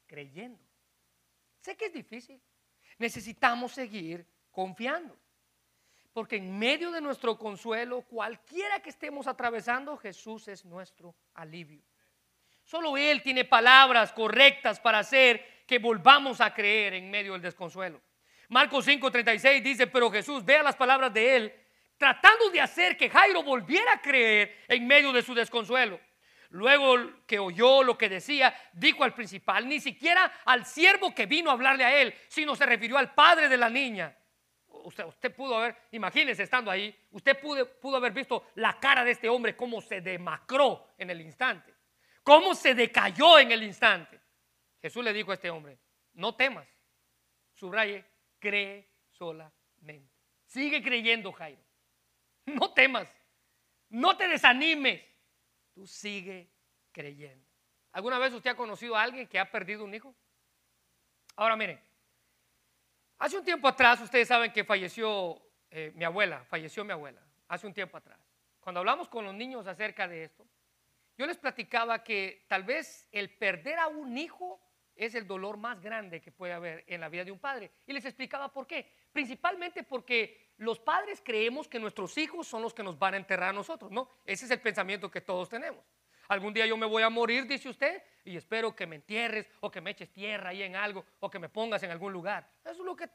creyendo. 0.07 0.63
Sé 1.61 1.75
que 1.75 1.87
es 1.87 1.93
difícil. 1.95 2.39
necesitamos 2.99 3.73
seguir 3.73 4.27
confiando. 4.51 5.19
Porque 6.19 6.35
en 6.35 6.59
medio 6.59 6.91
de 6.91 7.01
nuestro 7.01 7.39
consuelo, 7.39 8.03
cualquiera 8.03 8.81
que 8.81 8.91
estemos 8.91 9.29
atravesando, 9.29 9.97
Jesús 9.97 10.49
es 10.49 10.65
nuestro 10.65 11.15
alivio. 11.35 11.81
Solo 12.65 12.97
Él 12.97 13.23
tiene 13.23 13.45
palabras 13.45 14.13
correctas 14.13 14.81
para 14.81 14.99
hacer 14.99 15.63
que 15.65 15.79
volvamos 15.79 16.41
a 16.41 16.53
creer 16.53 16.95
en 16.95 17.09
medio 17.09 17.35
del 17.35 17.43
desconsuelo. 17.43 18.03
Marcos 18.49 18.89
5:36 18.89 19.63
dice, 19.63 19.87
pero 19.87 20.11
Jesús, 20.11 20.45
vea 20.45 20.65
las 20.65 20.75
palabras 20.75 21.15
de 21.15 21.37
Él, 21.37 21.55
tratando 21.97 22.51
de 22.51 22.63
hacer 22.63 22.97
que 22.97 23.09
Jairo 23.09 23.45
volviera 23.45 23.93
a 23.93 24.03
creer 24.03 24.65
en 24.67 24.89
medio 24.89 25.13
de 25.13 25.23
su 25.23 25.35
desconsuelo. 25.35 26.01
Luego 26.49 26.97
que 27.29 27.39
oyó 27.39 27.85
lo 27.85 27.97
que 27.97 28.09
decía, 28.09 28.53
dijo 28.73 29.05
al 29.05 29.15
principal, 29.15 29.69
ni 29.69 29.79
siquiera 29.79 30.33
al 30.47 30.67
siervo 30.67 31.15
que 31.15 31.27
vino 31.27 31.51
a 31.51 31.53
hablarle 31.53 31.85
a 31.85 31.97
él, 31.97 32.13
sino 32.27 32.57
se 32.57 32.67
refirió 32.67 32.99
al 32.99 33.15
padre 33.15 33.49
de 33.49 33.57
la 33.57 33.71
niña. 33.71 34.17
Usted, 34.89 35.35
pudo 35.35 35.57
haber, 35.57 35.77
imagínese 35.93 36.45
estando 36.45 36.71
ahí, 36.71 36.95
usted 37.11 37.39
pudo, 37.39 37.69
pudo 37.79 37.99
haber 37.99 38.13
visto 38.13 38.49
la 38.55 38.81
cara 38.81 39.05
de 39.05 39.11
este 39.11 39.29
hombre, 39.29 39.55
cómo 39.55 39.83
se 39.83 40.01
demacró 40.01 40.89
en 40.97 41.11
el 41.11 41.21
instante, 41.21 41.75
cómo 42.23 42.55
se 42.55 42.75
decayó 42.75 43.39
en 43.39 43.53
el 43.53 43.63
instante. 43.63 44.19
Jesús 44.81 45.05
le 45.05 45.13
dijo 45.13 45.31
a 45.31 45.35
este 45.35 45.51
hombre, 45.51 45.79
no 46.15 46.35
temas, 46.35 46.67
subraye, 47.55 48.03
cree 48.39 48.89
solamente. 49.11 50.11
Sigue 50.47 50.83
creyendo, 50.83 51.33
Jairo. 51.33 51.61
No 52.47 52.73
temas, 52.73 53.15
no 53.91 54.17
te 54.17 54.27
desanimes 54.27 55.03
tú 55.75 55.87
sigue 55.87 56.51
creyendo. 56.91 57.47
¿Alguna 57.93 58.19
vez 58.19 58.33
usted 58.33 58.51
ha 58.51 58.57
conocido 58.57 58.97
a 58.97 59.03
alguien 59.03 59.29
que 59.29 59.39
ha 59.39 59.49
perdido 59.49 59.85
un 59.85 59.95
hijo? 59.95 60.13
Ahora 61.37 61.55
miren, 61.57 61.81
hace 63.19 63.37
un 63.37 63.45
tiempo 63.45 63.69
atrás 63.69 64.01
ustedes 64.01 64.29
saben 64.29 64.53
que 64.53 64.65
falleció 64.65 65.41
eh, 65.71 65.93
mi 65.95 66.05
abuela, 66.05 66.45
falleció 66.45 66.85
mi 66.85 66.93
abuela, 66.93 67.21
hace 67.49 67.67
un 67.67 67.75
tiempo 67.75 67.97
atrás. 67.97 68.19
Cuando 68.61 68.81
hablamos 68.81 69.09
con 69.09 69.25
los 69.25 69.35
niños 69.35 69.67
acerca 69.67 70.07
de 70.09 70.25
esto, 70.25 70.47
yo 71.17 71.27
les 71.27 71.37
platicaba 71.37 72.05
que 72.05 72.45
tal 72.49 72.63
vez 72.63 73.09
el 73.13 73.31
perder 73.31 73.79
a 73.79 73.89
un 73.89 74.17
hijo 74.17 74.61
es 74.95 75.15
el 75.15 75.27
dolor 75.27 75.57
más 75.57 75.81
grande 75.81 76.21
que 76.21 76.33
puede 76.33 76.53
haber 76.53 76.85
en 76.87 77.01
la 77.01 77.09
vida 77.09 77.25
de 77.25 77.33
un 77.33 77.39
padre. 77.39 77.71
Y 77.87 77.93
les 77.93 78.05
explicaba 78.05 78.53
por 78.53 78.67
qué. 78.67 78.93
Principalmente 79.13 79.85
porque 79.85 80.53
los 80.59 80.79
padres 80.79 81.23
creemos 81.25 81.69
que 81.69 81.79
nuestros 81.79 82.19
hijos 82.19 82.47
son 82.47 82.63
los 82.63 82.75
que 82.75 82.83
nos 82.83 82.99
van 82.99 83.15
a 83.15 83.17
enterrar 83.17 83.51
a 83.51 83.53
nosotros, 83.53 83.91
¿no? 83.91 84.11
Ese 84.25 84.45
es 84.45 84.51
el 84.51 84.61
pensamiento 84.61 85.11
que 85.11 85.21
todos 85.21 85.49
tenemos. 85.49 85.85
Algún 86.29 86.53
día 86.53 86.67
yo 86.67 86.77
me 86.77 86.87
voy 86.87 87.03
a 87.03 87.11
morir, 87.11 87.47
dice 87.47 87.69
usted, 87.69 88.03
y 88.25 88.37
espero 88.37 88.77
que 88.77 88.87
me 88.87 88.97
entierres 88.97 89.49
o 89.61 89.71
que 89.71 89.81
me 89.81 89.91
eches 89.91 90.13
tierra 90.13 90.51
ahí 90.51 90.63
en 90.63 90.77
algo 90.77 91.05
o 91.21 91.31
que 91.31 91.39
me 91.39 91.49
pongas 91.49 91.83
en 91.83 91.91
algún 91.91 92.13
lugar. 92.13 92.49
Eso 92.65 92.73
es 92.73 92.79
lo 92.79 92.95
que 92.95 93.09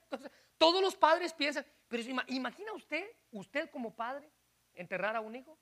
todos 0.57 0.81
los 0.81 0.95
padres 0.95 1.33
piensan. 1.33 1.65
Pero 1.87 2.03
imagina 2.27 2.73
usted, 2.73 3.05
usted 3.31 3.69
como 3.69 3.95
padre, 3.95 4.29
enterrar 4.73 5.15
a 5.15 5.21
un 5.21 5.35
hijo. 5.35 5.57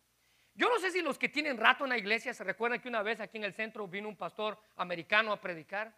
Yo 0.54 0.70
no 0.70 0.80
sé 0.80 0.91
si 0.91 1.02
los 1.02 1.18
que 1.18 1.30
tienen 1.30 1.58
rato 1.58 1.84
en 1.84 1.89
la 1.89 1.97
iglesia 1.97 2.34
se 2.34 2.43
recuerdan 2.43 2.80
que 2.80 2.88
una 2.88 3.02
vez 3.02 3.20
aquí 3.20 3.38
en 3.38 3.43
el 3.43 3.54
centro 3.54 3.88
vino 3.88 4.08
un 4.08 4.18
pastor 4.18 4.58
americano 4.76 5.32
a 5.32 5.39
predicar 5.39 5.93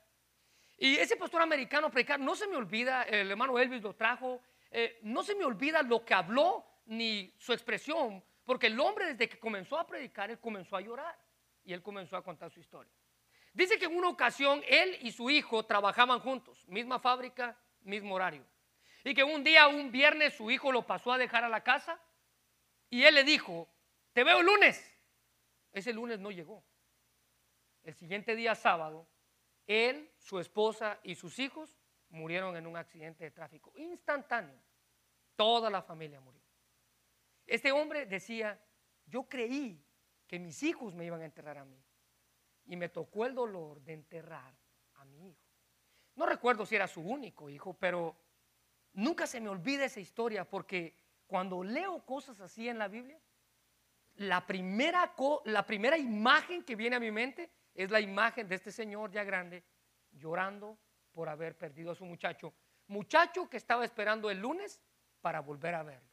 y 0.78 0.98
ese 0.98 1.16
pastor 1.16 1.42
americano 1.42 1.90
predicar, 1.90 2.20
no 2.20 2.36
se 2.36 2.48
me 2.48 2.56
olvida, 2.56 3.04
el 3.04 3.30
hermano 3.30 3.58
Elvis 3.60 3.82
lo 3.82 3.96
trajo, 3.96 4.42
eh, 4.72 5.00
no 5.04 5.24
se 5.24 5.36
me 5.36 5.46
olvida 5.46 5.82
lo 5.84 6.04
que 6.04 6.14
habló 6.14 6.66
ni 6.86 7.34
su 7.38 7.54
expresión, 7.54 8.24
porque 8.44 8.68
el 8.68 8.80
hombre 8.80 9.06
desde 9.06 9.30
que 9.30 9.40
comenzó 9.40 9.78
a 9.78 9.88
predicar, 9.88 10.30
él 10.32 10.40
comenzó 10.40 10.76
a 10.76 10.82
llorar 10.82 11.18
y 11.64 11.74
él 11.74 11.82
comenzó 11.82 12.18
a 12.18 12.24
contar 12.24 12.52
su 12.52 12.60
historia. 12.60 12.92
Dice 13.54 13.78
que 13.78 13.86
en 13.86 13.96
una 13.96 14.10
ocasión 14.10 14.64
él 14.68 14.98
y 15.02 15.12
su 15.12 15.30
hijo 15.30 15.66
trabajaban 15.66 16.20
juntos, 16.20 16.68
misma 16.68 17.00
fábrica, 17.00 17.58
mismo 17.82 18.16
horario. 18.16 18.46
Y 19.04 19.14
que 19.14 19.24
un 19.24 19.44
día, 19.44 19.68
un 19.68 19.92
viernes, 19.92 20.34
su 20.34 20.50
hijo 20.50 20.72
lo 20.72 20.88
pasó 20.88 21.12
a 21.12 21.18
dejar 21.18 21.44
a 21.44 21.50
la 21.50 21.64
casa 21.64 22.00
y 22.90 23.04
él 23.04 23.16
le 23.16 23.24
dijo, 23.24 23.70
te 24.14 24.24
veo 24.24 24.42
lunes. 24.42 24.98
Ese 25.72 25.94
lunes 25.94 26.20
no 26.20 26.32
llegó. 26.32 26.64
El 27.84 27.94
siguiente 27.96 28.36
día, 28.36 28.56
sábado, 28.56 29.08
él, 29.68 30.12
su 30.18 30.40
esposa 30.40 31.00
y 31.04 31.16
sus 31.16 31.38
hijos 31.40 31.78
murieron 32.10 32.56
en 32.56 32.66
un 32.66 32.78
accidente 32.78 33.26
de 33.26 33.32
tráfico 33.32 33.74
instantáneo. 33.76 34.60
Toda 35.36 35.70
la 35.70 35.82
familia 35.82 36.20
murió. 36.20 36.42
Este 37.46 37.72
hombre 37.72 38.06
decía, 38.06 38.60
yo 39.06 39.24
creí 39.24 39.84
que 40.28 40.40
mis 40.40 40.64
hijos 40.64 40.94
me 40.96 41.06
iban 41.06 41.22
a 41.22 41.26
enterrar 41.26 41.58
a 41.58 41.66
mí. 41.66 41.84
Y 42.66 42.76
me 42.76 42.90
tocó 42.90 43.26
el 43.26 43.36
dolor 43.36 43.82
de 43.82 43.94
enterrar 43.94 44.56
a 44.96 45.06
mi 45.06 45.30
hijo. 45.30 45.44
No 46.16 46.26
recuerdo 46.26 46.66
si 46.66 46.76
era 46.76 46.88
su 46.88 47.02
único 47.02 47.50
hijo, 47.50 47.74
pero 47.74 48.16
nunca 48.94 49.28
se 49.28 49.42
me 49.42 49.50
olvida 49.50 49.86
esa 49.86 50.00
historia 50.00 50.48
porque 50.48 50.98
cuando 51.28 51.64
leo 51.64 52.06
cosas 52.06 52.40
así 52.40 52.70
en 52.70 52.78
la 52.78 52.88
Biblia, 52.88 53.20
la 54.16 54.46
primera, 54.46 55.14
la 55.46 55.66
primera 55.66 55.98
imagen 55.98 56.64
que 56.64 56.76
viene 56.76 56.96
a 56.96 57.00
mi 57.00 57.12
mente 57.12 57.50
es 57.74 57.90
la 57.90 58.00
imagen 58.00 58.48
de 58.48 58.56
este 58.56 58.72
señor 58.72 59.12
ya 59.12 59.24
grande 59.24 59.64
llorando 60.12 60.78
por 61.12 61.30
haber 61.30 61.58
perdido 61.58 61.92
a 61.92 61.96
su 61.96 62.06
muchacho. 62.06 62.54
Muchacho 62.88 63.50
que 63.50 63.58
estaba 63.58 63.84
esperando 63.86 64.30
el 64.30 64.40
lunes 64.40 64.82
para 65.22 65.40
volver 65.40 65.74
a 65.74 65.84
verlo. 65.84 66.10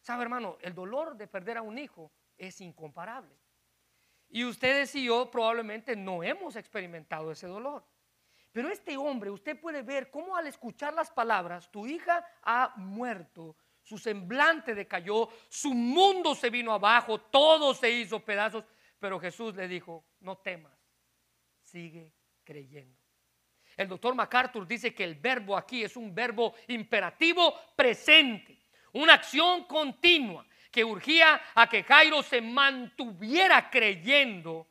¿Sabe, 0.00 0.22
hermano? 0.22 0.56
El 0.60 0.74
dolor 0.74 1.16
de 1.16 1.26
perder 1.26 1.58
a 1.58 1.62
un 1.62 1.78
hijo 1.78 2.10
es 2.38 2.60
incomparable. 2.60 3.36
Y 4.30 4.44
ustedes 4.44 4.94
y 4.94 5.04
yo 5.04 5.30
probablemente 5.30 5.96
no 5.96 6.22
hemos 6.22 6.56
experimentado 6.56 7.32
ese 7.32 7.46
dolor. 7.46 7.84
Pero 8.52 8.68
este 8.70 8.96
hombre, 8.96 9.30
usted 9.30 9.60
puede 9.60 9.82
ver 9.82 10.10
cómo 10.10 10.36
al 10.36 10.46
escuchar 10.46 10.94
las 10.94 11.10
palabras, 11.10 11.70
tu 11.70 11.86
hija 11.86 12.26
ha 12.42 12.72
muerto, 12.76 13.56
su 13.82 13.98
semblante 13.98 14.74
decayó, 14.74 15.28
su 15.48 15.72
mundo 15.74 16.34
se 16.34 16.50
vino 16.50 16.72
abajo, 16.72 17.20
todo 17.20 17.74
se 17.74 17.90
hizo 17.90 18.24
pedazos, 18.24 18.64
pero 18.98 19.20
Jesús 19.20 19.54
le 19.54 19.68
dijo, 19.68 20.04
no 20.20 20.38
temas, 20.38 20.76
sigue 21.62 22.12
creyendo. 22.44 22.98
El 23.76 23.88
doctor 23.88 24.14
MacArthur 24.14 24.66
dice 24.66 24.92
que 24.92 25.04
el 25.04 25.14
verbo 25.14 25.56
aquí 25.56 25.84
es 25.84 25.96
un 25.96 26.14
verbo 26.14 26.54
imperativo 26.66 27.54
presente, 27.76 28.58
una 28.92 29.14
acción 29.14 29.64
continua 29.64 30.44
que 30.78 30.84
urgía 30.84 31.42
a 31.56 31.68
que 31.68 31.82
Jairo 31.82 32.22
se 32.22 32.40
mantuviera 32.40 33.68
creyendo, 33.68 34.68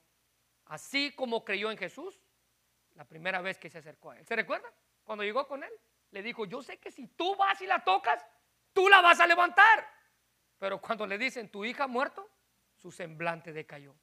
así 0.67 1.11
como 1.11 1.43
creyó 1.43 1.69
en 1.69 1.77
Jesús 1.77 2.17
la 2.95 3.03
primera 3.03 3.41
vez 3.41 3.57
que 3.57 3.69
se 3.69 3.79
acercó 3.79 4.11
a 4.11 4.17
él. 4.17 4.25
¿Se 4.25 4.33
recuerda? 4.33 4.71
Cuando 5.03 5.25
llegó 5.25 5.45
con 5.45 5.65
él, 5.65 5.71
le 6.11 6.23
dijo, 6.23 6.45
yo 6.45 6.63
sé 6.63 6.77
que 6.79 6.91
si 6.91 7.07
tú 7.07 7.35
vas 7.35 7.61
y 7.61 7.67
la 7.67 7.83
tocas, 7.83 8.25
tú 8.71 8.87
la 8.87 9.01
vas 9.01 9.19
a 9.19 9.27
levantar. 9.27 9.85
Pero 10.57 10.79
cuando 10.79 11.05
le 11.05 11.17
dicen, 11.17 11.51
tu 11.51 11.65
hija 11.65 11.83
ha 11.83 11.87
muerto, 11.87 12.25
su 12.77 12.89
semblante 12.89 13.51
decayó. 13.51 13.93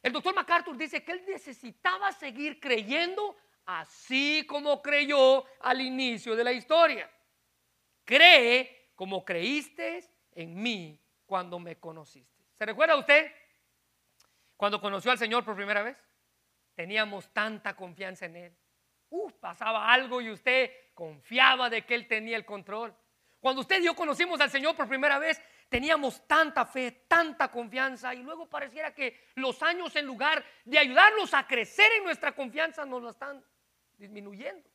El 0.00 0.12
doctor 0.12 0.36
MacArthur 0.36 0.76
dice 0.76 1.02
que 1.02 1.10
él 1.10 1.24
necesitaba 1.26 2.12
seguir 2.12 2.60
creyendo 2.60 3.36
así 3.66 4.46
como 4.48 4.80
creyó 4.80 5.44
al 5.62 5.80
inicio 5.80 6.36
de 6.36 6.44
la 6.44 6.52
historia. 6.52 7.10
Cree 8.04 8.92
como 8.94 9.24
creíste 9.24 10.08
en 10.30 10.62
mí 10.62 11.04
cuando 11.28 11.58
me 11.58 11.78
conociste. 11.78 12.42
¿Se 12.56 12.64
recuerda 12.64 12.96
usted 12.96 13.30
cuando 14.56 14.80
conoció 14.80 15.10
al 15.10 15.18
Señor 15.18 15.44
por 15.44 15.54
primera 15.54 15.82
vez? 15.82 16.02
Teníamos 16.74 17.32
tanta 17.34 17.76
confianza 17.76 18.24
en 18.24 18.36
Él. 18.36 18.56
Uf, 19.10 19.34
pasaba 19.34 19.92
algo 19.92 20.22
y 20.22 20.30
usted 20.30 20.72
confiaba 20.94 21.68
de 21.68 21.84
que 21.84 21.94
Él 21.94 22.08
tenía 22.08 22.36
el 22.36 22.46
control. 22.46 22.96
Cuando 23.40 23.60
usted 23.60 23.80
y 23.80 23.84
yo 23.84 23.94
conocimos 23.94 24.40
al 24.40 24.50
Señor 24.50 24.74
por 24.74 24.88
primera 24.88 25.18
vez, 25.18 25.40
teníamos 25.68 26.26
tanta 26.26 26.64
fe, 26.64 27.04
tanta 27.06 27.50
confianza 27.50 28.14
y 28.14 28.22
luego 28.22 28.48
pareciera 28.48 28.94
que 28.94 29.28
los 29.34 29.62
años 29.62 29.94
en 29.96 30.06
lugar 30.06 30.42
de 30.64 30.78
ayudarnos 30.78 31.34
a 31.34 31.46
crecer 31.46 31.92
en 31.98 32.04
nuestra 32.04 32.34
confianza 32.34 32.86
nos 32.86 33.02
lo 33.02 33.10
están 33.10 33.44
disminuyendo. 33.98 34.66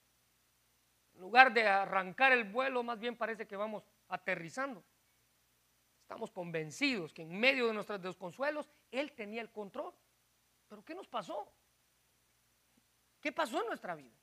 En 1.16 1.22
lugar 1.22 1.52
de 1.52 1.68
arrancar 1.68 2.32
el 2.32 2.44
vuelo, 2.44 2.84
más 2.84 3.00
bien 3.00 3.18
parece 3.18 3.48
que 3.48 3.56
vamos 3.56 3.84
aterrizando. 4.08 4.84
Estamos 6.04 6.32
convencidos 6.32 7.14
que 7.14 7.24
en 7.24 7.40
medio 7.40 7.68
de 7.68 7.74
nuestros 7.74 8.02
desconsuelos 8.02 8.70
Él 8.92 9.14
tenía 9.14 9.42
el 9.42 9.50
control. 9.50 9.94
Pero 10.68 10.84
¿qué 10.84 10.94
nos 10.94 11.08
pasó? 11.08 11.52
¿Qué 13.22 13.32
pasó 13.32 13.62
en 13.62 13.68
nuestra 13.68 13.96
vida? 13.96 14.14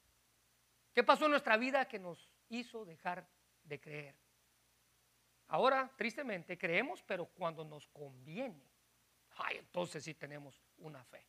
¿Qué 0.93 1.03
pasó 1.03 1.25
en 1.25 1.31
nuestra 1.31 1.57
vida 1.57 1.89
que 1.89 1.99
nos 1.99 2.31
hizo 2.51 2.85
dejar 2.85 3.27
de 3.65 3.81
creer? 3.81 4.15
Ahora, 5.49 5.91
tristemente, 5.97 6.59
creemos, 6.59 7.03
pero 7.03 7.27
cuando 7.27 7.65
nos 7.65 7.89
conviene, 7.89 8.71
ay, 9.37 9.57
entonces 9.57 10.05
sí 10.05 10.15
tenemos 10.15 10.61
una 10.79 11.03
fe. 11.03 11.27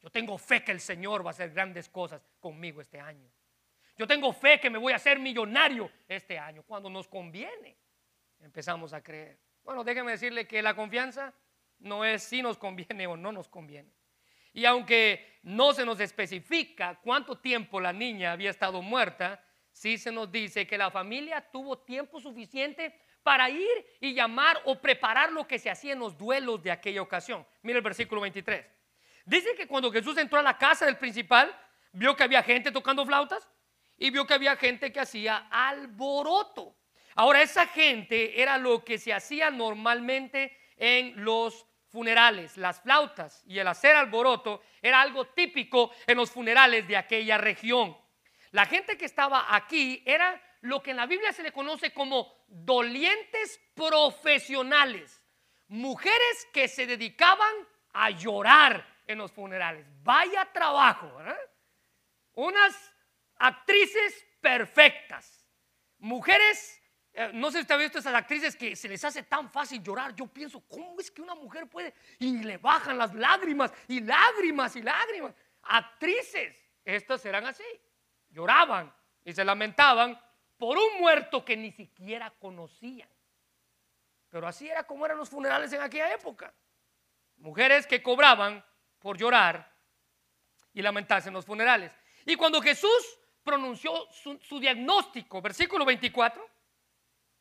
Yo 0.00 0.10
tengo 0.10 0.38
fe 0.38 0.64
que 0.64 0.72
el 0.72 0.80
Señor 0.80 1.24
va 1.24 1.30
a 1.30 1.32
hacer 1.32 1.50
grandes 1.50 1.88
cosas 1.90 2.22
conmigo 2.40 2.80
este 2.80 2.98
año. 2.98 3.30
Yo 3.96 4.06
tengo 4.06 4.32
fe 4.32 4.58
que 4.58 4.70
me 4.70 4.78
voy 4.78 4.94
a 4.94 4.96
hacer 4.96 5.18
millonario 5.18 5.90
este 6.08 6.38
año. 6.38 6.62
Cuando 6.62 6.88
nos 6.88 7.06
conviene, 7.06 7.76
empezamos 8.38 8.94
a 8.94 9.02
creer. 9.02 9.38
Bueno, 9.62 9.84
déjeme 9.84 10.12
decirle 10.12 10.46
que 10.46 10.62
la 10.62 10.74
confianza 10.74 11.34
no 11.78 12.04
es 12.04 12.22
si 12.22 12.42
nos 12.42 12.58
conviene 12.58 13.06
o 13.06 13.16
no 13.16 13.32
nos 13.32 13.48
conviene. 13.48 13.92
Y 14.52 14.64
aunque 14.64 15.38
no 15.42 15.72
se 15.72 15.84
nos 15.84 16.00
especifica 16.00 16.98
cuánto 17.02 17.38
tiempo 17.38 17.80
la 17.80 17.92
niña 17.92 18.32
había 18.32 18.50
estado 18.50 18.82
muerta, 18.82 19.42
sí 19.70 19.96
se 19.96 20.10
nos 20.10 20.30
dice 20.30 20.66
que 20.66 20.76
la 20.76 20.90
familia 20.90 21.40
tuvo 21.40 21.78
tiempo 21.78 22.20
suficiente 22.20 22.94
para 23.22 23.48
ir 23.48 23.68
y 24.00 24.14
llamar 24.14 24.60
o 24.64 24.80
preparar 24.80 25.30
lo 25.30 25.46
que 25.46 25.58
se 25.58 25.70
hacía 25.70 25.92
en 25.92 26.00
los 26.00 26.16
duelos 26.16 26.62
de 26.62 26.70
aquella 26.70 27.02
ocasión. 27.02 27.46
Mira 27.62 27.78
el 27.78 27.84
versículo 27.84 28.20
23. 28.20 28.66
Dice 29.24 29.54
que 29.54 29.66
cuando 29.66 29.92
Jesús 29.92 30.16
entró 30.18 30.38
a 30.38 30.42
la 30.42 30.58
casa 30.58 30.86
del 30.86 30.96
principal, 30.96 31.54
vio 31.92 32.16
que 32.16 32.24
había 32.24 32.42
gente 32.42 32.72
tocando 32.72 33.04
flautas 33.04 33.48
y 33.96 34.10
vio 34.10 34.26
que 34.26 34.34
había 34.34 34.56
gente 34.56 34.92
que 34.92 35.00
hacía 35.00 35.46
alboroto. 35.50 36.74
Ahora, 37.20 37.42
esa 37.42 37.66
gente 37.66 38.40
era 38.40 38.56
lo 38.56 38.82
que 38.82 38.96
se 38.96 39.12
hacía 39.12 39.50
normalmente 39.50 40.56
en 40.78 41.22
los 41.22 41.66
funerales. 41.90 42.56
Las 42.56 42.80
flautas 42.80 43.44
y 43.46 43.58
el 43.58 43.68
hacer 43.68 43.94
alboroto 43.94 44.62
era 44.80 45.02
algo 45.02 45.26
típico 45.26 45.90
en 46.06 46.16
los 46.16 46.30
funerales 46.30 46.88
de 46.88 46.96
aquella 46.96 47.36
región. 47.36 47.94
La 48.52 48.64
gente 48.64 48.96
que 48.96 49.04
estaba 49.04 49.54
aquí 49.54 50.02
era 50.06 50.42
lo 50.62 50.82
que 50.82 50.92
en 50.92 50.96
la 50.96 51.04
Biblia 51.04 51.30
se 51.34 51.42
le 51.42 51.52
conoce 51.52 51.92
como 51.92 52.46
dolientes 52.48 53.60
profesionales, 53.74 55.20
mujeres 55.68 56.48
que 56.54 56.68
se 56.68 56.86
dedicaban 56.86 57.54
a 57.92 58.08
llorar 58.08 58.82
en 59.06 59.18
los 59.18 59.30
funerales. 59.30 59.84
Vaya 60.02 60.50
trabajo, 60.54 61.12
Unas 62.32 62.94
actrices 63.36 64.26
perfectas, 64.40 65.46
mujeres 65.98 66.79
no 67.32 67.50
sé 67.50 67.58
si 67.58 67.62
usted 67.62 67.74
ha 67.74 67.78
visto 67.78 67.98
esas 67.98 68.14
actrices 68.14 68.56
que 68.56 68.76
se 68.76 68.88
les 68.88 69.04
hace 69.04 69.24
tan 69.24 69.50
fácil 69.50 69.82
llorar. 69.82 70.14
Yo 70.14 70.26
pienso, 70.26 70.60
¿cómo 70.68 71.00
es 71.00 71.10
que 71.10 71.22
una 71.22 71.34
mujer 71.34 71.66
puede? 71.66 71.92
Y 72.18 72.42
le 72.42 72.58
bajan 72.58 72.96
las 72.96 73.14
lágrimas 73.14 73.72
y 73.88 74.00
lágrimas 74.00 74.76
y 74.76 74.82
lágrimas. 74.82 75.34
Actrices, 75.62 76.56
estas 76.84 77.24
eran 77.24 77.46
así. 77.46 77.64
Lloraban 78.30 78.92
y 79.24 79.32
se 79.32 79.44
lamentaban 79.44 80.18
por 80.56 80.78
un 80.78 81.00
muerto 81.00 81.44
que 81.44 81.56
ni 81.56 81.72
siquiera 81.72 82.30
conocían. 82.38 83.08
Pero 84.28 84.46
así 84.46 84.68
era 84.68 84.84
como 84.84 85.04
eran 85.04 85.18
los 85.18 85.28
funerales 85.28 85.72
en 85.72 85.82
aquella 85.82 86.14
época. 86.14 86.54
Mujeres 87.38 87.86
que 87.86 88.02
cobraban 88.02 88.64
por 89.00 89.18
llorar 89.18 89.72
y 90.72 90.80
lamentarse 90.80 91.28
en 91.28 91.34
los 91.34 91.44
funerales. 91.44 91.90
Y 92.24 92.36
cuando 92.36 92.62
Jesús 92.62 93.18
pronunció 93.42 94.06
su, 94.12 94.38
su 94.38 94.60
diagnóstico, 94.60 95.42
versículo 95.42 95.84
24, 95.84 96.49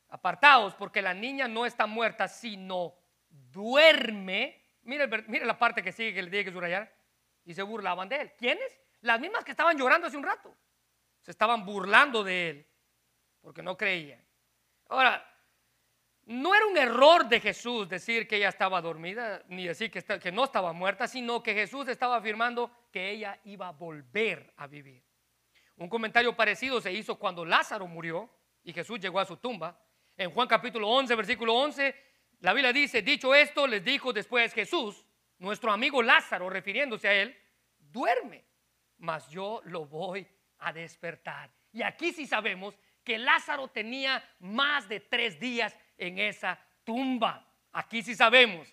apartados, 0.10 0.76
porque 0.76 1.02
la 1.02 1.14
niña 1.14 1.48
no 1.48 1.66
está 1.66 1.86
muerta, 1.86 2.28
sino 2.28 2.96
duerme. 3.30 4.62
Mire, 4.84 5.08
mire 5.28 5.46
la 5.46 5.58
parte 5.58 5.84
que 5.84 5.92
sigue 5.92 6.14
que 6.14 6.24
le 6.24 6.30
dije 6.30 6.46
que 6.46 6.52
subrayar. 6.52 6.92
Y 7.46 7.54
se 7.54 7.62
burlaban 7.64 8.10
de 8.10 8.22
él. 8.22 8.34
¿Quiénes? 8.38 8.80
Las 9.02 9.20
mismas 9.20 9.44
que 9.44 9.52
estaban 9.52 9.78
llorando 9.78 10.08
hace 10.08 10.18
un 10.18 10.24
rato. 10.24 10.56
Se 11.22 11.32
estaban 11.32 11.66
burlando 11.66 12.24
de 12.24 12.50
él, 12.50 12.68
porque 13.42 13.62
no 13.62 13.78
creían. 13.78 14.24
Ahora, 14.88 15.26
no 16.26 16.54
era 16.54 16.66
un 16.68 16.78
error 16.78 17.28
de 17.28 17.40
Jesús 17.40 17.90
decir 17.90 18.28
que 18.28 18.38
ella 18.38 18.50
estaba 18.50 18.82
dormida, 18.82 19.44
ni 19.48 19.66
decir 19.66 19.90
que 19.90 20.32
no 20.32 20.44
estaba 20.44 20.74
muerta, 20.74 21.08
sino 21.08 21.42
que 21.42 21.54
Jesús 21.54 21.88
estaba 21.88 22.18
afirmando 22.18 22.72
que 22.92 23.10
ella 23.10 23.40
iba 23.46 23.68
a 23.68 23.72
volver 23.72 24.54
a 24.58 24.68
vivir. 24.68 25.04
Un 25.78 25.90
comentario 25.90 26.36
parecido 26.36 26.82
se 26.82 26.92
hizo 26.92 27.18
cuando 27.18 27.46
Lázaro 27.46 27.88
murió 27.88 28.30
y 28.64 28.74
Jesús 28.74 29.00
llegó 29.00 29.20
a 29.20 29.26
su 29.26 29.38
tumba. 29.38 29.80
En 30.20 30.32
Juan 30.32 30.50
capítulo 30.50 30.90
11, 30.90 31.16
versículo 31.16 31.56
11, 31.56 31.96
la 32.42 32.52
Biblia 32.52 32.74
dice, 32.74 33.02
dicho 33.02 33.34
esto, 33.34 33.66
les 33.66 33.82
dijo 33.82 34.12
después 34.12 34.54
Jesús, 34.54 35.06
nuestro 35.38 35.72
amigo 35.72 36.04
Lázaro, 36.04 36.50
refiriéndose 36.50 37.08
a 37.08 37.14
él, 37.14 37.38
duerme, 37.78 38.44
mas 38.98 39.30
yo 39.30 39.62
lo 39.64 39.86
voy 39.86 40.28
a 40.58 40.74
despertar. 40.74 41.50
Y 41.72 41.84
aquí 41.84 42.12
sí 42.12 42.28
sabemos 42.28 42.78
que 43.02 43.18
Lázaro 43.18 43.70
tenía 43.70 44.22
más 44.40 44.90
de 44.90 45.00
tres 45.00 45.40
días 45.40 45.74
en 45.98 46.20
esa 46.20 46.60
tumba. 46.84 47.50
Aquí 47.72 48.04
sí 48.04 48.14
sabemos. 48.14 48.68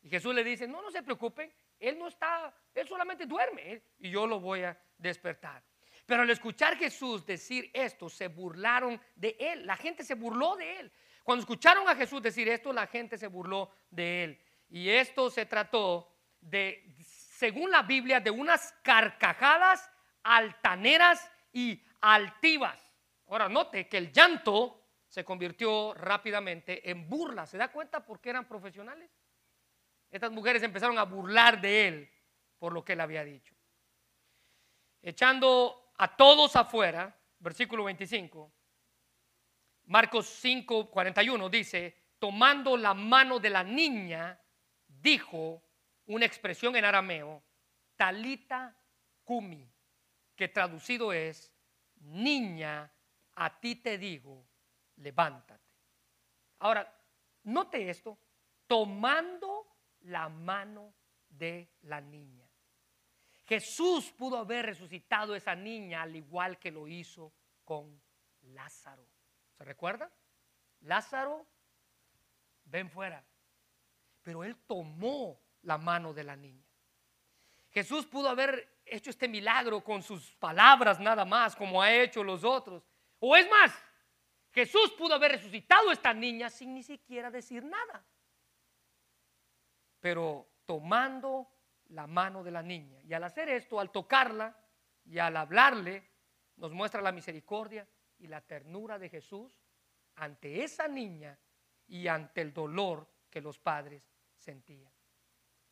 Y 0.00 0.08
Jesús 0.08 0.34
le 0.34 0.42
dice, 0.42 0.66
no, 0.66 0.80
no 0.80 0.90
se 0.90 1.02
preocupen, 1.02 1.52
él 1.78 1.98
no 1.98 2.08
está, 2.08 2.54
él 2.74 2.88
solamente 2.88 3.26
duerme 3.26 3.82
y 3.98 4.08
yo 4.08 4.26
lo 4.26 4.40
voy 4.40 4.62
a 4.62 4.80
despertar. 4.96 5.62
Pero 6.06 6.22
al 6.22 6.30
escuchar 6.30 6.76
Jesús 6.76 7.26
decir 7.26 7.70
esto, 7.74 8.08
se 8.08 8.28
burlaron 8.28 9.00
de 9.16 9.36
él. 9.40 9.66
La 9.66 9.76
gente 9.76 10.04
se 10.04 10.14
burló 10.14 10.56
de 10.56 10.78
él. 10.78 10.92
Cuando 11.24 11.40
escucharon 11.40 11.88
a 11.88 11.96
Jesús 11.96 12.22
decir 12.22 12.48
esto, 12.48 12.72
la 12.72 12.86
gente 12.86 13.18
se 13.18 13.26
burló 13.26 13.72
de 13.90 14.24
él. 14.24 14.42
Y 14.68 14.88
esto 14.88 15.28
se 15.28 15.46
trató 15.46 16.08
de, 16.40 16.94
según 17.00 17.72
la 17.72 17.82
Biblia, 17.82 18.20
de 18.20 18.30
unas 18.30 18.72
carcajadas 18.82 19.90
altaneras 20.22 21.28
y 21.52 21.82
altivas. 22.00 22.80
Ahora 23.26 23.48
note 23.48 23.88
que 23.88 23.98
el 23.98 24.12
llanto 24.12 24.84
se 25.08 25.24
convirtió 25.24 25.92
rápidamente 25.94 26.88
en 26.88 27.08
burla. 27.08 27.46
¿Se 27.46 27.58
da 27.58 27.72
cuenta 27.72 28.04
por 28.04 28.20
qué 28.20 28.30
eran 28.30 28.46
profesionales? 28.46 29.10
Estas 30.08 30.30
mujeres 30.30 30.62
empezaron 30.62 30.98
a 30.98 31.04
burlar 31.04 31.60
de 31.60 31.88
él 31.88 32.12
por 32.58 32.72
lo 32.72 32.84
que 32.84 32.92
él 32.92 33.00
había 33.00 33.24
dicho. 33.24 33.54
Echando 35.02 35.85
a 35.98 36.16
todos 36.16 36.56
afuera, 36.56 37.16
versículo 37.38 37.84
25, 37.84 38.52
Marcos 39.84 40.26
5, 40.40 40.90
41 40.90 41.48
dice, 41.48 41.96
tomando 42.18 42.76
la 42.76 42.92
mano 42.92 43.38
de 43.38 43.50
la 43.50 43.62
niña, 43.62 44.40
dijo 44.86 45.62
una 46.06 46.26
expresión 46.26 46.74
en 46.76 46.84
arameo, 46.84 47.42
talita 47.94 48.76
kumi, 49.24 49.70
que 50.34 50.48
traducido 50.48 51.12
es, 51.12 51.52
niña, 52.00 52.92
a 53.36 53.60
ti 53.60 53.76
te 53.76 53.96
digo, 53.96 54.46
levántate. 54.96 55.64
Ahora, 56.58 56.92
note 57.44 57.88
esto, 57.88 58.18
tomando 58.66 59.66
la 60.00 60.28
mano 60.28 60.94
de 61.28 61.70
la 61.82 62.00
niña. 62.00 62.45
Jesús 63.46 64.12
pudo 64.12 64.38
haber 64.38 64.66
resucitado 64.66 65.34
a 65.34 65.36
esa 65.36 65.54
niña 65.54 66.02
al 66.02 66.16
igual 66.16 66.58
que 66.58 66.72
lo 66.72 66.88
hizo 66.88 67.32
con 67.64 68.00
Lázaro. 68.42 69.06
¿Se 69.56 69.64
recuerda? 69.64 70.10
Lázaro, 70.80 71.46
ven 72.64 72.90
fuera. 72.90 73.24
Pero 74.22 74.42
él 74.42 74.56
tomó 74.66 75.40
la 75.62 75.78
mano 75.78 76.12
de 76.12 76.24
la 76.24 76.34
niña. 76.34 76.66
Jesús 77.70 78.06
pudo 78.06 78.28
haber 78.28 78.80
hecho 78.84 79.10
este 79.10 79.28
milagro 79.28 79.82
con 79.82 80.02
sus 80.02 80.34
palabras 80.36 80.98
nada 80.98 81.24
más, 81.24 81.54
como 81.54 81.80
ha 81.80 81.92
hecho 81.92 82.24
los 82.24 82.42
otros. 82.42 82.82
O 83.20 83.36
es 83.36 83.48
más, 83.48 83.72
Jesús 84.50 84.92
pudo 84.92 85.14
haber 85.14 85.32
resucitado 85.32 85.90
a 85.90 85.92
esta 85.92 86.12
niña 86.12 86.50
sin 86.50 86.74
ni 86.74 86.82
siquiera 86.82 87.30
decir 87.30 87.64
nada. 87.64 88.04
Pero 90.00 90.48
tomando 90.64 91.55
la 91.88 92.06
mano 92.06 92.42
de 92.42 92.50
la 92.50 92.62
niña. 92.62 93.00
Y 93.02 93.12
al 93.12 93.24
hacer 93.24 93.48
esto, 93.48 93.80
al 93.80 93.90
tocarla 93.90 94.56
y 95.04 95.18
al 95.18 95.36
hablarle, 95.36 96.08
nos 96.56 96.72
muestra 96.72 97.00
la 97.00 97.12
misericordia 97.12 97.86
y 98.18 98.26
la 98.26 98.40
ternura 98.40 98.98
de 98.98 99.08
Jesús 99.08 99.60
ante 100.16 100.64
esa 100.64 100.88
niña 100.88 101.38
y 101.86 102.08
ante 102.08 102.40
el 102.40 102.52
dolor 102.52 103.08
que 103.30 103.40
los 103.40 103.58
padres 103.58 104.02
sentían. 104.36 104.92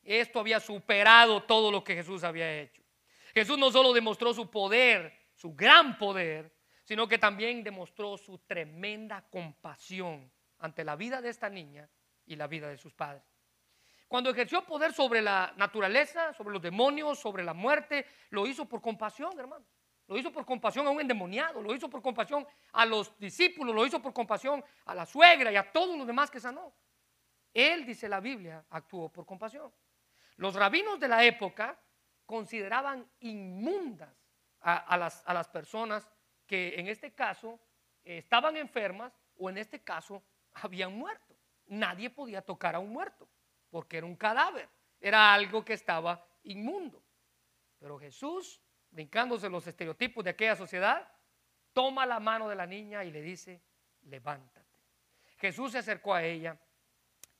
Esto 0.02 0.40
había 0.40 0.60
superado 0.60 1.42
todo 1.44 1.70
lo 1.70 1.82
que 1.82 1.94
Jesús 1.94 2.24
había 2.24 2.60
hecho. 2.60 2.82
Jesús 3.32 3.58
no 3.58 3.70
solo 3.70 3.92
demostró 3.92 4.34
su 4.34 4.50
poder, 4.50 5.12
su 5.34 5.54
gran 5.54 5.96
poder, 5.96 6.54
sino 6.84 7.08
que 7.08 7.18
también 7.18 7.64
demostró 7.64 8.18
su 8.18 8.38
tremenda 8.38 9.26
compasión 9.30 10.30
ante 10.58 10.84
la 10.84 10.96
vida 10.96 11.22
de 11.22 11.30
esta 11.30 11.48
niña 11.48 11.88
y 12.26 12.36
la 12.36 12.46
vida 12.46 12.68
de 12.68 12.76
sus 12.76 12.92
padres. 12.92 13.24
Cuando 14.08 14.30
ejerció 14.30 14.64
poder 14.64 14.92
sobre 14.92 15.22
la 15.22 15.52
naturaleza, 15.56 16.32
sobre 16.34 16.52
los 16.52 16.62
demonios, 16.62 17.18
sobre 17.18 17.42
la 17.42 17.54
muerte, 17.54 18.06
lo 18.30 18.46
hizo 18.46 18.66
por 18.66 18.80
compasión, 18.80 19.38
hermano. 19.38 19.64
Lo 20.06 20.18
hizo 20.18 20.30
por 20.30 20.44
compasión 20.44 20.86
a 20.86 20.90
un 20.90 21.00
endemoniado, 21.00 21.62
lo 21.62 21.74
hizo 21.74 21.88
por 21.88 22.02
compasión 22.02 22.46
a 22.72 22.84
los 22.84 23.18
discípulos, 23.18 23.74
lo 23.74 23.86
hizo 23.86 24.02
por 24.02 24.12
compasión 24.12 24.62
a 24.84 24.94
la 24.94 25.06
suegra 25.06 25.50
y 25.50 25.56
a 25.56 25.72
todos 25.72 25.96
los 25.96 26.06
demás 26.06 26.30
que 26.30 26.40
sanó. 26.40 26.74
Él, 27.54 27.86
dice 27.86 28.08
la 28.08 28.20
Biblia, 28.20 28.64
actuó 28.68 29.10
por 29.10 29.24
compasión. 29.24 29.72
Los 30.36 30.54
rabinos 30.54 31.00
de 31.00 31.08
la 31.08 31.24
época 31.24 31.80
consideraban 32.26 33.08
inmundas 33.20 34.14
a, 34.60 34.96
las, 34.96 35.22
a 35.26 35.32
las 35.32 35.48
personas 35.48 36.10
que 36.46 36.74
en 36.76 36.88
este 36.88 37.14
caso 37.14 37.60
estaban 38.02 38.56
enfermas 38.56 39.12
o 39.38 39.48
en 39.48 39.58
este 39.58 39.82
caso 39.82 40.22
habían 40.52 40.94
muerto. 40.94 41.34
Nadie 41.66 42.10
podía 42.10 42.42
tocar 42.42 42.74
a 42.74 42.78
un 42.78 42.92
muerto 42.92 43.28
porque 43.74 43.96
era 43.96 44.06
un 44.06 44.14
cadáver, 44.14 44.68
era 45.00 45.34
algo 45.34 45.64
que 45.64 45.72
estaba 45.72 46.24
inmundo. 46.44 47.02
Pero 47.80 47.98
Jesús, 47.98 48.60
brincándose 48.88 49.48
los 49.48 49.66
estereotipos 49.66 50.22
de 50.22 50.30
aquella 50.30 50.54
sociedad, 50.54 51.10
toma 51.72 52.06
la 52.06 52.20
mano 52.20 52.48
de 52.48 52.54
la 52.54 52.68
niña 52.68 53.02
y 53.02 53.10
le 53.10 53.20
dice, 53.20 53.60
levántate. 54.02 54.78
Jesús 55.38 55.72
se 55.72 55.78
acercó 55.78 56.14
a 56.14 56.22
ella, 56.22 56.56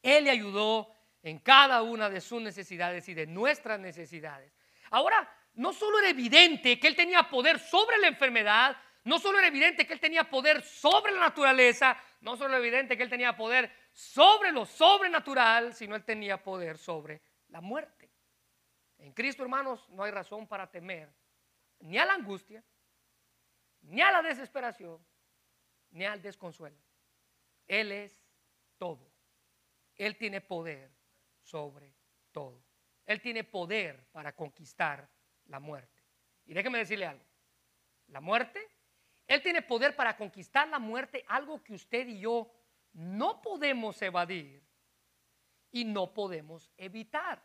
Él 0.03 0.24
le 0.24 0.30
ayudó 0.30 0.93
en 1.22 1.39
cada 1.39 1.82
una 1.82 2.11
de 2.11 2.20
sus 2.20 2.43
necesidades 2.43 3.09
y 3.09 3.14
de 3.14 3.28
nuestras 3.28 3.78
necesidades. 3.78 4.53
Ahora, 4.91 5.32
no 5.53 5.72
solo 5.72 6.01
era 6.01 6.09
evidente 6.09 6.80
que 6.80 6.89
Él 6.89 6.97
tenía 6.97 7.30
poder 7.30 7.61
sobre 7.61 7.97
la 7.99 8.09
enfermedad, 8.09 8.76
no 9.05 9.20
solo 9.20 9.39
era 9.39 9.47
evidente 9.47 9.87
que 9.87 9.93
él 9.93 10.01
tenía 10.01 10.24
poder 10.24 10.62
sobre 10.62 11.12
la 11.12 11.20
naturaleza, 11.20 11.97
no 12.22 12.37
solo 12.37 12.55
era 12.55 12.59
evidente 12.59 12.97
que 12.97 13.03
él 13.03 13.11
tenía 13.11 13.37
poder 13.37 13.70
sobre 13.95 14.51
lo 14.51 14.67
sobrenatural, 14.67 15.73
sino 15.73 15.95
él 15.95 16.05
tenía 16.05 16.43
poder 16.43 16.77
sobre 16.77 17.23
la 17.49 17.61
muerte. 17.61 18.11
En 18.99 19.13
Cristo, 19.13 19.45
hermanos, 19.45 19.89
no 19.91 20.03
hay 20.03 20.11
razón 20.11 20.49
para 20.49 20.69
temer 20.69 21.15
ni 21.79 21.97
a 21.97 22.05
la 22.05 22.15
angustia, 22.15 22.65
ni 23.83 24.01
a 24.01 24.11
la 24.11 24.23
desesperación, 24.23 24.99
ni 25.91 26.05
al 26.05 26.21
desconsuelo. 26.21 26.77
Él 27.69 27.93
es 27.93 28.27
todo. 28.79 29.13
Él 29.95 30.17
tiene 30.17 30.41
poder 30.41 30.91
sobre 31.41 31.95
todo. 32.33 32.65
Él 33.07 33.21
tiene 33.21 33.45
poder 33.45 34.09
para 34.11 34.35
conquistar 34.35 35.09
la 35.45 35.61
muerte. 35.61 36.03
Y 36.47 36.55
déjeme 36.55 36.79
decirle 36.79 37.07
algo. 37.07 37.25
La 38.09 38.21
muerte, 38.21 38.61
Él 39.29 39.41
tiene 39.41 39.63
poder 39.63 39.95
para 39.95 40.17
conquistar 40.17 40.67
la 40.67 40.81
muerte, 40.81 41.25
algo 41.29 41.63
que 41.63 41.75
usted 41.75 42.09
y 42.09 42.19
yo 42.19 42.51
no 42.95 43.43
podemos 43.43 44.01
evadir 44.01 44.63
y 45.71 45.85
no 45.85 46.15
podemos 46.15 46.71
evitar. 46.77 47.43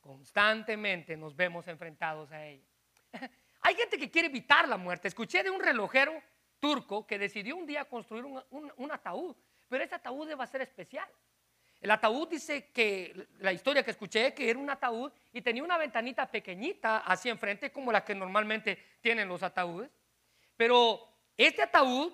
Constantemente 0.00 1.16
nos 1.16 1.34
vemos 1.34 1.66
enfrentados 1.68 2.30
a 2.32 2.46
ella. 2.46 2.68
Hay 3.60 3.74
gente 3.74 3.98
que 3.98 4.10
quiere 4.10 4.28
evitar 4.28 4.68
la 4.68 4.76
muerte. 4.76 5.08
Escuché 5.08 5.42
de 5.42 5.50
un 5.50 5.60
relojero 5.60 6.22
turco 6.60 7.06
que 7.06 7.18
decidió 7.18 7.56
un 7.56 7.66
día 7.66 7.84
construir 7.86 8.24
un, 8.24 8.92
ataúd, 8.92 9.34
pero 9.68 9.82
ese 9.82 9.94
ataúd 9.94 10.28
debe 10.28 10.46
ser 10.46 10.62
especial. 10.62 11.08
El 11.80 11.90
ataúd 11.90 12.28
dice 12.28 12.70
que, 12.70 13.28
la 13.38 13.52
historia 13.52 13.82
que 13.82 13.90
escuché, 13.90 14.32
que 14.32 14.48
era 14.48 14.58
un 14.58 14.70
ataúd 14.70 15.12
y 15.32 15.42
tenía 15.42 15.62
una 15.62 15.76
ventanita 15.76 16.30
pequeñita 16.30 16.98
hacia 16.98 17.32
enfrente, 17.32 17.72
como 17.72 17.90
la 17.90 18.04
que 18.04 18.14
normalmente 18.14 18.78
tienen 19.00 19.28
los 19.28 19.42
ataúdes. 19.42 19.90
Pero 20.56 21.00
este 21.36 21.62
ataúd, 21.62 22.12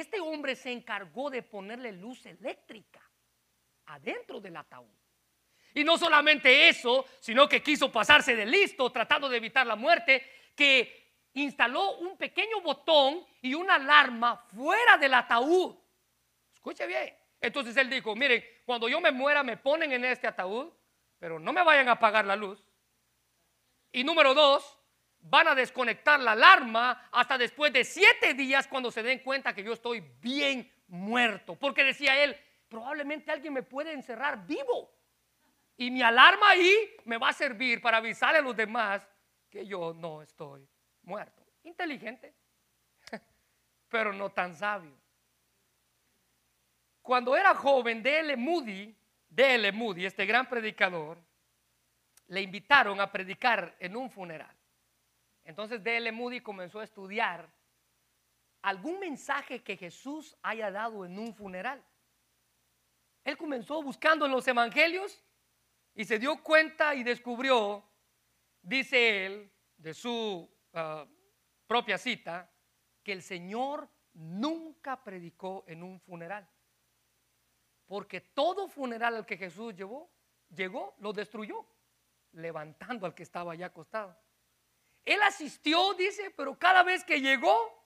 este 0.00 0.20
hombre 0.20 0.56
se 0.56 0.72
encargó 0.72 1.30
de 1.30 1.42
ponerle 1.42 1.92
luz 1.92 2.26
eléctrica 2.26 3.00
adentro 3.86 4.40
del 4.40 4.56
ataúd. 4.56 4.90
Y 5.74 5.84
no 5.84 5.98
solamente 5.98 6.68
eso, 6.68 7.04
sino 7.20 7.48
que 7.48 7.62
quiso 7.62 7.90
pasarse 7.90 8.36
de 8.36 8.46
listo 8.46 8.90
tratando 8.90 9.28
de 9.28 9.36
evitar 9.36 9.66
la 9.66 9.76
muerte, 9.76 10.50
que 10.54 11.04
instaló 11.34 11.96
un 11.98 12.16
pequeño 12.16 12.60
botón 12.60 13.24
y 13.42 13.54
una 13.54 13.74
alarma 13.74 14.36
fuera 14.36 14.96
del 14.96 15.14
ataúd. 15.14 15.76
Escuche 16.54 16.86
bien. 16.86 17.16
Entonces 17.40 17.76
él 17.76 17.90
dijo, 17.90 18.16
miren, 18.16 18.42
cuando 18.64 18.88
yo 18.88 19.00
me 19.00 19.10
muera 19.10 19.42
me 19.42 19.56
ponen 19.56 19.92
en 19.92 20.04
este 20.04 20.26
ataúd, 20.26 20.72
pero 21.18 21.38
no 21.38 21.52
me 21.52 21.62
vayan 21.62 21.88
a 21.88 21.92
apagar 21.92 22.24
la 22.24 22.36
luz. 22.36 22.64
Y 23.92 24.02
número 24.02 24.32
dos, 24.34 24.78
van 25.24 25.48
a 25.48 25.54
desconectar 25.54 26.20
la 26.20 26.32
alarma 26.32 27.08
hasta 27.10 27.38
después 27.38 27.72
de 27.72 27.84
siete 27.84 28.34
días 28.34 28.68
cuando 28.68 28.90
se 28.90 29.02
den 29.02 29.20
cuenta 29.20 29.54
que 29.54 29.64
yo 29.64 29.72
estoy 29.72 30.00
bien 30.20 30.70
muerto. 30.88 31.56
Porque 31.56 31.82
decía 31.82 32.22
él, 32.22 32.36
probablemente 32.68 33.30
alguien 33.30 33.54
me 33.54 33.62
puede 33.62 33.92
encerrar 33.92 34.46
vivo. 34.46 34.92
Y 35.76 35.90
mi 35.90 36.02
alarma 36.02 36.50
ahí 36.50 36.74
me 37.04 37.16
va 37.16 37.30
a 37.30 37.32
servir 37.32 37.80
para 37.80 37.96
avisarle 37.96 38.38
a 38.38 38.42
los 38.42 38.54
demás 38.54 39.08
que 39.50 39.66
yo 39.66 39.94
no 39.94 40.22
estoy 40.22 40.68
muerto. 41.02 41.42
Inteligente, 41.62 42.34
pero 43.88 44.12
no 44.12 44.30
tan 44.30 44.54
sabio. 44.54 44.94
Cuando 47.00 47.36
era 47.36 47.54
joven, 47.54 48.02
D.L. 48.02 48.36
Moody, 48.36 48.94
D.L. 49.28 49.72
Moody, 49.72 50.06
este 50.06 50.26
gran 50.26 50.48
predicador, 50.48 51.18
le 52.28 52.42
invitaron 52.42 53.00
a 53.00 53.10
predicar 53.10 53.74
en 53.78 53.96
un 53.96 54.10
funeral. 54.10 54.54
Entonces 55.44 55.82
D.L. 55.82 56.10
Moody 56.12 56.40
comenzó 56.40 56.80
a 56.80 56.84
estudiar 56.84 57.48
algún 58.62 58.98
mensaje 58.98 59.62
que 59.62 59.76
Jesús 59.76 60.36
haya 60.42 60.70
dado 60.70 61.04
en 61.04 61.18
un 61.18 61.34
funeral. 61.34 61.84
Él 63.22 63.36
comenzó 63.36 63.82
buscando 63.82 64.24
en 64.24 64.32
los 64.32 64.46
evangelios 64.48 65.22
y 65.94 66.04
se 66.04 66.18
dio 66.18 66.42
cuenta 66.42 66.94
y 66.94 67.04
descubrió, 67.04 67.84
dice 68.62 69.26
él, 69.26 69.52
de 69.76 69.92
su 69.92 70.50
ah, 70.72 71.06
propia 71.66 71.98
cita, 71.98 72.50
que 73.02 73.12
el 73.12 73.22
Señor 73.22 73.88
nunca 74.14 75.02
predicó 75.04 75.64
en 75.66 75.82
un 75.82 76.00
funeral. 76.00 76.48
Porque 77.86 78.20
todo 78.20 78.68
funeral 78.68 79.16
al 79.16 79.26
que 79.26 79.36
Jesús 79.36 79.74
llevó, 79.74 80.10
llegó, 80.48 80.94
lo 81.00 81.12
destruyó, 81.12 81.66
levantando 82.32 83.04
al 83.04 83.14
que 83.14 83.22
estaba 83.22 83.52
allá 83.52 83.66
acostado. 83.66 84.16
Él 85.04 85.22
asistió, 85.22 85.94
dice, 85.94 86.32
pero 86.36 86.58
cada 86.58 86.82
vez 86.82 87.04
que 87.04 87.20
llegó, 87.20 87.84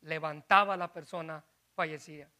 levantaba 0.00 0.74
a 0.74 0.76
la 0.76 0.92
persona 0.92 1.44
fallecida. 1.74 2.30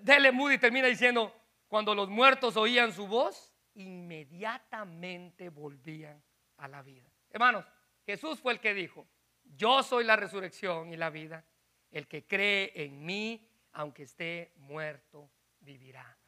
Dele 0.00 0.32
Moody 0.32 0.58
termina 0.58 0.88
diciendo, 0.88 1.32
cuando 1.68 1.94
los 1.94 2.08
muertos 2.08 2.56
oían 2.56 2.92
su 2.92 3.06
voz, 3.06 3.52
inmediatamente 3.74 5.48
volvían 5.48 6.22
a 6.56 6.68
la 6.68 6.82
vida. 6.82 7.08
Hermanos, 7.30 7.66
Jesús 8.04 8.40
fue 8.40 8.52
el 8.52 8.60
que 8.60 8.74
dijo, 8.74 9.06
yo 9.54 9.82
soy 9.82 10.04
la 10.04 10.16
resurrección 10.16 10.92
y 10.92 10.96
la 10.96 11.10
vida. 11.10 11.44
El 11.90 12.08
que 12.08 12.26
cree 12.26 12.72
en 12.74 13.04
mí, 13.04 13.48
aunque 13.72 14.04
esté 14.04 14.52
muerto, 14.56 15.30
vivirá. 15.60 16.18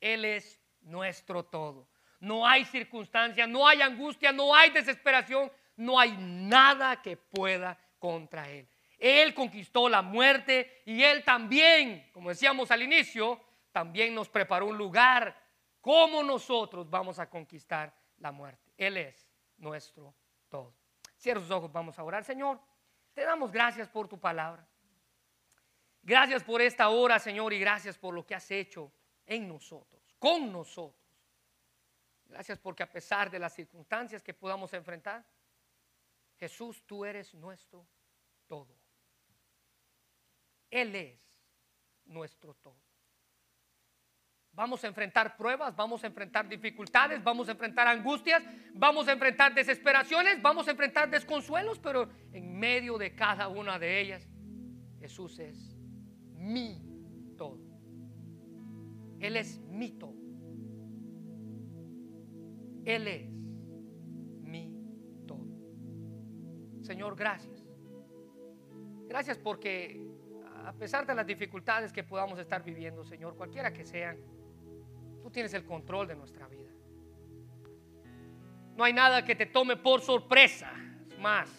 Él 0.00 0.24
es 0.24 0.60
nuestro 0.80 1.44
todo. 1.44 1.88
No 2.20 2.46
hay 2.46 2.64
circunstancia, 2.64 3.46
no 3.46 3.66
hay 3.66 3.82
angustia, 3.82 4.32
no 4.32 4.54
hay 4.54 4.70
desesperación, 4.70 5.50
no 5.78 5.98
hay 5.98 6.16
nada 6.18 7.00
que 7.00 7.16
pueda 7.16 7.78
contra 7.98 8.48
Él. 8.50 8.68
Él 8.98 9.32
conquistó 9.32 9.88
la 9.88 10.02
muerte 10.02 10.82
y 10.84 11.02
Él 11.02 11.24
también, 11.24 12.10
como 12.12 12.30
decíamos 12.30 12.70
al 12.70 12.82
inicio, 12.82 13.40
también 13.72 14.14
nos 14.14 14.28
preparó 14.28 14.66
un 14.66 14.76
lugar. 14.76 15.46
como 15.80 16.22
nosotros 16.22 16.90
vamos 16.90 17.18
a 17.18 17.30
conquistar 17.30 17.94
la 18.18 18.32
muerte? 18.32 18.72
Él 18.76 18.96
es 18.96 19.26
nuestro 19.56 20.14
todo. 20.48 20.74
Cierra 21.16 21.40
sus 21.40 21.50
ojos, 21.50 21.72
vamos 21.72 21.98
a 21.98 22.02
orar. 22.02 22.24
Señor, 22.24 22.60
te 23.14 23.22
damos 23.22 23.50
gracias 23.50 23.88
por 23.88 24.08
tu 24.08 24.18
palabra. 24.18 24.66
Gracias 26.02 26.42
por 26.42 26.60
esta 26.60 26.88
hora, 26.88 27.18
Señor, 27.18 27.52
y 27.52 27.60
gracias 27.60 27.96
por 27.96 28.14
lo 28.14 28.26
que 28.26 28.34
has 28.34 28.50
hecho 28.50 28.92
en 29.24 29.48
nosotros, 29.48 30.14
con 30.18 30.52
nosotros. 30.52 31.04
Gracias 32.26 32.58
porque 32.58 32.82
a 32.82 32.90
pesar 32.90 33.30
de 33.30 33.38
las 33.38 33.54
circunstancias 33.54 34.22
que 34.22 34.34
podamos 34.34 34.72
enfrentar, 34.74 35.24
Jesús, 36.38 36.82
tú 36.86 37.04
eres 37.04 37.34
nuestro 37.34 37.86
todo. 38.46 38.78
Él 40.70 40.94
es 40.94 41.20
nuestro 42.04 42.54
todo. 42.54 42.80
Vamos 44.52 44.82
a 44.82 44.88
enfrentar 44.88 45.36
pruebas, 45.36 45.76
vamos 45.76 46.02
a 46.02 46.08
enfrentar 46.08 46.48
dificultades, 46.48 47.22
vamos 47.22 47.48
a 47.48 47.52
enfrentar 47.52 47.86
angustias, 47.86 48.42
vamos 48.74 49.06
a 49.06 49.12
enfrentar 49.12 49.54
desesperaciones, 49.54 50.42
vamos 50.42 50.66
a 50.66 50.72
enfrentar 50.72 51.08
desconsuelos, 51.10 51.78
pero 51.78 52.10
en 52.32 52.58
medio 52.58 52.98
de 52.98 53.14
cada 53.14 53.48
una 53.48 53.78
de 53.78 54.00
ellas, 54.00 54.28
Jesús 54.98 55.38
es 55.38 55.76
mi 56.34 56.82
todo. 57.36 57.60
Él 59.20 59.36
es 59.36 59.60
mi 59.60 59.92
todo. 59.92 60.16
Él 62.84 63.06
es 63.06 63.37
Señor, 66.88 67.16
gracias. 67.16 67.62
Gracias 69.06 69.36
porque 69.36 70.08
a 70.64 70.72
pesar 70.72 71.06
de 71.06 71.14
las 71.14 71.26
dificultades 71.26 71.92
que 71.92 72.02
podamos 72.02 72.38
estar 72.38 72.64
viviendo, 72.64 73.04
Señor, 73.04 73.36
cualquiera 73.36 73.70
que 73.74 73.84
sean, 73.84 74.16
tú 75.22 75.30
tienes 75.30 75.52
el 75.52 75.66
control 75.66 76.08
de 76.08 76.16
nuestra 76.16 76.48
vida. 76.48 76.70
No 78.74 78.84
hay 78.84 78.94
nada 78.94 79.22
que 79.22 79.34
te 79.34 79.44
tome 79.44 79.76
por 79.76 80.00
sorpresa. 80.00 80.72
Es 81.06 81.18
más, 81.18 81.50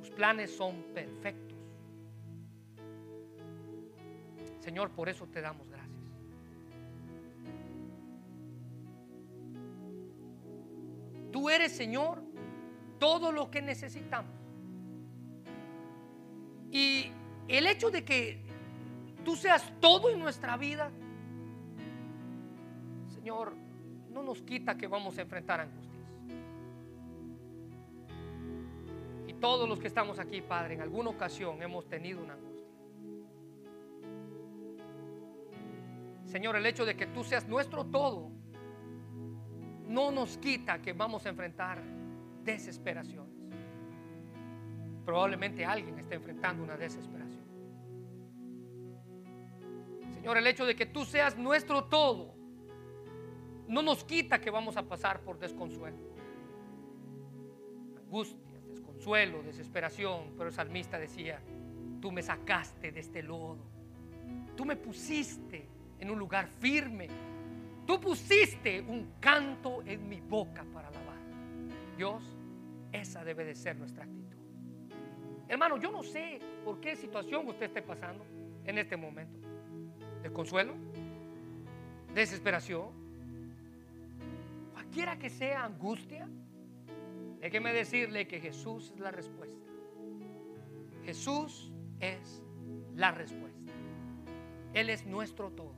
tus 0.00 0.10
planes 0.10 0.54
son 0.54 0.82
perfectos. 0.92 1.58
Señor, 4.60 4.90
por 4.90 5.08
eso 5.08 5.26
te 5.28 5.40
damos 5.40 5.66
gracias. 5.70 5.96
Tú 11.32 11.48
eres, 11.48 11.72
Señor, 11.72 12.31
todo 13.02 13.32
lo 13.32 13.50
que 13.50 13.60
necesitamos. 13.60 14.30
Y 16.70 17.10
el 17.48 17.66
hecho 17.66 17.90
de 17.90 18.04
que 18.04 18.44
tú 19.24 19.34
seas 19.34 19.72
todo 19.80 20.08
en 20.08 20.20
nuestra 20.20 20.56
vida, 20.56 20.88
Señor, 23.12 23.54
no 24.08 24.22
nos 24.22 24.40
quita 24.42 24.78
que 24.78 24.86
vamos 24.86 25.18
a 25.18 25.22
enfrentar 25.22 25.62
angustias. 25.62 26.06
Y 29.26 29.32
todos 29.34 29.68
los 29.68 29.80
que 29.80 29.88
estamos 29.88 30.20
aquí, 30.20 30.40
Padre, 30.40 30.74
en 30.74 30.82
alguna 30.82 31.10
ocasión 31.10 31.60
hemos 31.60 31.88
tenido 31.88 32.22
una 32.22 32.34
angustia. 32.34 32.68
Señor, 36.26 36.54
el 36.54 36.66
hecho 36.66 36.84
de 36.84 36.94
que 36.94 37.08
tú 37.08 37.24
seas 37.24 37.48
nuestro 37.48 37.84
todo 37.84 38.30
no 39.88 40.12
nos 40.12 40.38
quita 40.38 40.80
que 40.80 40.92
vamos 40.92 41.26
a 41.26 41.30
enfrentar 41.30 41.82
desesperaciones. 42.44 43.32
Probablemente 45.04 45.64
alguien 45.64 45.98
está 45.98 46.14
enfrentando 46.14 46.62
una 46.62 46.76
desesperación. 46.76 47.42
Señor, 50.14 50.36
el 50.36 50.46
hecho 50.46 50.64
de 50.64 50.76
que 50.76 50.86
tú 50.86 51.04
seas 51.04 51.36
nuestro 51.36 51.84
todo 51.84 52.34
no 53.66 53.82
nos 53.82 54.04
quita 54.04 54.40
que 54.40 54.50
vamos 54.50 54.76
a 54.76 54.82
pasar 54.82 55.20
por 55.20 55.38
desconsuelo, 55.38 55.96
angustias, 57.98 58.68
desconsuelo, 58.68 59.42
desesperación. 59.42 60.34
Pero 60.36 60.48
el 60.48 60.52
salmista 60.52 60.98
decía, 60.98 61.40
tú 62.00 62.12
me 62.12 62.22
sacaste 62.22 62.92
de 62.92 63.00
este 63.00 63.22
lodo, 63.22 63.64
tú 64.56 64.64
me 64.64 64.76
pusiste 64.76 65.66
en 65.98 66.10
un 66.10 66.18
lugar 66.18 66.48
firme, 66.48 67.08
tú 67.86 67.98
pusiste 67.98 68.80
un 68.82 69.14
canto 69.18 69.82
en 69.84 70.08
mi 70.08 70.20
boca 70.20 70.64
para 70.72 70.88
alabar. 70.88 71.11
Dios, 72.02 72.24
esa 72.90 73.22
debe 73.22 73.44
de 73.44 73.54
ser 73.54 73.76
nuestra 73.76 74.02
actitud. 74.02 74.36
Hermano, 75.46 75.76
yo 75.76 75.92
no 75.92 76.02
sé 76.02 76.40
por 76.64 76.80
qué 76.80 76.96
situación 76.96 77.46
usted 77.46 77.66
esté 77.66 77.80
pasando 77.80 78.26
en 78.64 78.76
este 78.76 78.96
momento. 78.96 79.38
¿Desconsuelo? 80.20 80.74
¿Desesperación? 82.12 82.88
Cualquiera 84.72 85.16
que 85.16 85.30
sea 85.30 85.62
angustia, 85.62 86.28
déjeme 87.38 87.72
decirle 87.72 88.26
que 88.26 88.40
Jesús 88.40 88.90
es 88.92 88.98
la 88.98 89.12
respuesta. 89.12 89.64
Jesús 91.04 91.70
es 92.00 92.42
la 92.96 93.12
respuesta. 93.12 93.72
Él 94.74 94.90
es 94.90 95.06
nuestro 95.06 95.52
todo. 95.52 95.76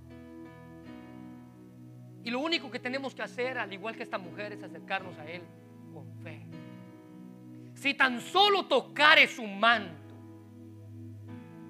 Y 2.23 2.31
lo 2.31 2.39
único 2.41 2.71
que 2.71 2.79
tenemos 2.79 3.15
que 3.15 3.21
hacer, 3.21 3.59
al 3.59 3.71
igual 3.75 3.95
que 3.95 4.05
esta 4.05 4.17
mujer, 4.17 4.55
es 4.55 4.63
acercarnos 4.63 5.19
a 5.19 5.31
Él 5.31 5.43
con 5.95 6.13
fe 6.17 6.45
si 7.85 7.93
tan 7.93 8.19
solo 8.19 8.67
tocare 8.67 9.27
su 9.27 9.45
manto, 9.45 10.15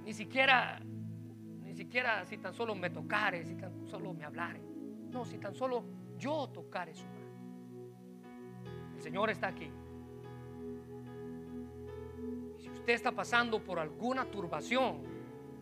ni 0.04 0.12
siquiera, 0.12 0.78
ni 0.78 1.74
siquiera 1.74 2.24
si 2.24 2.38
tan 2.38 2.54
solo 2.54 2.76
me 2.76 2.90
tocare, 2.90 3.44
si 3.44 3.56
tan 3.56 3.84
solo 3.84 4.14
me 4.14 4.24
hablare, 4.24 4.60
no, 5.10 5.24
si 5.24 5.38
tan 5.38 5.56
solo 5.56 5.84
yo 6.16 6.50
tocare 6.50 6.94
su 6.94 7.04
manto. 7.06 7.24
El 8.94 9.02
Señor 9.02 9.30
está 9.30 9.48
aquí. 9.48 9.68
Y 12.58 12.62
si 12.62 12.70
usted 12.70 12.92
está 12.92 13.10
pasando 13.10 13.58
por 13.58 13.80
alguna 13.80 14.24
turbación, 14.24 15.02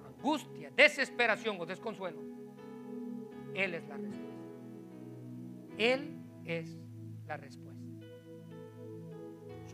angustia, 0.05 0.71
desesperación 0.77 1.59
o 1.59 1.65
desconsuelo, 1.65 2.21
Él 3.55 3.73
es 3.73 3.89
la 3.89 3.97
respuesta. 3.97 4.45
Él 5.79 6.19
es 6.45 6.79
la 7.27 7.39
respuesta 7.39 7.72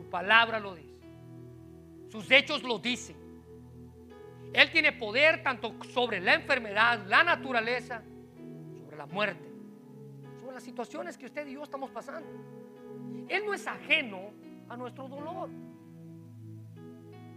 palabra 0.09 0.59
lo 0.59 0.75
dice. 0.75 0.89
Sus 2.09 2.31
hechos 2.31 2.63
lo 2.63 2.79
dicen. 2.79 3.17
Él 4.53 4.71
tiene 4.71 4.93
poder 4.93 5.43
tanto 5.43 5.75
sobre 5.85 6.21
la 6.21 6.35
enfermedad, 6.35 7.05
la 7.07 7.23
naturaleza, 7.23 8.03
sobre 8.83 8.97
la 8.97 9.07
muerte, 9.07 9.47
sobre 10.41 10.55
las 10.55 10.63
situaciones 10.63 11.19
que 11.19 11.27
usted 11.27 11.47
y 11.47 11.53
yo 11.53 11.63
estamos 11.63 11.91
pasando. 11.91 12.29
Él 13.29 13.45
no 13.45 13.53
es 13.53 13.67
ajeno 13.67 14.31
a 14.69 14.77
nuestro 14.77 15.07
dolor. 15.07 15.51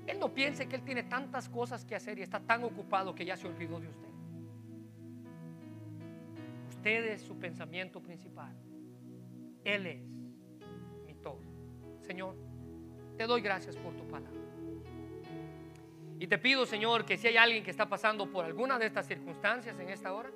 Él 0.08 0.20
no 0.20 0.34
piense 0.34 0.68
que 0.68 0.78
Él 0.78 0.84
tiene 0.84 1.04
tantas 1.04 1.48
cosas 1.50 1.86
que 1.86 1.96
hacer 1.96 2.18
y 2.18 2.22
está 2.22 2.40
tan 2.40 2.64
ocupado 2.64 3.14
que 3.14 3.26
ya 3.26 3.36
se 3.36 3.48
olvidó 3.48 3.80
de 3.80 3.88
usted. 3.88 4.10
Usted 6.70 7.06
es 7.12 7.22
su 7.22 7.38
pensamiento 7.38 8.02
principal. 8.02 8.56
Él 9.64 9.86
es 9.86 10.02
mi 11.06 11.14
todo. 11.16 11.40
Señor. 12.02 12.51
Te 13.22 13.28
doy 13.28 13.42
gracias 13.42 13.78
por 13.78 13.96
tu 13.96 14.04
palabra. 14.08 14.42
Y 16.18 16.26
te 16.26 16.40
pido, 16.40 16.66
Señor, 16.66 17.06
que 17.06 17.20
si 17.20 17.28
hay 17.28 17.38
alguien 17.38 17.64
que 17.64 17.70
está 17.70 17.88
pasando 17.88 18.32
por 18.32 18.46
alguna 18.46 18.80
de 18.80 18.88
estas 18.88 19.06
circunstancias 19.06 19.80
en 19.80 19.90
esta 19.90 20.12
hora, 20.12 20.32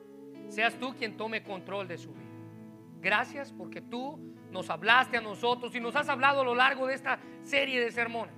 seas 0.49 0.75
tú 0.75 0.93
quien 0.93 1.17
tome 1.17 1.41
control 1.41 1.87
de 1.87 1.97
su 1.97 2.13
vida. 2.13 2.29
Gracias 3.01 3.51
porque 3.51 3.81
tú 3.81 4.19
nos 4.51 4.69
hablaste 4.69 5.17
a 5.17 5.21
nosotros 5.21 5.73
y 5.73 5.79
nos 5.79 5.95
has 5.95 6.09
hablado 6.09 6.41
a 6.41 6.43
lo 6.43 6.53
largo 6.53 6.85
de 6.85 6.93
esta 6.93 7.17
serie 7.41 7.81
de 7.81 7.91
sermones. 7.91 8.35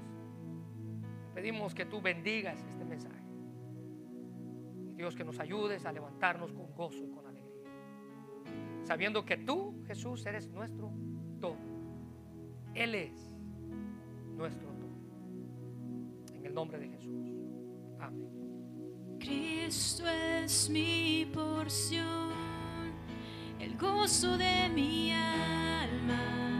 Pedimos 1.35 1.75
que 1.75 1.83
tú 1.83 1.99
bendigas 1.99 2.63
este 2.69 2.85
mensaje. 2.85 3.21
Dios, 4.95 5.13
que 5.13 5.25
nos 5.25 5.41
ayudes 5.41 5.85
a 5.85 5.91
levantarnos 5.91 6.53
con 6.53 6.73
gozo 6.73 7.03
y 7.03 7.09
con 7.09 7.27
alegría. 7.27 7.69
Sabiendo 8.83 9.25
que 9.25 9.35
tú, 9.35 9.83
Jesús, 9.87 10.25
eres 10.25 10.47
nuestro 10.47 10.89
todo. 11.41 11.57
Él 12.73 12.95
es 12.95 13.26
nuestro 14.37 14.67
todo. 14.69 16.35
En 16.35 16.45
el 16.45 16.53
nombre 16.53 16.79
de 16.79 16.89
Jesús. 16.89 17.27
Amén. 17.99 19.17
Cristo 19.19 20.07
es 20.07 20.69
mi 20.69 21.29
porción, 21.33 22.31
el 23.59 23.75
gozo 23.77 24.37
de 24.37 24.69
mi 24.69 25.11
alma 25.11 26.56